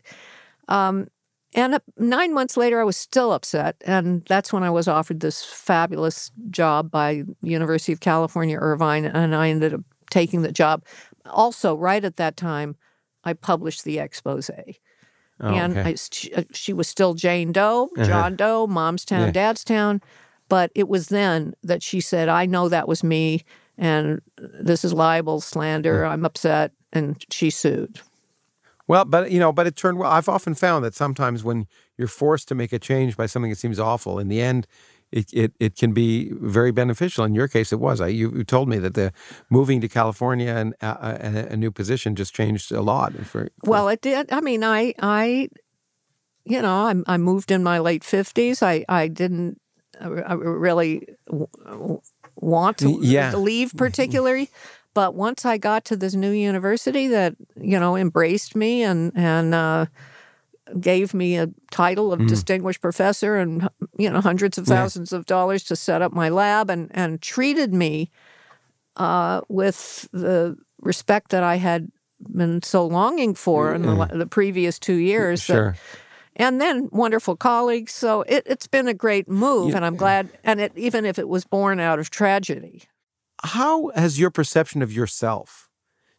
[0.68, 1.08] um,
[1.56, 5.20] and uh, nine months later, I was still upset, and that's when I was offered
[5.20, 10.84] this fabulous job by University of California, Irvine, and I ended up taking the job.
[11.26, 12.76] Also, right at that time,
[13.24, 14.50] I published the expose.
[15.40, 15.80] Oh, and okay.
[15.82, 15.90] Uh-huh.
[15.90, 19.32] I, she, uh, she was still Jane Doe, John Doe, Mom's Town, Yeah.
[19.32, 20.02] Dad's Town.
[20.50, 23.44] But it was then that she said, I know that was me.
[23.78, 26.06] And this is libel, slander.
[26.06, 28.00] I'm upset, and she sued.
[28.88, 30.12] Well, but you know, but it turned well.
[30.12, 31.68] I've often found that sometimes when
[31.98, 34.68] you're forced to make a change by something that seems awful, in the end,
[35.14, 37.24] it, it, it can be very beneficial.
[37.24, 38.02] In your case, it was.
[38.02, 39.14] I, you, you told me that the
[39.50, 43.14] moving to California and uh, uh a, a, new position just changed a lot.
[43.14, 43.50] For, for...
[43.64, 44.32] Well, it did.
[44.32, 45.50] I mean, I, I,
[46.46, 46.74] you know,
[47.08, 48.64] I, I moved in my late fifties.
[48.64, 49.62] I, I didn't
[50.02, 51.08] uh, really
[52.36, 53.36] want to yeah.
[53.36, 54.50] leave particularly.
[54.94, 59.56] But once I got to this new university that you know embraced me and and
[59.56, 59.86] uh,
[60.80, 62.28] gave me a title of mm.
[62.28, 63.68] distinguished professor and
[63.98, 65.18] you know hundreds of thousands yeah.
[65.18, 68.12] of dollars to set up my lab and and treated me
[68.98, 74.80] uh, with the respect that I had been so longing for in the, the previous
[74.80, 75.42] two years.
[75.42, 75.72] Sure.
[75.72, 75.80] That,
[76.36, 77.94] and then wonderful colleagues.
[77.94, 79.78] So it, has been a great move, yeah.
[79.78, 80.30] and I'm glad.
[80.44, 82.84] And it, even if it was born out of tragedy.
[83.44, 85.70] How has your perception of yourself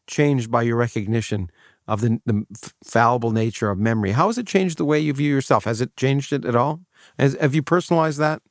[0.06, 1.50] changed by your recognition
[1.86, 2.44] of the, the
[2.84, 4.12] fallible nature of memory?
[4.12, 5.64] How has it changed the way you view yourself?
[5.64, 6.80] Has it changed it at all?
[7.18, 8.42] Has, have you personalized that?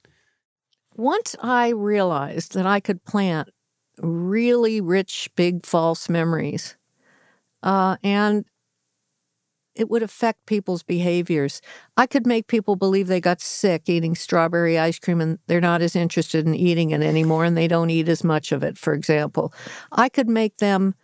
[0.95, 3.49] Once I realized that I could plant
[3.99, 6.75] really rich, big false memories,
[7.63, 8.45] uh, and
[9.75, 11.61] it would affect people's behaviors.
[11.97, 15.81] I could make people believe they got sick eating strawberry ice cream and they're not
[15.81, 18.93] as interested in eating it anymore and they don't eat as much of it, for
[18.93, 19.53] example.
[19.91, 20.95] I could make them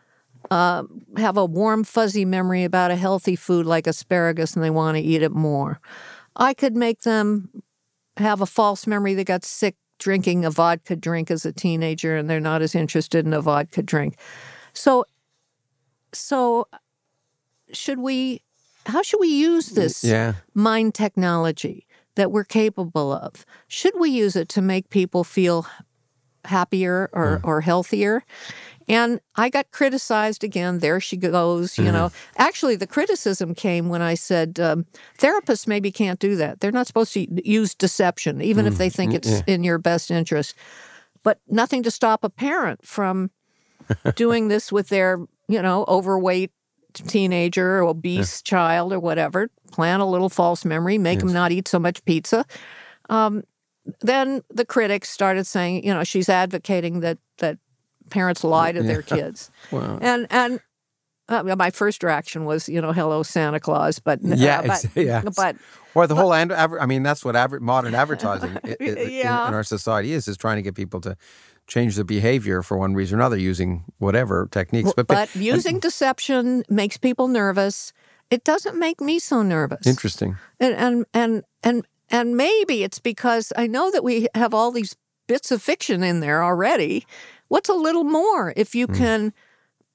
[0.51, 0.83] uh,
[1.17, 5.03] have a warm, fuzzy memory about a healthy food like asparagus and they want to
[5.03, 5.79] eat it more.
[6.35, 7.63] I could make them
[8.17, 12.29] have a false memory they got sick drinking a vodka drink as a teenager and
[12.29, 14.17] they're not as interested in a vodka drink.
[14.73, 15.05] So,
[16.13, 16.67] so
[17.71, 18.41] should we
[18.89, 20.33] how should we use this yeah.
[20.53, 21.85] mind technology
[22.15, 23.45] that we're capable of?
[23.67, 25.65] Should we use it to make people feel
[26.45, 27.47] happier or, mm.
[27.47, 28.23] or healthier?
[28.89, 30.79] And I got criticized again.
[30.79, 31.77] There she goes.
[31.77, 31.93] You mm-hmm.
[31.93, 34.87] know, actually, the criticism came when I said um,
[35.19, 36.59] therapists maybe can't do that.
[36.59, 38.69] They're not supposed to use deception, even mm.
[38.69, 39.41] if they think mm, it's yeah.
[39.45, 40.55] in your best interest.
[41.21, 43.29] But nothing to stop a parent from
[44.15, 46.51] doing this with their, you know, overweight
[46.93, 48.49] teenager, or obese yeah.
[48.49, 51.23] child, or whatever, plant a little false memory, make yes.
[51.23, 52.45] them not eat so much pizza.
[53.09, 53.43] Um,
[54.01, 57.57] then the critics started saying, you know, she's advocating that that
[58.09, 58.87] parents lie to yeah.
[58.87, 59.99] their kids, wow.
[60.01, 60.59] and and
[61.29, 65.21] uh, my first reaction was, you know, hello Santa Claus, but yeah, uh, but, yeah,
[65.35, 65.55] but
[65.93, 68.75] or the but, whole I mean, that's what aver- modern advertising yeah.
[68.79, 71.15] in, in, our society is is trying to get people to
[71.69, 74.91] change the behavior for one reason or another using whatever techniques.
[74.95, 77.93] But, but using and, deception makes people nervous.
[78.29, 79.87] It doesn't make me so nervous.
[79.87, 80.37] Interesting.
[80.59, 84.95] And and and and and maybe it's because I know that we have all these
[85.27, 87.05] bits of fiction in there already.
[87.47, 88.97] What's a little more if you mm.
[88.97, 89.33] can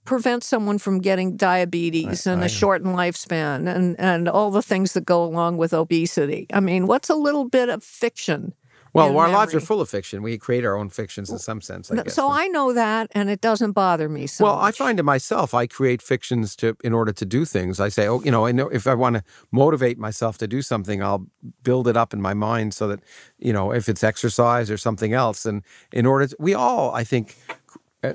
[0.05, 4.63] prevent someone from getting diabetes I, and I, a shortened lifespan and, and all the
[4.63, 6.47] things that go along with obesity?
[6.53, 8.55] I mean, what's a little bit of fiction
[8.95, 9.33] well, our memory.
[9.33, 10.23] lives are full of fiction.
[10.23, 11.91] We create our own fictions in some sense.
[11.91, 12.15] I guess.
[12.15, 14.45] So I know that, and it doesn't bother me so.
[14.45, 14.81] Well, much.
[14.81, 15.53] I find it myself.
[15.53, 17.81] I create fictions to in order to do things.
[17.81, 21.27] I say, oh, you know, if I want to motivate myself to do something, I'll
[21.63, 23.01] build it up in my mind so that,
[23.39, 27.03] you know, if it's exercise or something else, and in order, to, we all, I
[27.03, 27.37] think,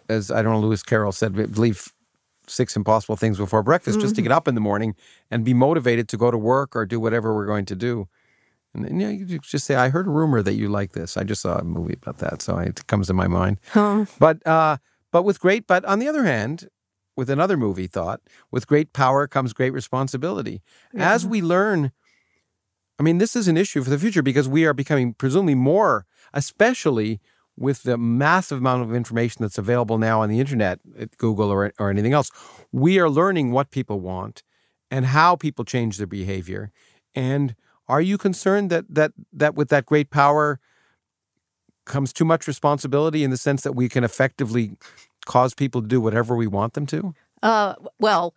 [0.08, 1.94] as I don't know, Lewis Carroll said, believe
[2.48, 4.02] six impossible things before breakfast mm-hmm.
[4.02, 4.30] just to mm-hmm.
[4.30, 4.96] get up in the morning
[5.30, 8.08] and be motivated to go to work or do whatever we're going to do.
[8.74, 11.18] And you, know, you just say, I heard a rumor that you like this.
[11.18, 12.42] I just saw a movie about that.
[12.42, 13.60] So it comes to my mind.
[13.72, 14.06] Huh.
[14.20, 14.78] But, uh,
[15.12, 16.70] but with great, but on the other hand,
[17.18, 20.62] with another movie thought, with great power comes great responsibility.
[20.94, 21.12] Yeah.
[21.12, 21.92] As we learn,
[23.00, 26.06] I mean, this is an issue for the future because we are becoming presumably more,
[26.34, 27.20] especially
[27.58, 31.74] with the massive amount of information that's available now on the internet, at Google or,
[31.78, 32.32] or anything else.
[32.72, 34.44] We are learning what people want
[34.90, 36.72] and how people change their behavior.
[37.14, 37.56] And
[37.90, 40.60] are you concerned that that that with that great power
[41.86, 44.78] comes too much responsibility in the sense that we can effectively
[45.26, 47.14] cause people to do whatever we want them to?
[47.42, 48.36] Uh, well,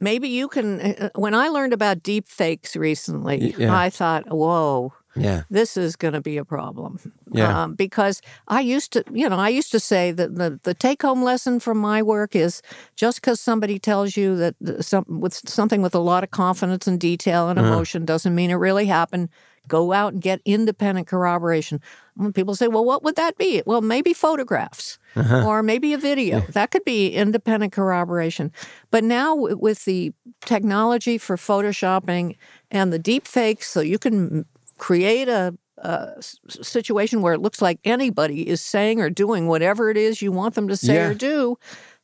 [0.00, 0.80] maybe you can.
[0.80, 3.74] Uh, uh, when I learned about deep fakes recently, yeah.
[3.74, 5.42] I thought, whoa, yeah.
[5.50, 6.98] this is going to be a problem.
[7.32, 7.62] Yeah.
[7.62, 11.02] Um, because I used to, you know, I used to say that the, the take
[11.02, 12.62] home lesson from my work is
[12.96, 17.00] just because somebody tells you that some, with something with a lot of confidence and
[17.00, 17.68] detail and uh-huh.
[17.68, 18.06] emotion uh-huh.
[18.06, 19.28] doesn't mean it really happened.
[19.66, 21.82] Go out and get independent corroboration.
[22.14, 23.62] When people say, well, what would that be?
[23.66, 25.46] Well, maybe photographs uh-huh.
[25.46, 26.38] or maybe a video.
[26.38, 26.46] Yeah.
[26.52, 28.50] That could be independent corroboration.
[28.90, 32.36] But now with the technology for photoshopping
[32.70, 34.46] and the deep fakes, so you can
[34.78, 39.96] create a a situation where it looks like anybody is saying or doing whatever it
[39.96, 41.08] is you want them to say Yeah.
[41.10, 41.56] or do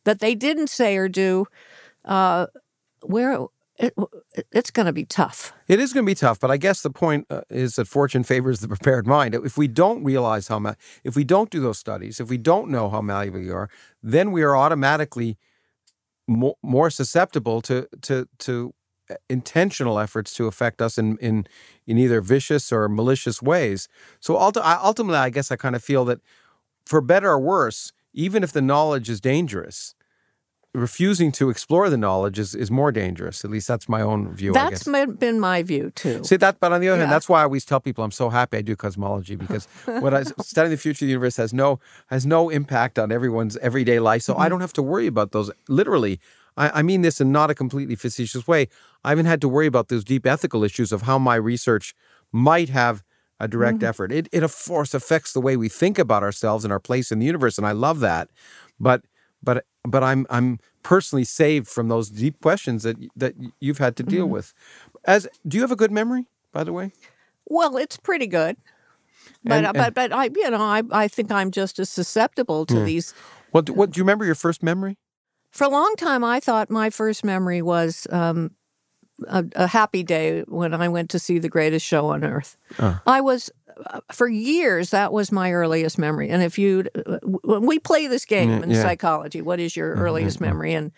[0.04, 1.46] that they didn't say or do,
[2.04, 2.46] uh,
[3.02, 3.46] where
[3.78, 3.92] it,
[4.52, 5.52] it's going to be tough.
[5.66, 8.22] It is going to be tough, but I guess the point uh, is that fortune
[8.22, 9.34] favors the prepared mind.
[9.34, 12.68] If we don't realize how, ma- if we don't do those studies, if we don't
[12.70, 13.68] know how malleable you are,
[14.02, 15.36] then we are automatically
[16.28, 18.72] more, more susceptible to to to
[19.28, 21.46] intentional efforts to affect us in in
[21.86, 23.88] in either vicious or malicious ways.
[24.20, 26.20] So ultimately, I guess I kind of feel that,
[26.86, 29.94] for better or worse, even if the knowledge is dangerous,
[30.74, 33.44] refusing to explore the knowledge is, is more dangerous.
[33.44, 34.52] At least that's my own view.
[34.52, 36.24] I That's been my view too.
[36.24, 38.28] See that, but on the other hand, that's why I always tell people I'm so
[38.28, 41.78] happy I do cosmology because what I studying the future of the universe has no
[42.08, 44.22] has no impact on everyone's everyday life.
[44.22, 44.42] So Mm-hmm.
[44.42, 45.48] I don't have to worry about those.
[45.68, 46.18] Literally,
[46.56, 48.68] I, I mean this in not a completely facetious way.
[49.04, 51.94] I haven't had to worry about those deep ethical issues of how my research
[52.32, 53.02] might have
[53.40, 53.86] a direct Mm-hmm.
[53.86, 54.12] effort.
[54.12, 57.18] It, it of course affects the way we think about ourselves and our place in
[57.18, 58.28] the universe, and I love that.
[58.78, 59.02] But
[59.42, 64.02] but but I'm I'm personally saved from those deep questions that that you've had to
[64.02, 64.32] deal Mm-hmm.
[64.34, 64.54] with.
[65.04, 66.92] As do you have a good memory, by the way?
[67.46, 68.56] Well, it's pretty good.
[69.42, 71.90] But And- uh, and- but but I you know I I think I'm just as
[71.90, 73.12] susceptible to these.
[73.50, 74.96] What do, what do you remember your first memory?
[75.54, 78.50] For a long time, I thought my first memory was um,
[79.28, 82.56] a, a happy day when I went to see the greatest show on earth.
[82.76, 82.98] Uh.
[83.06, 83.52] I was
[83.86, 86.28] uh, for years that was my earliest memory.
[86.28, 86.86] And if you
[87.44, 88.82] when we play this game Mm, in yeah.
[88.82, 90.90] psychology, what is your earliest memory and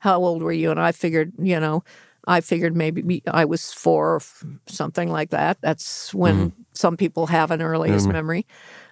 [0.00, 0.70] how old were you?
[0.70, 1.82] And I figured, you know,
[2.26, 4.20] I figured maybe I was four or
[4.66, 5.56] something like that.
[5.62, 8.46] That's when some people have an earliest memory.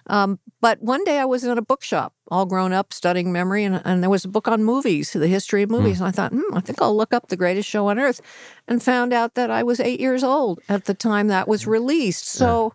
[0.07, 3.81] Um, but one day I was in a bookshop, all grown up, studying memory, and,
[3.85, 5.99] and there was a book on movies, the history of movies.
[5.99, 8.21] And I thought, hmm, I think I'll look up the greatest show on earth,
[8.67, 12.27] and found out that I was eight years old at the time that was released.
[12.27, 12.73] So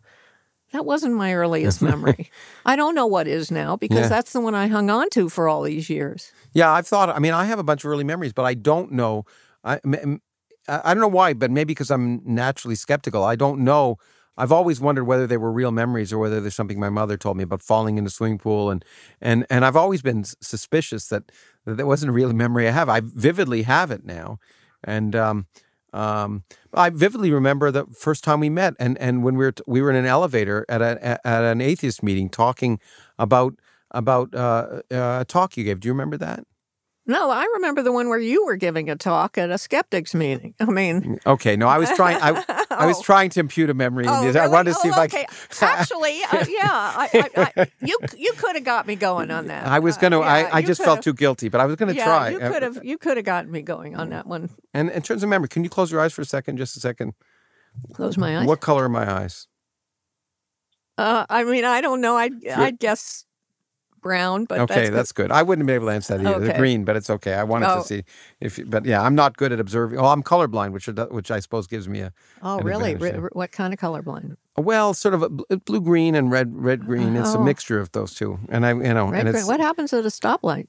[0.72, 2.30] that wasn't my earliest memory.
[2.64, 4.08] I don't know what is now because Yeah.
[4.08, 6.32] that's the one I hung on to for all these years.
[6.52, 7.08] Yeah, I've thought.
[7.08, 9.24] I mean, I have a bunch of early memories, but I don't know.
[9.64, 9.78] I
[10.68, 13.22] I don't know why, but maybe because I'm naturally skeptical.
[13.22, 13.98] I don't know.
[14.38, 17.36] I've always wondered whether they were real memories or whether there's something my mother told
[17.36, 18.84] me about falling in a swimming pool, and
[19.20, 21.32] and and I've always been suspicious that
[21.64, 22.88] that wasn't a real memory I have.
[22.88, 24.38] I vividly have it now,
[24.84, 25.46] and um,
[25.92, 29.64] um, I vividly remember the first time we met, and and when we were t-
[29.66, 32.78] we were in an elevator at a at an atheist meeting talking
[33.18, 33.54] about
[33.92, 35.80] about uh, uh, a talk you gave.
[35.80, 36.44] Do you remember that?
[37.08, 40.54] No, I remember the one where you were giving a talk at a skeptics meeting.
[40.58, 42.16] I mean, Okay, no, I was trying.
[42.20, 43.02] I, I was Oh.
[43.02, 44.04] trying to impute a memory.
[44.06, 44.30] in Oh, you.
[44.30, 44.48] I really?
[44.52, 45.04] wanted to see Oh, if I.
[45.04, 45.26] okay.
[45.62, 49.66] Actually, uh, yeah, I, I, I, you you could have got me going on that.
[49.68, 50.18] I was Uh, gonna.
[50.20, 52.30] yeah, I, I just felt too guilty, but I was gonna yeah, try.
[52.30, 54.50] You Uh, could have you could have gotten me going on that one.
[54.74, 56.56] And in terms of memory, can you close your eyes for a second?
[56.56, 57.14] Just a second.
[57.92, 58.46] Close my eyes.
[58.48, 59.46] What color are my eyes?
[60.98, 62.16] Uh, I mean, I don't know.
[62.16, 63.24] I I guess
[64.06, 65.30] brown, but okay, that's, that's, good.
[65.32, 66.40] I wouldn't be able to answer that either.
[66.46, 67.34] They're green, but it's okay.
[67.34, 67.80] I wanted Oh.
[67.80, 68.04] to see
[68.40, 69.98] if, you- but yeah, I'm not good at observing.
[69.98, 72.94] Oh, I'm colorblind, which which I suppose gives me a Oh, really?
[72.94, 74.36] Re- what kind of colorblind?
[74.56, 77.16] well, sort of a blue green and red red green.
[77.16, 77.42] It's a Oh.
[77.44, 80.68] mixture of those two, and I you know, Red, What happens at a stoplight?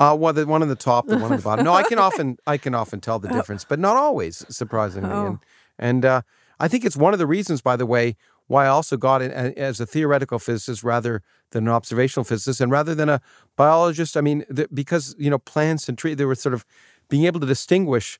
[0.00, 1.64] Uh, well, the one on the top, the one on the bottom.
[1.64, 5.10] No, I can often, I can often tell the difference, but not always, surprisingly.
[5.10, 5.26] Oh.
[5.26, 5.38] And
[5.80, 6.22] and uh,
[6.60, 8.16] I think it's one of the reasons, by the way,
[8.48, 11.22] why I also got in as a theoretical physicist rather
[11.52, 13.20] than an observational physicist, and rather than a
[13.56, 14.16] biologist.
[14.16, 16.64] I mean, the, because you know, plants and trees, they were sort of
[17.08, 18.18] being able to distinguish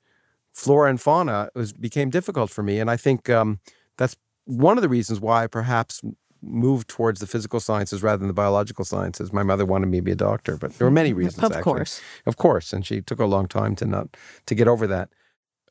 [0.53, 3.59] flora and fauna was became difficult for me, and I think um,
[3.97, 6.03] that's one of the reasons why I perhaps
[6.41, 9.33] moved towards the physical sciences rather than the biological sciences.
[9.33, 11.43] My mother wanted me to be a doctor, but there were many reasons.
[11.43, 11.62] Of actually.
[11.62, 12.01] course.
[12.26, 14.16] Of course, and she took a long time to not
[14.47, 15.09] to get over that.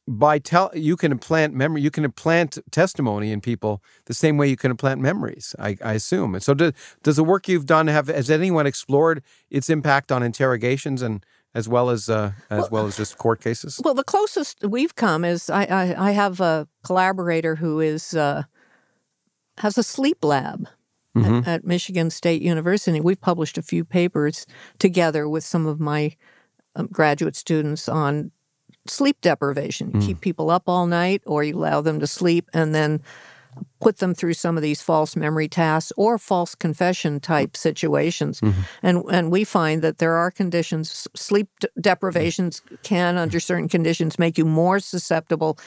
[0.09, 4.47] By tell you can implant memory, you can implant testimony in people the same way
[4.47, 5.53] you can implant memories.
[5.59, 6.33] I, I assume.
[6.33, 6.71] And so, do,
[7.03, 11.67] does the work you've done have has anyone explored its impact on interrogations and as
[11.67, 13.81] well as uh, as well, as just court cases?
[13.83, 18.43] Well, the closest we've come is I, I, I have a collaborator who is uh,
[19.57, 20.67] has a sleep lab
[21.15, 21.35] Mm-hmm.
[21.35, 23.01] at, at Michigan State University.
[23.01, 24.45] We've published a few papers
[24.77, 26.15] together with some of my
[26.75, 28.31] um, graduate students on
[28.89, 29.91] sleep deprivation.
[29.91, 30.05] Mm.
[30.05, 33.01] Keep people up all night, or you allow them to sleep, and then
[33.79, 38.41] put them through some of these false memory tasks or false confession type situations.
[38.41, 38.61] Mm-hmm.
[38.83, 44.19] And and we find that there are conditions sleep d- deprivations can under certain conditions
[44.19, 45.57] make you more susceptible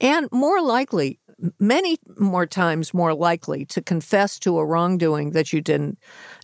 [0.00, 1.18] and more likely
[1.58, 5.98] many more times more likely to confess to a wrongdoing that you didn't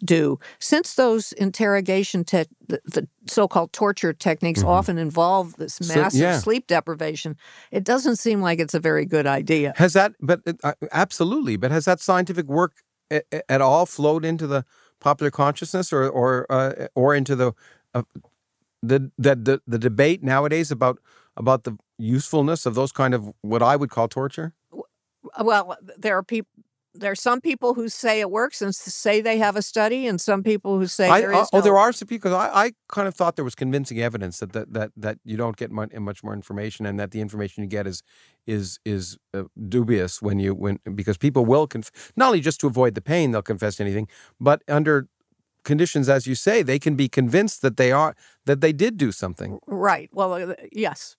[0.04, 5.92] do since those interrogation te- the, the so-called torture techniques often involve this Mm-hmm.
[5.92, 6.38] So- massive yeah.
[6.38, 7.36] sleep deprivation
[7.70, 10.12] it doesn't seem like it's a very good idea Has that?
[10.20, 11.56] But uh, absolutely.
[11.56, 12.72] But has that scientific work
[13.48, 14.64] at all flowed into the
[15.00, 17.52] popular consciousness or or uh, or into the
[17.94, 18.02] uh,
[18.82, 20.98] the, the the the debate nowadays about
[21.36, 24.52] about the usefulness of those kind of what I would call torture?
[25.38, 26.50] Well, there are people
[27.00, 30.20] there are some people who say it works and say they have a study, and
[30.20, 31.38] some people who say I, there is.
[31.38, 32.30] Uh, oh, there are some people.
[32.30, 35.36] Because I, I kind of thought there was convincing evidence that that that, that you
[35.36, 38.02] don't get much, much more information, and that the information you get is
[38.46, 42.66] is is uh, dubious when you when because people will conf- not only just to
[42.66, 44.08] avoid the pain they'll confess anything,
[44.40, 45.08] but under
[45.64, 49.10] conditions as you say they can be convinced that they are that they did do
[49.10, 51.16] something right well uh, yes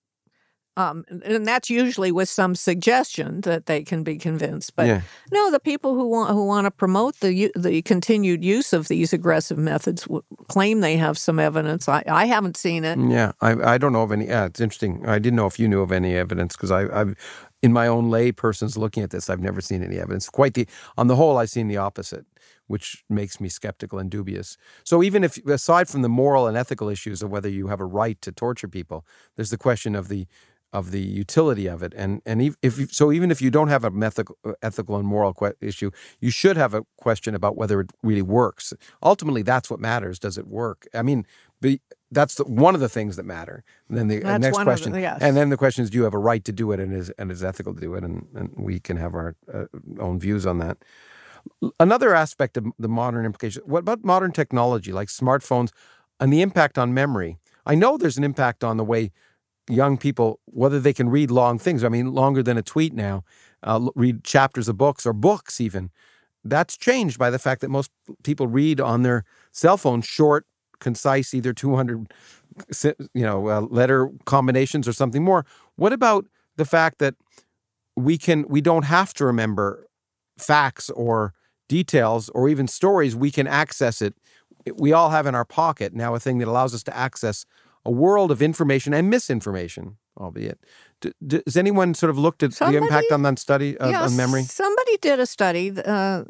[0.77, 4.75] um, and that's usually with some suggestion that they can be convinced.
[4.75, 5.01] But yeah.
[5.31, 9.11] no, the people who want who want to promote the the continued use of these
[9.11, 11.89] aggressive methods w- claim they have some evidence.
[11.89, 12.99] I, I haven't seen it.
[12.99, 14.27] Yeah, I I don't know of any.
[14.27, 15.03] Yeah, it's interesting.
[15.07, 17.15] I didn't know if you knew of any evidence because I I've
[17.63, 20.29] in my own lay person's looking at this, I've never seen any evidence.
[20.29, 20.67] Quite the
[20.97, 22.25] on the whole, I've seen the opposite,
[22.67, 24.57] which makes me skeptical and dubious.
[24.83, 27.85] So even if aside from the moral and ethical issues of whether you have a
[27.85, 29.05] right to torture people,
[29.35, 30.27] there's the question of the
[30.73, 31.93] of the utility of it.
[31.95, 35.91] And and if, so, even if you don't have a ethical, ethical and moral issue,
[36.19, 38.73] you should have a question about whether it really works.
[39.01, 40.19] Ultimately, that's what matters.
[40.19, 40.87] Does it work?
[40.93, 41.25] I mean,
[41.61, 41.79] be,
[42.11, 43.63] that's the, one of the things that matter.
[43.89, 45.21] And then the uh, next question, the, yes.
[45.21, 47.09] and then the question is, do you have a right to do it, and is
[47.17, 48.03] and is ethical to do it?
[48.03, 49.65] And, and we can have our uh,
[49.99, 50.77] own views on that.
[51.79, 53.61] Another aspect of the modern implication.
[53.65, 55.71] What about modern technology like smartphones
[56.19, 57.37] and the impact on memory?
[57.65, 59.11] I know there's an impact on the way
[59.69, 61.83] young people whether they can read long things.
[61.83, 63.23] I mean, longer than a tweet now,
[63.63, 65.91] uh, read chapters of books or books even.
[66.43, 67.91] That's changed by the fact that most
[68.23, 70.45] people read on their cell phone short,
[70.79, 72.11] concise, either 200
[73.13, 75.45] you know uh, letter combinations or something more.
[75.75, 76.25] What about
[76.55, 77.15] the fact that
[77.95, 79.87] we can we don't have to remember
[80.37, 81.33] facts or
[81.67, 83.15] details or even stories.
[83.15, 84.15] We can access it.
[84.75, 87.45] We all have in our pocket now a thing that allows us to access
[87.85, 90.59] a world of information and misinformation, albeit.
[90.99, 94.17] D- anyone sort of looked at somebody, the impact on that study uh, yes, on
[94.17, 94.43] memory?
[94.43, 95.71] Somebody did a study.
[95.77, 96.23] Uh,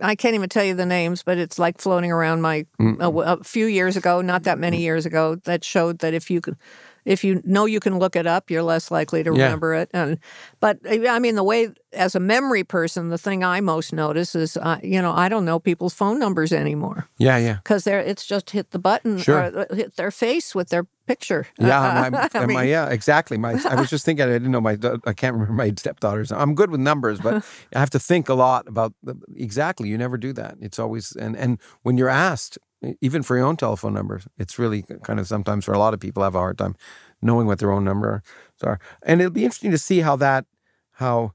[0.00, 3.00] I can't even tell you the names, but it's like floating around my mm.
[3.00, 4.82] a, a, few years ago, not that many mm.
[4.82, 6.56] years ago, that showed that if you could
[7.04, 9.80] if you know you can look it up, you're less likely to remember yeah.
[9.82, 9.90] it.
[9.92, 10.18] And
[10.60, 14.56] but I mean, the way as a memory person, the thing I most notice is,
[14.56, 17.08] uh, you know, I don't know people's phone numbers anymore.
[17.18, 17.54] Yeah, yeah.
[17.54, 19.38] Because they're it's just hit the button sure.
[19.38, 21.46] or uh, hit their face with their picture.
[21.58, 23.36] Yeah, my, I mean, my, yeah, exactly.
[23.38, 26.32] My I was just thinking, I didn't know my I can't remember my stepdaughters.
[26.32, 29.88] I'm good with numbers, but I have to think a lot about the, exactly.
[29.88, 30.56] You never do that.
[30.60, 32.58] It's always and and when you're asked,
[33.00, 34.26] even for your own telephone numbers.
[34.38, 36.76] It's really kind of sometimes for a lot of people have a hard time
[37.22, 38.22] knowing what their own numbers
[38.62, 38.78] are.
[39.02, 40.46] And it'll be interesting to see how that,
[40.92, 41.32] how,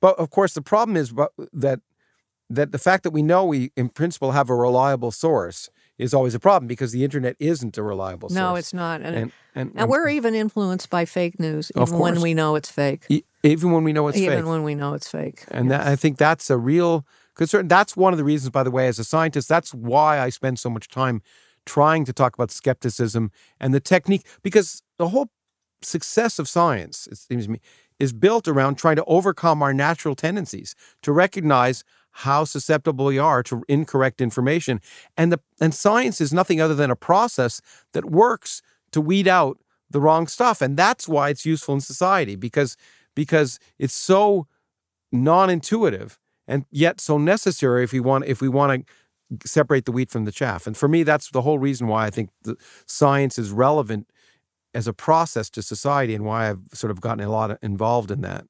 [0.00, 1.12] but of course the problem is
[1.52, 1.80] that
[2.50, 6.34] that the fact that we know we in principle have a reliable source is always
[6.34, 8.36] a problem because the internet isn't a reliable source.
[8.36, 9.00] No, it's not.
[9.02, 12.70] And, and, and, and we're even influenced by fake news, even when we know it's
[12.70, 13.06] fake.
[13.42, 14.38] even when we know it's even fake.
[14.38, 15.44] Even when we know it's fake.
[15.48, 15.78] And yes.
[15.78, 17.68] that, I think that's a real concern.
[17.68, 20.58] That's one of the reasons, by the way, as a scientist, that's why I spend
[20.58, 21.22] so much time
[21.66, 23.30] trying to talk about skepticism
[23.60, 25.30] and the technique, because the whole
[25.80, 27.60] success of science, it seems to me,
[27.98, 31.84] is built around trying to overcome our natural tendencies to recognize
[32.18, 34.80] how susceptible we are to incorrect information.
[35.16, 37.60] And the and science is nothing other than a process
[37.92, 38.62] that works
[38.92, 39.58] to weed out
[39.90, 40.62] the wrong stuff.
[40.62, 42.76] And that's why it's useful in society, because
[43.14, 44.46] because it's so
[45.12, 48.86] non-intuitive and yet so necessary if we want if we want
[49.40, 50.66] to separate the wheat from the chaff.
[50.68, 52.30] And for me, that's the whole reason why I think
[52.86, 54.08] science is relevant
[54.72, 58.20] as a process to society and why I've sort of gotten a lot involved in
[58.20, 58.46] that.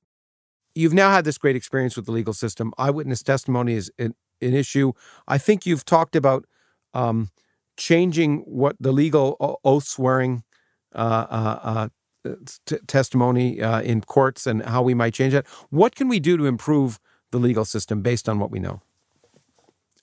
[0.74, 2.72] You've now had this great experience with the legal system.
[2.78, 4.92] Eyewitness testimony is an, an issue.
[5.28, 6.46] I think you've talked about
[6.92, 7.30] um,
[7.76, 10.42] changing what the legal oath swearing
[10.94, 11.88] uh, uh,
[12.24, 12.36] uh,
[12.66, 15.46] t- testimony uh, in courts and how we might change that.
[15.70, 16.98] What can we do to improve
[17.30, 18.80] the legal system based on what we know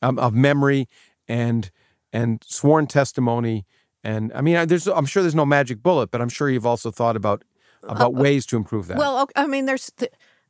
[0.02, 0.88] um, of memory
[1.28, 1.72] and
[2.14, 3.66] and sworn testimony?
[4.04, 6.92] And I mean, there's I'm sure there's no magic bullet, but I'm sure you've also
[6.92, 7.44] thought about
[7.84, 8.98] about uh, ways to improve that.
[8.98, 9.92] Well, I mean, there's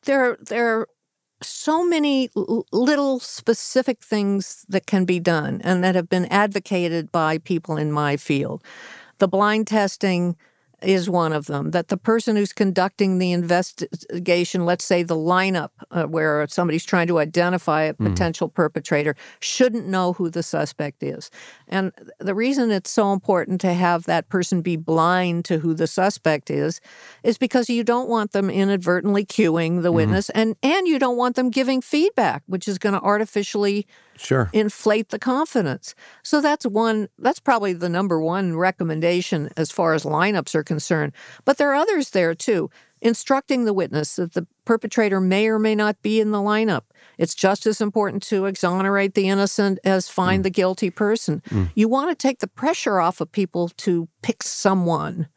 [0.03, 0.87] there there are
[1.41, 2.29] so many
[2.71, 7.91] little specific things that can be done and that have been advocated by people in
[7.91, 8.63] my field.
[9.17, 10.35] The blind testing
[10.81, 11.71] is one of them.
[11.71, 17.07] That the person who's conducting the investigation, let's say the lineup uh, where somebody's trying
[17.07, 18.07] to identify a mm-hmm.
[18.07, 18.53] potential mm.
[18.53, 21.29] perpetrator, shouldn't know who the suspect is.
[21.67, 25.87] And the reason it's so important to have that person be blind to who the
[25.87, 26.81] suspect is,
[27.23, 29.95] is because you don't want them inadvertently cueing the mm-hmm.
[29.95, 33.87] witness, and and you don't want them giving feedback, which is going to artificially
[34.17, 35.95] sure inflate the confidence.
[36.23, 37.07] So that's one.
[37.17, 41.11] That's probably the number one recommendation as far as lineups are concerned.
[41.45, 42.69] But there are others there too.
[43.01, 46.83] Instructing the witness that the perpetrator may or may not be in the lineup.
[47.17, 50.43] It's just as important to exonerate the innocent as find mm.
[50.43, 51.41] the guilty person.
[51.49, 51.71] Mm.
[51.75, 55.27] You want to take the pressure off of people to pick someone.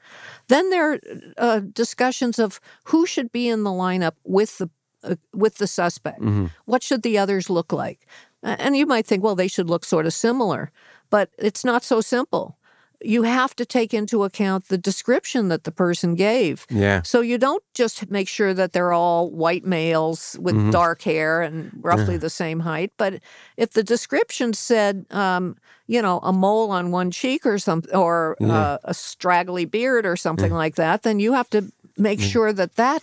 [0.49, 0.99] Then there are
[1.39, 4.69] uh, discussions of who should be in the lineup with the
[5.03, 6.21] uh, with the suspect.
[6.21, 6.47] Mm-hmm.
[6.67, 8.07] What should the others look like?
[8.43, 10.71] And you might think, well, they should look sort of similar,
[11.09, 12.59] but it's not so simple.
[13.01, 16.67] You have to take into account the description that the person gave.
[16.71, 17.03] Yeah.
[17.03, 20.71] So you don't just make sure that they're all white males with mm-hmm.
[20.71, 22.21] dark hair and roughly yeah.
[22.21, 22.93] the same height.
[22.97, 23.21] But
[23.57, 25.57] if the description said, um,
[25.87, 28.53] you know, a mole on one cheek or something, or yeah.
[28.53, 30.57] uh, a straggly beard or something yeah.
[30.57, 33.03] like that, then you have to make sure that that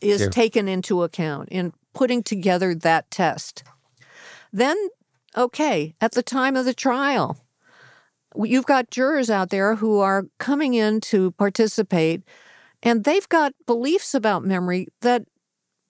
[0.00, 3.62] is taken into account in putting together that test.
[4.52, 4.76] Then,
[5.36, 7.38] okay, at the time of the trial,
[8.36, 12.22] you've got jurors out there who are coming in to participate,
[12.82, 15.24] and they've got beliefs about memory that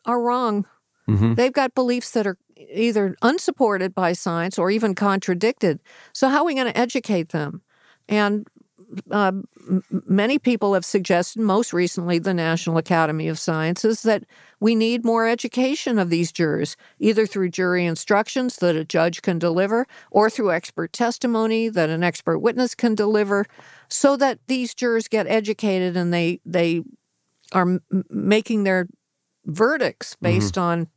[0.05, 0.67] are wrong.
[1.09, 1.35] Mm-hmm.
[1.35, 5.81] They've got beliefs that are either unsupported by science or even contradicted.
[6.13, 7.63] So, how are we going to educate them?
[8.09, 8.47] And
[9.11, 9.33] uh,
[10.07, 14.25] many people have suggested, most recently the National Academy of Sciences, that
[14.61, 19.39] we need more education of these jurors, either through jury instructions that a judge can
[19.39, 23.47] deliver or through expert testimony that an expert witness can deliver,
[23.89, 26.83] so that these jurors get educated and they they
[27.53, 28.89] are m- making their
[29.47, 30.83] verdicts based mm-hmm.
[30.83, 30.89] on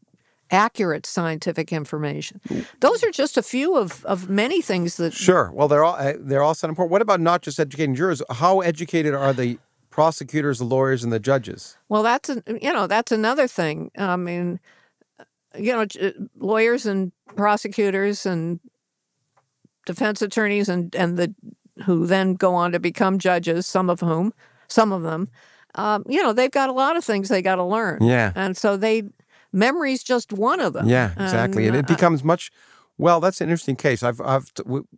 [0.52, 2.42] accurate scientific information.
[2.80, 5.14] Those are just a few of, of many things that.
[5.14, 5.52] Sure.
[5.54, 6.92] Well, they're all uh, they're all so important.
[6.92, 8.22] What about not just educating jurors?
[8.30, 9.58] How educated are the
[9.90, 11.78] prosecutors, the lawyers, and the judges?
[11.90, 13.92] Well, that's a, you know that's another thing.
[13.98, 14.60] I mean,
[15.58, 15.86] you know,
[16.38, 18.60] lawyers and prosecutors and
[19.86, 21.34] defense attorneys and and the
[21.86, 23.66] who then go on to become judges.
[23.66, 24.34] Some of whom,
[24.68, 25.30] some of them.
[25.78, 28.02] Um, you know, they've got a lot of things they got to learn.
[28.02, 28.32] Yeah.
[28.34, 29.04] And so they
[29.56, 30.88] memory's just one of them.
[30.88, 31.66] Yeah, exactly.
[31.68, 32.52] And, and it uh, becomes much
[32.98, 34.04] well, that's an interesting case.
[34.04, 34.52] I've, I've,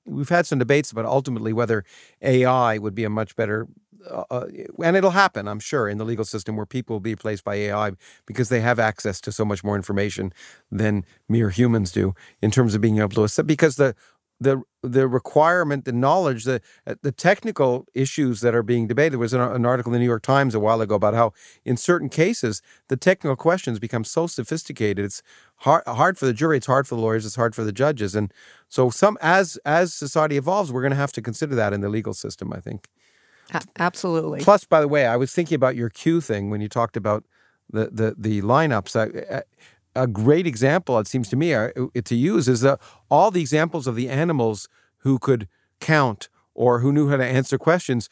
[0.05, 1.83] we've had some debates about ultimately whether
[2.21, 3.67] AI would be a much better,
[4.09, 4.45] uh, uh,
[4.83, 7.55] and it'll happen, I'm sure, in the legal system where people will be replaced by
[7.55, 7.93] AI
[8.27, 10.31] because they have access to so much more information
[10.71, 13.95] than mere humans do in terms of being able to, because the
[14.39, 19.13] the the requirement, the knowledge, the uh, the technical issues that are being debated.
[19.13, 21.33] There was an, an, article in the New York Times a while ago about how,
[21.65, 25.03] in certain cases, the technical questions become so sophisticated.
[25.05, 25.23] It's
[25.57, 26.57] hard hard for the jury.
[26.57, 27.25] It's hard for the lawyers.
[27.25, 28.15] It's hard for the judges.
[28.15, 28.31] And
[28.69, 31.89] so, some as as society evolves, we're going to have to consider that in the
[31.89, 32.53] legal system.
[32.53, 32.87] I think.
[33.77, 34.41] Absolutely.
[34.41, 37.23] Plus, by the way, I was thinking about your cue thing when you talked about
[37.71, 38.95] the the the lineups.
[38.95, 39.43] I,
[40.03, 41.69] a great example, it seems to me, uh,
[42.03, 42.77] to use is uh,
[43.09, 44.69] all the examples of the animals
[44.99, 45.47] who could
[45.79, 48.09] count or who knew how to answer questions.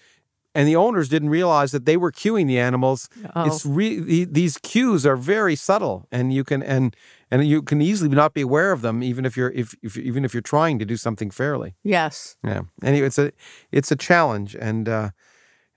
[0.53, 3.10] And the owners didn't realize that they were cueing the animals.
[3.36, 3.45] Oh.
[3.45, 6.95] It's re- these cues are very subtle, and you can and
[7.30, 10.24] and you can easily not be aware of them, even if you're if, if even
[10.24, 11.76] if you're trying to do something fairly.
[11.84, 12.38] Yes.
[12.41, 12.62] Yeah.
[12.82, 13.34] Anyway, it's a
[13.74, 15.10] it's a challenge, and uh,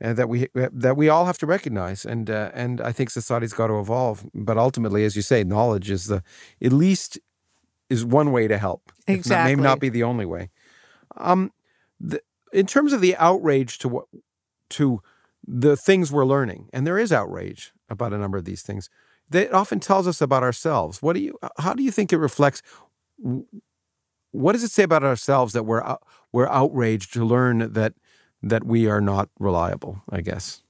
[0.02, 3.52] uh, that we that we all have to recognize, and uh, and I think society's
[3.52, 4.26] got to evolve.
[4.34, 6.22] But ultimately, as you say, knowledge is the
[6.62, 7.18] at least
[7.90, 8.92] is one way to help.
[9.06, 10.50] Exactly, not, may not be the only way.
[11.16, 11.52] Um,
[11.98, 12.22] the,
[12.52, 14.06] in terms of the outrage to what
[14.70, 15.02] to
[15.46, 18.90] the things we're learning, and there is outrage about a number of these things.
[19.30, 21.02] That often tells us about ourselves.
[21.02, 21.38] What do you?
[21.58, 22.62] How do you think it reflects?
[24.30, 25.96] What does it say about ourselves that we're
[26.32, 27.94] we're outraged to learn that
[28.43, 30.62] that we are not reliable, I guess.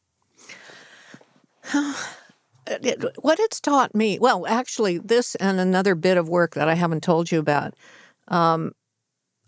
[1.72, 7.02] what it's taught me, well, actually, this and another bit of work that I haven't
[7.02, 7.74] told you about
[8.28, 8.72] um,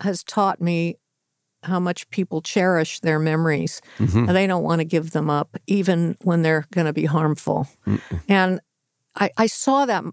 [0.01, 0.97] has taught me
[1.63, 4.21] how much people cherish their memories mm-hmm.
[4.21, 7.69] and they don't want to give them up, even when they're going to be harmful.
[7.87, 8.21] Mm-mm.
[8.29, 8.61] And
[9.17, 10.05] I, I saw that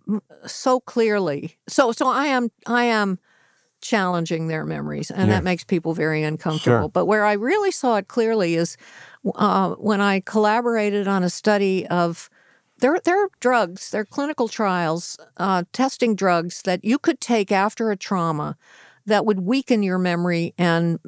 [0.45, 1.57] so clearly.
[1.69, 3.19] So, so I am, I am
[3.87, 5.35] challenging their memories, and yeah.
[5.35, 6.87] that makes people very uncomfortable.
[6.87, 6.89] Sure.
[6.89, 8.75] But where I really saw it clearly is
[9.35, 12.29] uh, when I collaborated on a study of
[12.79, 17.51] there, there are drugs, there are clinical trials uh, testing drugs that you could take
[17.51, 18.57] after a trauma
[19.05, 20.99] that would weaken your memory and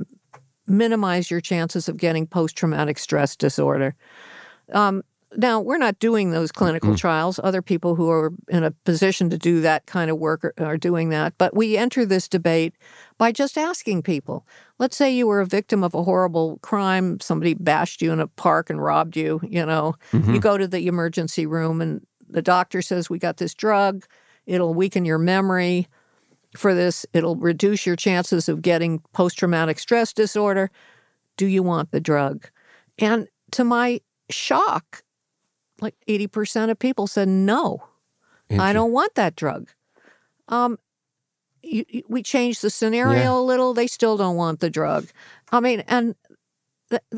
[0.65, 3.93] minimize your chances of getting post traumatic stress disorder.
[4.71, 5.03] Um,
[5.37, 6.97] now, we're not doing those clinical mm.
[6.97, 7.39] trials.
[7.43, 10.77] Other people who are in a position to do that kind of work are, are,
[10.77, 11.33] doing that.
[11.37, 12.73] But we enter this debate
[13.19, 14.47] by just asking people.
[14.79, 17.19] Let's say you were a victim of a horrible crime.
[17.19, 19.39] Somebody bashed you in a park and robbed you.
[19.43, 20.33] You know, mm-hmm.
[20.33, 24.05] you go to the emergency room and the doctor says, We got this drug.
[24.47, 25.87] It'll weaken your memory
[26.57, 27.05] for this.
[27.13, 30.71] It'll reduce your chances of getting post traumatic stress disorder.
[31.37, 32.49] Do you want the drug?
[32.97, 34.01] And to my
[34.31, 35.03] shock,
[35.81, 37.83] like 80% of people said, no,
[38.57, 39.69] I don't want that drug.
[40.47, 40.79] Um,
[41.61, 43.31] you, you, we changed the scenario yeah.
[43.31, 43.73] a little.
[43.73, 45.07] They still don't want the drug.
[45.51, 46.15] I mean, and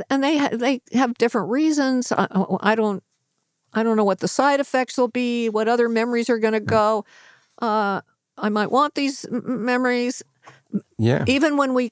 [0.09, 2.11] and they they have different reasons.
[2.11, 2.27] I,
[2.59, 3.03] I, don't
[3.73, 5.49] I don't know what the side effects will be.
[5.49, 7.05] What other memories are going to go?
[7.61, 8.01] Uh,
[8.37, 10.23] I might want these memories.
[10.97, 11.23] Yeah.
[11.27, 11.91] Even when we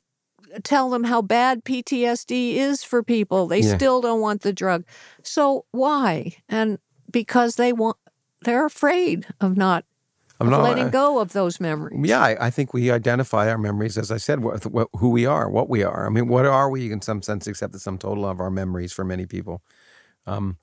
[0.64, 3.48] tell them how bad PTSD is for people.
[3.48, 3.76] They yeah.
[3.76, 4.86] still don't want the drug.
[5.24, 6.36] So why?
[6.48, 6.80] And
[7.12, 7.98] because they want,
[8.42, 9.86] they're afraid of not.
[10.40, 12.00] Of not, letting uh, go of those memories.
[12.08, 15.26] Yeah, I, I, think we identify our memories, as I said, what, what, who we
[15.26, 16.06] are, what we are.
[16.06, 18.94] I mean, what are we in some sense, except the sum total of our memories
[18.94, 19.62] for many people?
[20.26, 20.58] Um,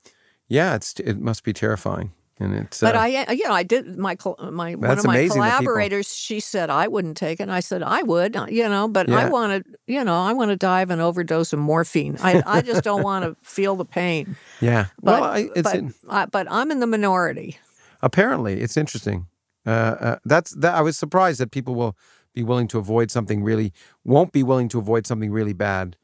[0.47, 2.11] yeah, it's it must be terrifying.
[2.39, 4.15] And it's, but uh, I, you know, I did my
[4.51, 6.15] my one of my collaborators.
[6.15, 7.43] She said I wouldn't take it.
[7.43, 9.17] And I said I would, uh, you know, but yeah.
[9.17, 12.17] I want to, you know, I want to die of an overdose of morphine.
[12.21, 14.35] I, I just don't want to feel the pain.
[14.61, 17.57] Yeah, but well, I, but, in, I, but I'm in the minority.
[18.03, 19.25] Apparently, it's interesting.
[19.65, 20.75] Uh, uh, that's that.
[20.75, 21.97] I was surprised that people will
[22.35, 23.73] be willing to avoid something really
[24.03, 25.97] won't be willing to avoid something really bad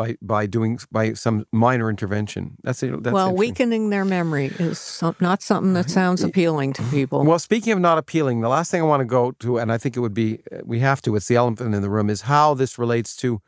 [0.00, 2.56] by by doing by some minor intervention.
[2.62, 7.22] That's, that's well, weakening their memory is some, not something that sounds appealing to people.
[7.24, 9.76] Well, speaking of not appealing, the last thing I want to go to, and I
[9.76, 11.16] think it would be we have to.
[11.16, 13.42] It's the elephant in the room is how this relates to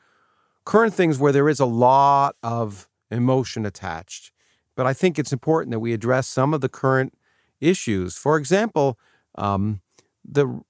[0.65, 4.31] current things where there is a lot of emotion attached.
[4.77, 7.15] But I think it's important that we address some of the current
[7.61, 8.17] issues.
[8.17, 8.99] For example,
[9.37, 9.81] um,
[10.25, 10.63] the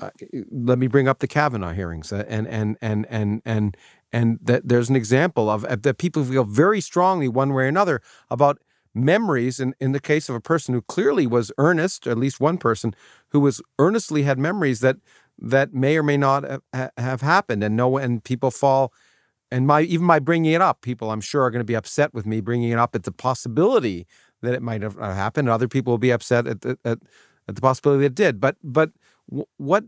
[0.00, 0.10] uh,
[0.50, 3.76] let me bring up the Kavanaugh hearings and and and and and
[4.12, 7.66] and that there's an example of uh, that people feel very strongly one way or
[7.66, 8.58] another about
[8.94, 12.58] memories in, in the case of a person who clearly was earnest at least one
[12.58, 12.94] person
[13.30, 14.96] who was earnestly had memories that
[15.38, 17.62] that may or may not have, have happened.
[17.62, 18.92] And no and people fall
[19.50, 22.12] and my even my bringing it up people i'm sure are going to be upset
[22.12, 24.06] with me bringing it up at the possibility
[24.42, 25.48] that it might have uh, happened.
[25.48, 26.98] Other people will be upset at the, at,
[27.48, 28.40] at the possibility that it did.
[28.40, 28.90] But but
[29.56, 29.84] what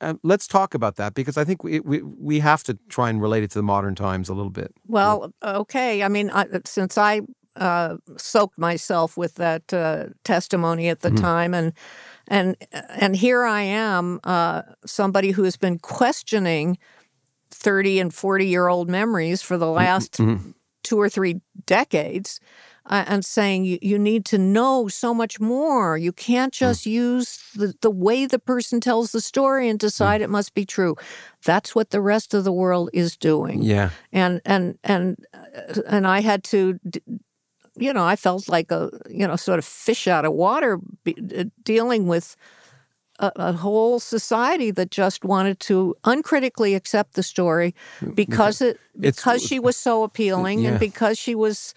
[0.00, 3.20] uh, let's talk about that because I think we, we we have to try and
[3.20, 4.72] relate it to the modern times a little bit.
[4.86, 6.02] Well, okay.
[6.02, 7.22] I mean, I, since I
[7.56, 11.24] uh, soaked myself with that uh, testimony at the mm-hmm.
[11.24, 11.72] time, and
[12.28, 16.78] and and here I am, uh, somebody who has been questioning
[17.50, 19.76] thirty and forty year old memories for the mm-hmm.
[19.76, 20.50] last mm-hmm.
[20.82, 22.40] two or three decades
[22.90, 25.96] uh, and saying you, you need to know so much more.
[25.96, 26.64] You can't hmm.
[26.64, 26.90] just mm.
[26.90, 29.86] use the, the way the person tells the story and hmm.
[29.86, 30.24] decide mm.
[30.24, 30.96] it must be true.
[31.44, 33.62] That's what the rest of the world is doing.
[33.62, 33.90] Yeah.
[34.12, 36.78] And and and uh, and I had to
[37.76, 41.44] you know, I felt like a you know sort of fish out of water uh,
[41.62, 42.36] dealing with
[43.20, 47.74] a, a, whole society that just wanted to uncritically accept the story
[48.14, 50.70] because it because it's, she was so appealing yeah.
[50.70, 51.74] and because she was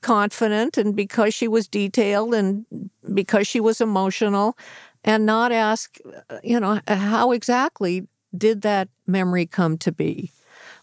[0.00, 2.66] confident and because she was detailed and
[3.14, 4.56] because she was emotional
[5.04, 5.98] and not ask,
[6.42, 8.06] you know, how exactly
[8.36, 10.30] did that memory come to be?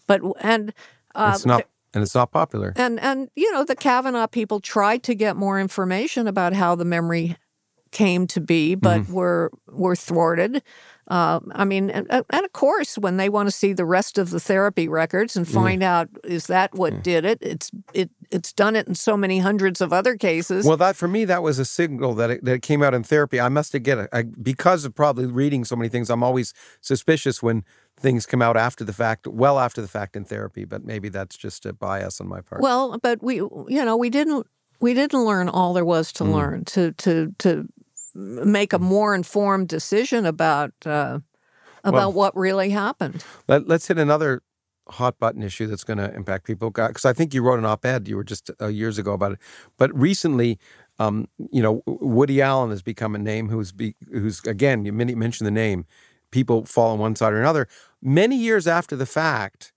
[0.06, 0.72] But, and,
[1.14, 2.72] uh, it's not, and it's not popular.
[2.76, 6.84] And, and, you know, the Kavanaugh people tried to get more information about how the
[6.84, 7.36] memory
[7.90, 9.12] came to be, but mm-hmm.
[9.12, 10.62] were, were thwarted.
[11.08, 14.30] Uh, I mean, and, and, of course, when they want to see the rest of
[14.30, 15.98] the therapy records and find yeah.
[15.98, 17.00] out is that what yeah.
[17.02, 20.66] did it, it's it it's done it in so many hundreds of other cases.
[20.66, 23.04] Well, that for me, that was a signal that it, that it came out in
[23.04, 23.40] therapy.
[23.40, 26.10] I must have get because of probably reading so many things.
[26.10, 27.64] I'm always suspicious when
[27.98, 30.64] things come out after the fact, well after the fact in therapy.
[30.64, 32.62] But maybe that's just a bias on my part.
[32.62, 34.46] Well, but we, you know, we didn't
[34.80, 36.32] we didn't learn all there was to mm.
[36.32, 37.68] learn to to to
[38.16, 41.20] make a more informed decision about uh,
[41.84, 43.24] about well, what really happened.
[43.46, 44.42] Let, us hit another
[44.88, 48.08] hot button issue that's going to impact people because I think you wrote an op-ed
[48.08, 49.38] you were just uh, years ago about it,
[49.76, 50.58] but recently.
[50.98, 55.46] Um, you know, Woody Allen has become a name who's be, who's again you mentioned
[55.46, 55.84] the name.
[56.30, 57.68] People fall on one side or another.
[58.00, 59.74] Many years after the fact,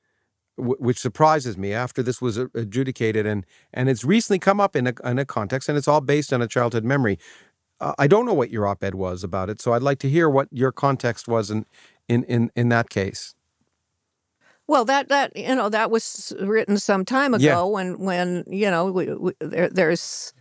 [0.60, 4.94] which surprises me after this was adjudicated and and it's recently come up in a,
[5.04, 7.18] in a context and it's all based on a childhood memory
[7.82, 10.30] uh, I don't know what your op-ed was about it, so I'd like to hear
[10.30, 11.66] what your context was in
[12.08, 13.36] in in, in that case.
[14.68, 17.64] Well, that that you know that was written some time ago Yeah.
[17.64, 20.34] when when you know we, we, there, there's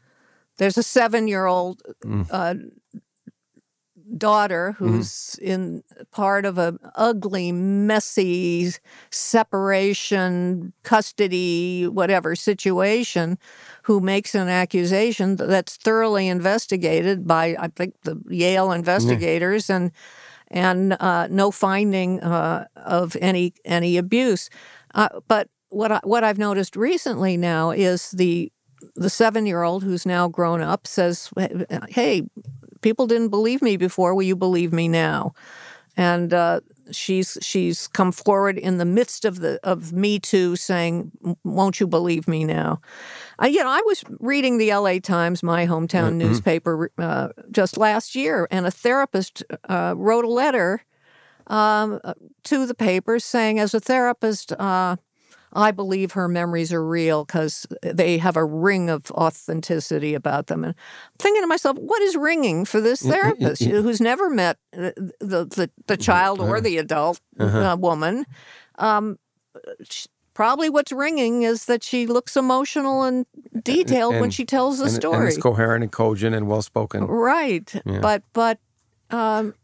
[0.58, 2.26] there's a seven year old Mm.
[2.30, 2.54] uh,
[4.16, 4.96] daughter Mm-hmm.
[4.96, 8.70] who's in part of a ugly, messy
[9.10, 13.38] separation, custody, whatever situation,
[13.82, 19.90] who makes an accusation that's thoroughly investigated by I think the Yale investigators and
[20.48, 24.48] and uh, no finding uh, of any any abuse.
[24.94, 28.50] Uh, but what I, what I've noticed recently now is the
[28.94, 31.30] the seven year old who's now grown up says,
[31.88, 32.22] "Hey,
[32.80, 34.14] people didn't believe me before.
[34.14, 35.32] Will you believe me now?"
[35.96, 36.60] And uh,
[36.90, 41.12] she's she's come forward in the midst of the of Me Too, saying,
[41.44, 42.80] "Won't you believe me now?"
[43.38, 45.00] I, you know, I was reading the L.A.
[45.00, 50.82] Times, my hometown newspaper, uh, just last year, and a therapist uh, wrote a letter
[51.48, 52.00] um,
[52.44, 54.96] to the paper saying, as a therapist, uh,
[55.52, 60.64] I believe her memories are real because they have a ring of authenticity about them.
[60.64, 64.00] And I'm thinking to myself, what is ringing for this mm, mm, mm, therapist who's
[64.00, 66.60] never met uh, the the, the, the child or uh-huh.
[66.60, 67.58] the adult uh-huh.
[67.58, 68.26] uh, woman?
[68.76, 69.18] Um,
[69.54, 73.26] uh, sh- probably what's ringing is that she looks emotional and
[73.64, 75.16] detailed when she tells the and, story.
[75.16, 77.04] and it's coherent and cogent and well spoken.
[77.04, 78.60] right, but but
[79.10, 79.54] um,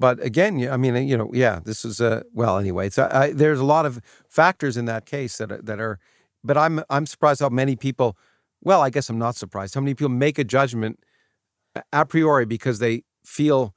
[0.00, 2.58] But again, I mean, you know, yeah, this is a well.
[2.58, 5.78] Anyway, it's I, I, there's a lot of factors in that case that are, that
[5.78, 5.98] are,
[6.42, 8.16] but I'm I'm surprised how many people.
[8.62, 11.00] Well, I guess I'm not surprised how many people make a judgment
[11.76, 13.74] a- a priori because they feel,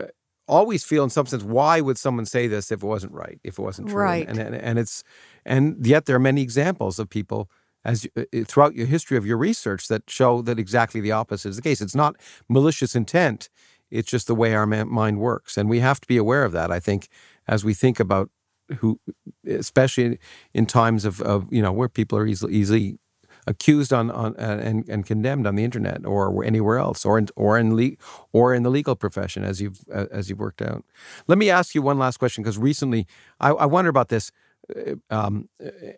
[0.00, 0.06] uh,
[0.48, 3.58] always feel in some sense, why would someone say this if it wasn't right, if
[3.58, 4.28] it wasn't true, Right.
[4.28, 5.02] And and, and it's
[5.44, 7.50] and yet there are many examples of people
[7.84, 11.48] as you, uh, throughout your history of your research that show that exactly the opposite
[11.48, 11.80] is the case.
[11.80, 12.16] It's not
[12.48, 13.48] malicious intent.
[13.90, 16.70] It's just the way our mind works, and we have to be aware of that.
[16.70, 17.08] I think
[17.46, 18.30] as we think about
[18.78, 19.00] who,
[19.46, 20.18] especially
[20.54, 22.98] in times of, of you know where people are easily easily
[23.46, 27.28] accused on on uh, and and condemned on the internet or anywhere else, or in
[27.36, 27.96] or in le-
[28.32, 30.84] or in the legal profession, as you've uh, as you've worked out.
[31.26, 33.06] Let me ask you one last question because recently
[33.40, 34.30] I, I wonder about this.
[34.76, 35.48] uh, Um,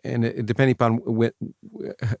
[0.03, 1.31] and depending upon when,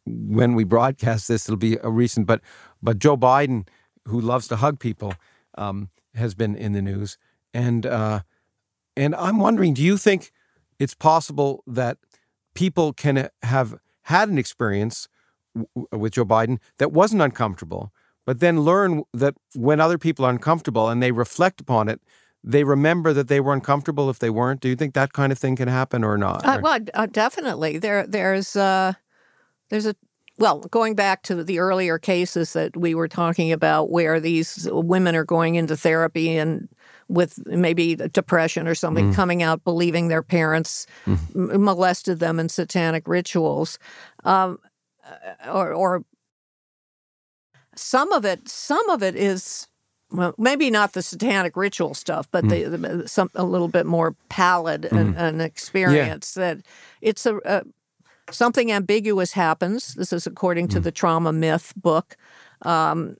[0.05, 2.27] when we broadcast this, it'll be a recent.
[2.27, 2.41] But
[2.81, 3.67] but Joe Biden,
[4.07, 5.13] who loves to hug people,
[5.57, 7.17] um, has been in the news,
[7.53, 8.21] and uh,
[8.95, 10.31] and I'm wondering, do you think
[10.79, 11.97] it's possible that
[12.53, 15.07] people can uh, have had an experience
[15.91, 17.91] with Joe Biden that wasn't uncomfortable,
[18.25, 22.01] but then learn that when other people are uncomfortable and they reflect upon it,
[22.43, 24.59] they remember that they were uncomfortable if they weren't.
[24.59, 26.45] Do you think that kind of thing can happen or not?
[26.45, 27.77] Uh, well, uh, definitely.
[27.77, 28.93] There, there's, uh,
[29.69, 29.95] there's a
[30.39, 35.15] well, going back to the earlier cases that we were talking about, where these women
[35.15, 36.67] are going into therapy and
[37.07, 40.87] with maybe depression or something, coming out believing their parents
[41.35, 43.77] m- molested them in satanic rituals,
[44.23, 44.59] um,
[45.05, 46.03] uh, or, or
[47.75, 49.67] some of it, some of it is
[50.11, 54.15] well, maybe not the satanic ritual stuff, but the, the some a little bit more
[54.29, 56.59] pallid and, an experience that
[57.01, 57.63] it's a, a
[58.31, 59.95] something ambiguous happens.
[59.95, 60.83] This is according to hmm.
[60.83, 62.15] the Trauma Myth book,
[62.61, 63.17] um,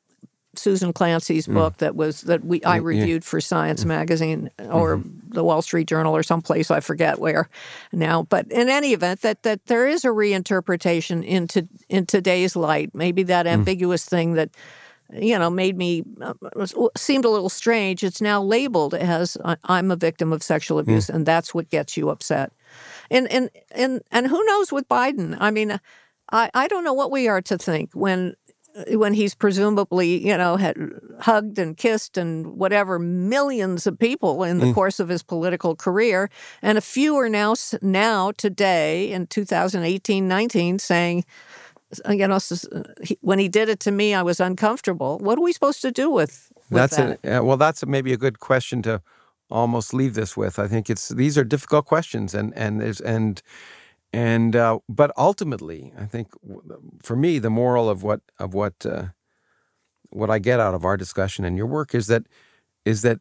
[0.55, 1.55] Susan Clancy's hmm.
[1.55, 3.89] book that was that we I reviewed for Science hmm.
[3.89, 7.49] Magazine or the Wall Street Journal or someplace I forget where
[7.91, 8.23] now.
[8.23, 12.91] But in any event, that that there is a reinterpretation into in today's light.
[12.93, 14.51] Maybe that ambiguous thing that
[15.11, 16.33] you know made me uh,
[16.95, 18.03] seemed a little strange.
[18.03, 21.97] It's now labeled as I- I'm a victim of sexual abuse, and that's what gets
[21.97, 22.51] you upset.
[23.13, 25.37] And and and and who knows with Biden?
[25.39, 25.79] I mean,
[26.31, 28.35] I I don't know what we are to think when
[28.75, 30.75] uh, when he's presumably you know had
[31.19, 34.73] hugged and kissed and whatever millions of people in the mm.
[34.73, 36.31] course of his political career,
[36.63, 37.53] and a few are now
[37.83, 41.23] now today in 2018 19 saying.
[42.09, 42.81] Uh, you know, uh,
[43.21, 45.19] when he did it to me, I was uncomfortable.
[45.19, 47.19] What are we supposed to do with, with that's that?
[47.23, 48.99] a, uh, well, that's a, maybe a good question to
[49.53, 50.59] almost leave this with.
[50.59, 53.41] I think it's these are difficult questions, and and there's and
[54.13, 56.29] and uh, but ultimately, I think
[57.03, 59.07] for me, the moral of what of what uh,
[60.11, 62.23] what I get out of our discussion and your work is that
[62.85, 63.19] is that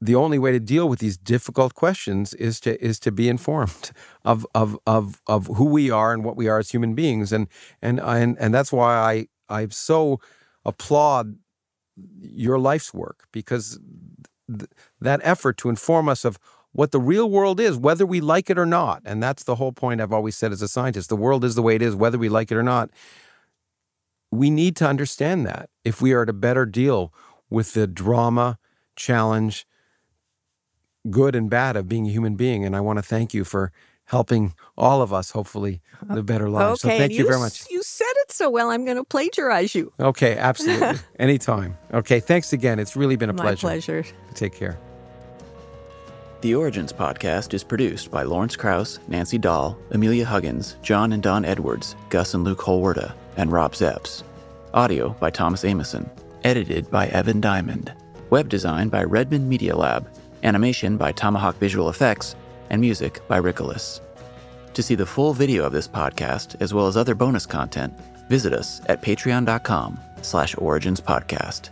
[0.00, 3.92] the only way to deal with these difficult questions is to is to be informed
[4.24, 7.48] of of of of who we are and what we are as human beings and
[7.80, 10.20] and and and that's why I I so
[10.64, 11.36] applaud
[12.20, 13.78] your life's work because
[14.48, 14.70] th-
[15.00, 16.38] that effort to inform us of
[16.72, 19.02] what the real world is whether we like it or not.
[19.04, 21.08] And that's the whole point I've always said as a scientist.
[21.08, 22.90] The world is the way it is whether we like it or not.
[24.30, 27.14] We need to understand that if we are to better deal
[27.48, 28.58] with the drama
[28.94, 29.66] challenge
[31.10, 32.64] good and bad of being a human being.
[32.64, 33.72] And I want to thank you for
[34.06, 36.84] helping all of us, hopefully, uh, live better lives.
[36.84, 37.64] Okay, so thank you, you very much.
[37.70, 39.92] You said it so well, I'm going to plagiarize you.
[40.00, 40.98] Okay, absolutely.
[41.18, 41.76] Anytime.
[41.92, 42.78] Okay, thanks again.
[42.78, 43.60] It's really been a My pleasure.
[44.02, 44.04] pleasure.
[44.34, 44.78] Take care.
[46.42, 51.44] The Origins podcast is produced by Lawrence Krauss, Nancy Dahl, Amelia Huggins, John and Don
[51.44, 54.22] Edwards, Gus and Luke Holwerda, and Rob Zepps.
[54.74, 56.08] Audio by Thomas Amison.
[56.44, 57.92] Edited by Evan Diamond.
[58.30, 60.08] Web design by Redmond Media Lab.
[60.44, 62.36] Animation by Tomahawk Visual Effects.
[62.70, 64.00] And music by Rickolas.
[64.74, 67.98] To see the full video of this podcast, as well as other bonus content,
[68.28, 71.70] visit us at patreon.com slash originspodcast.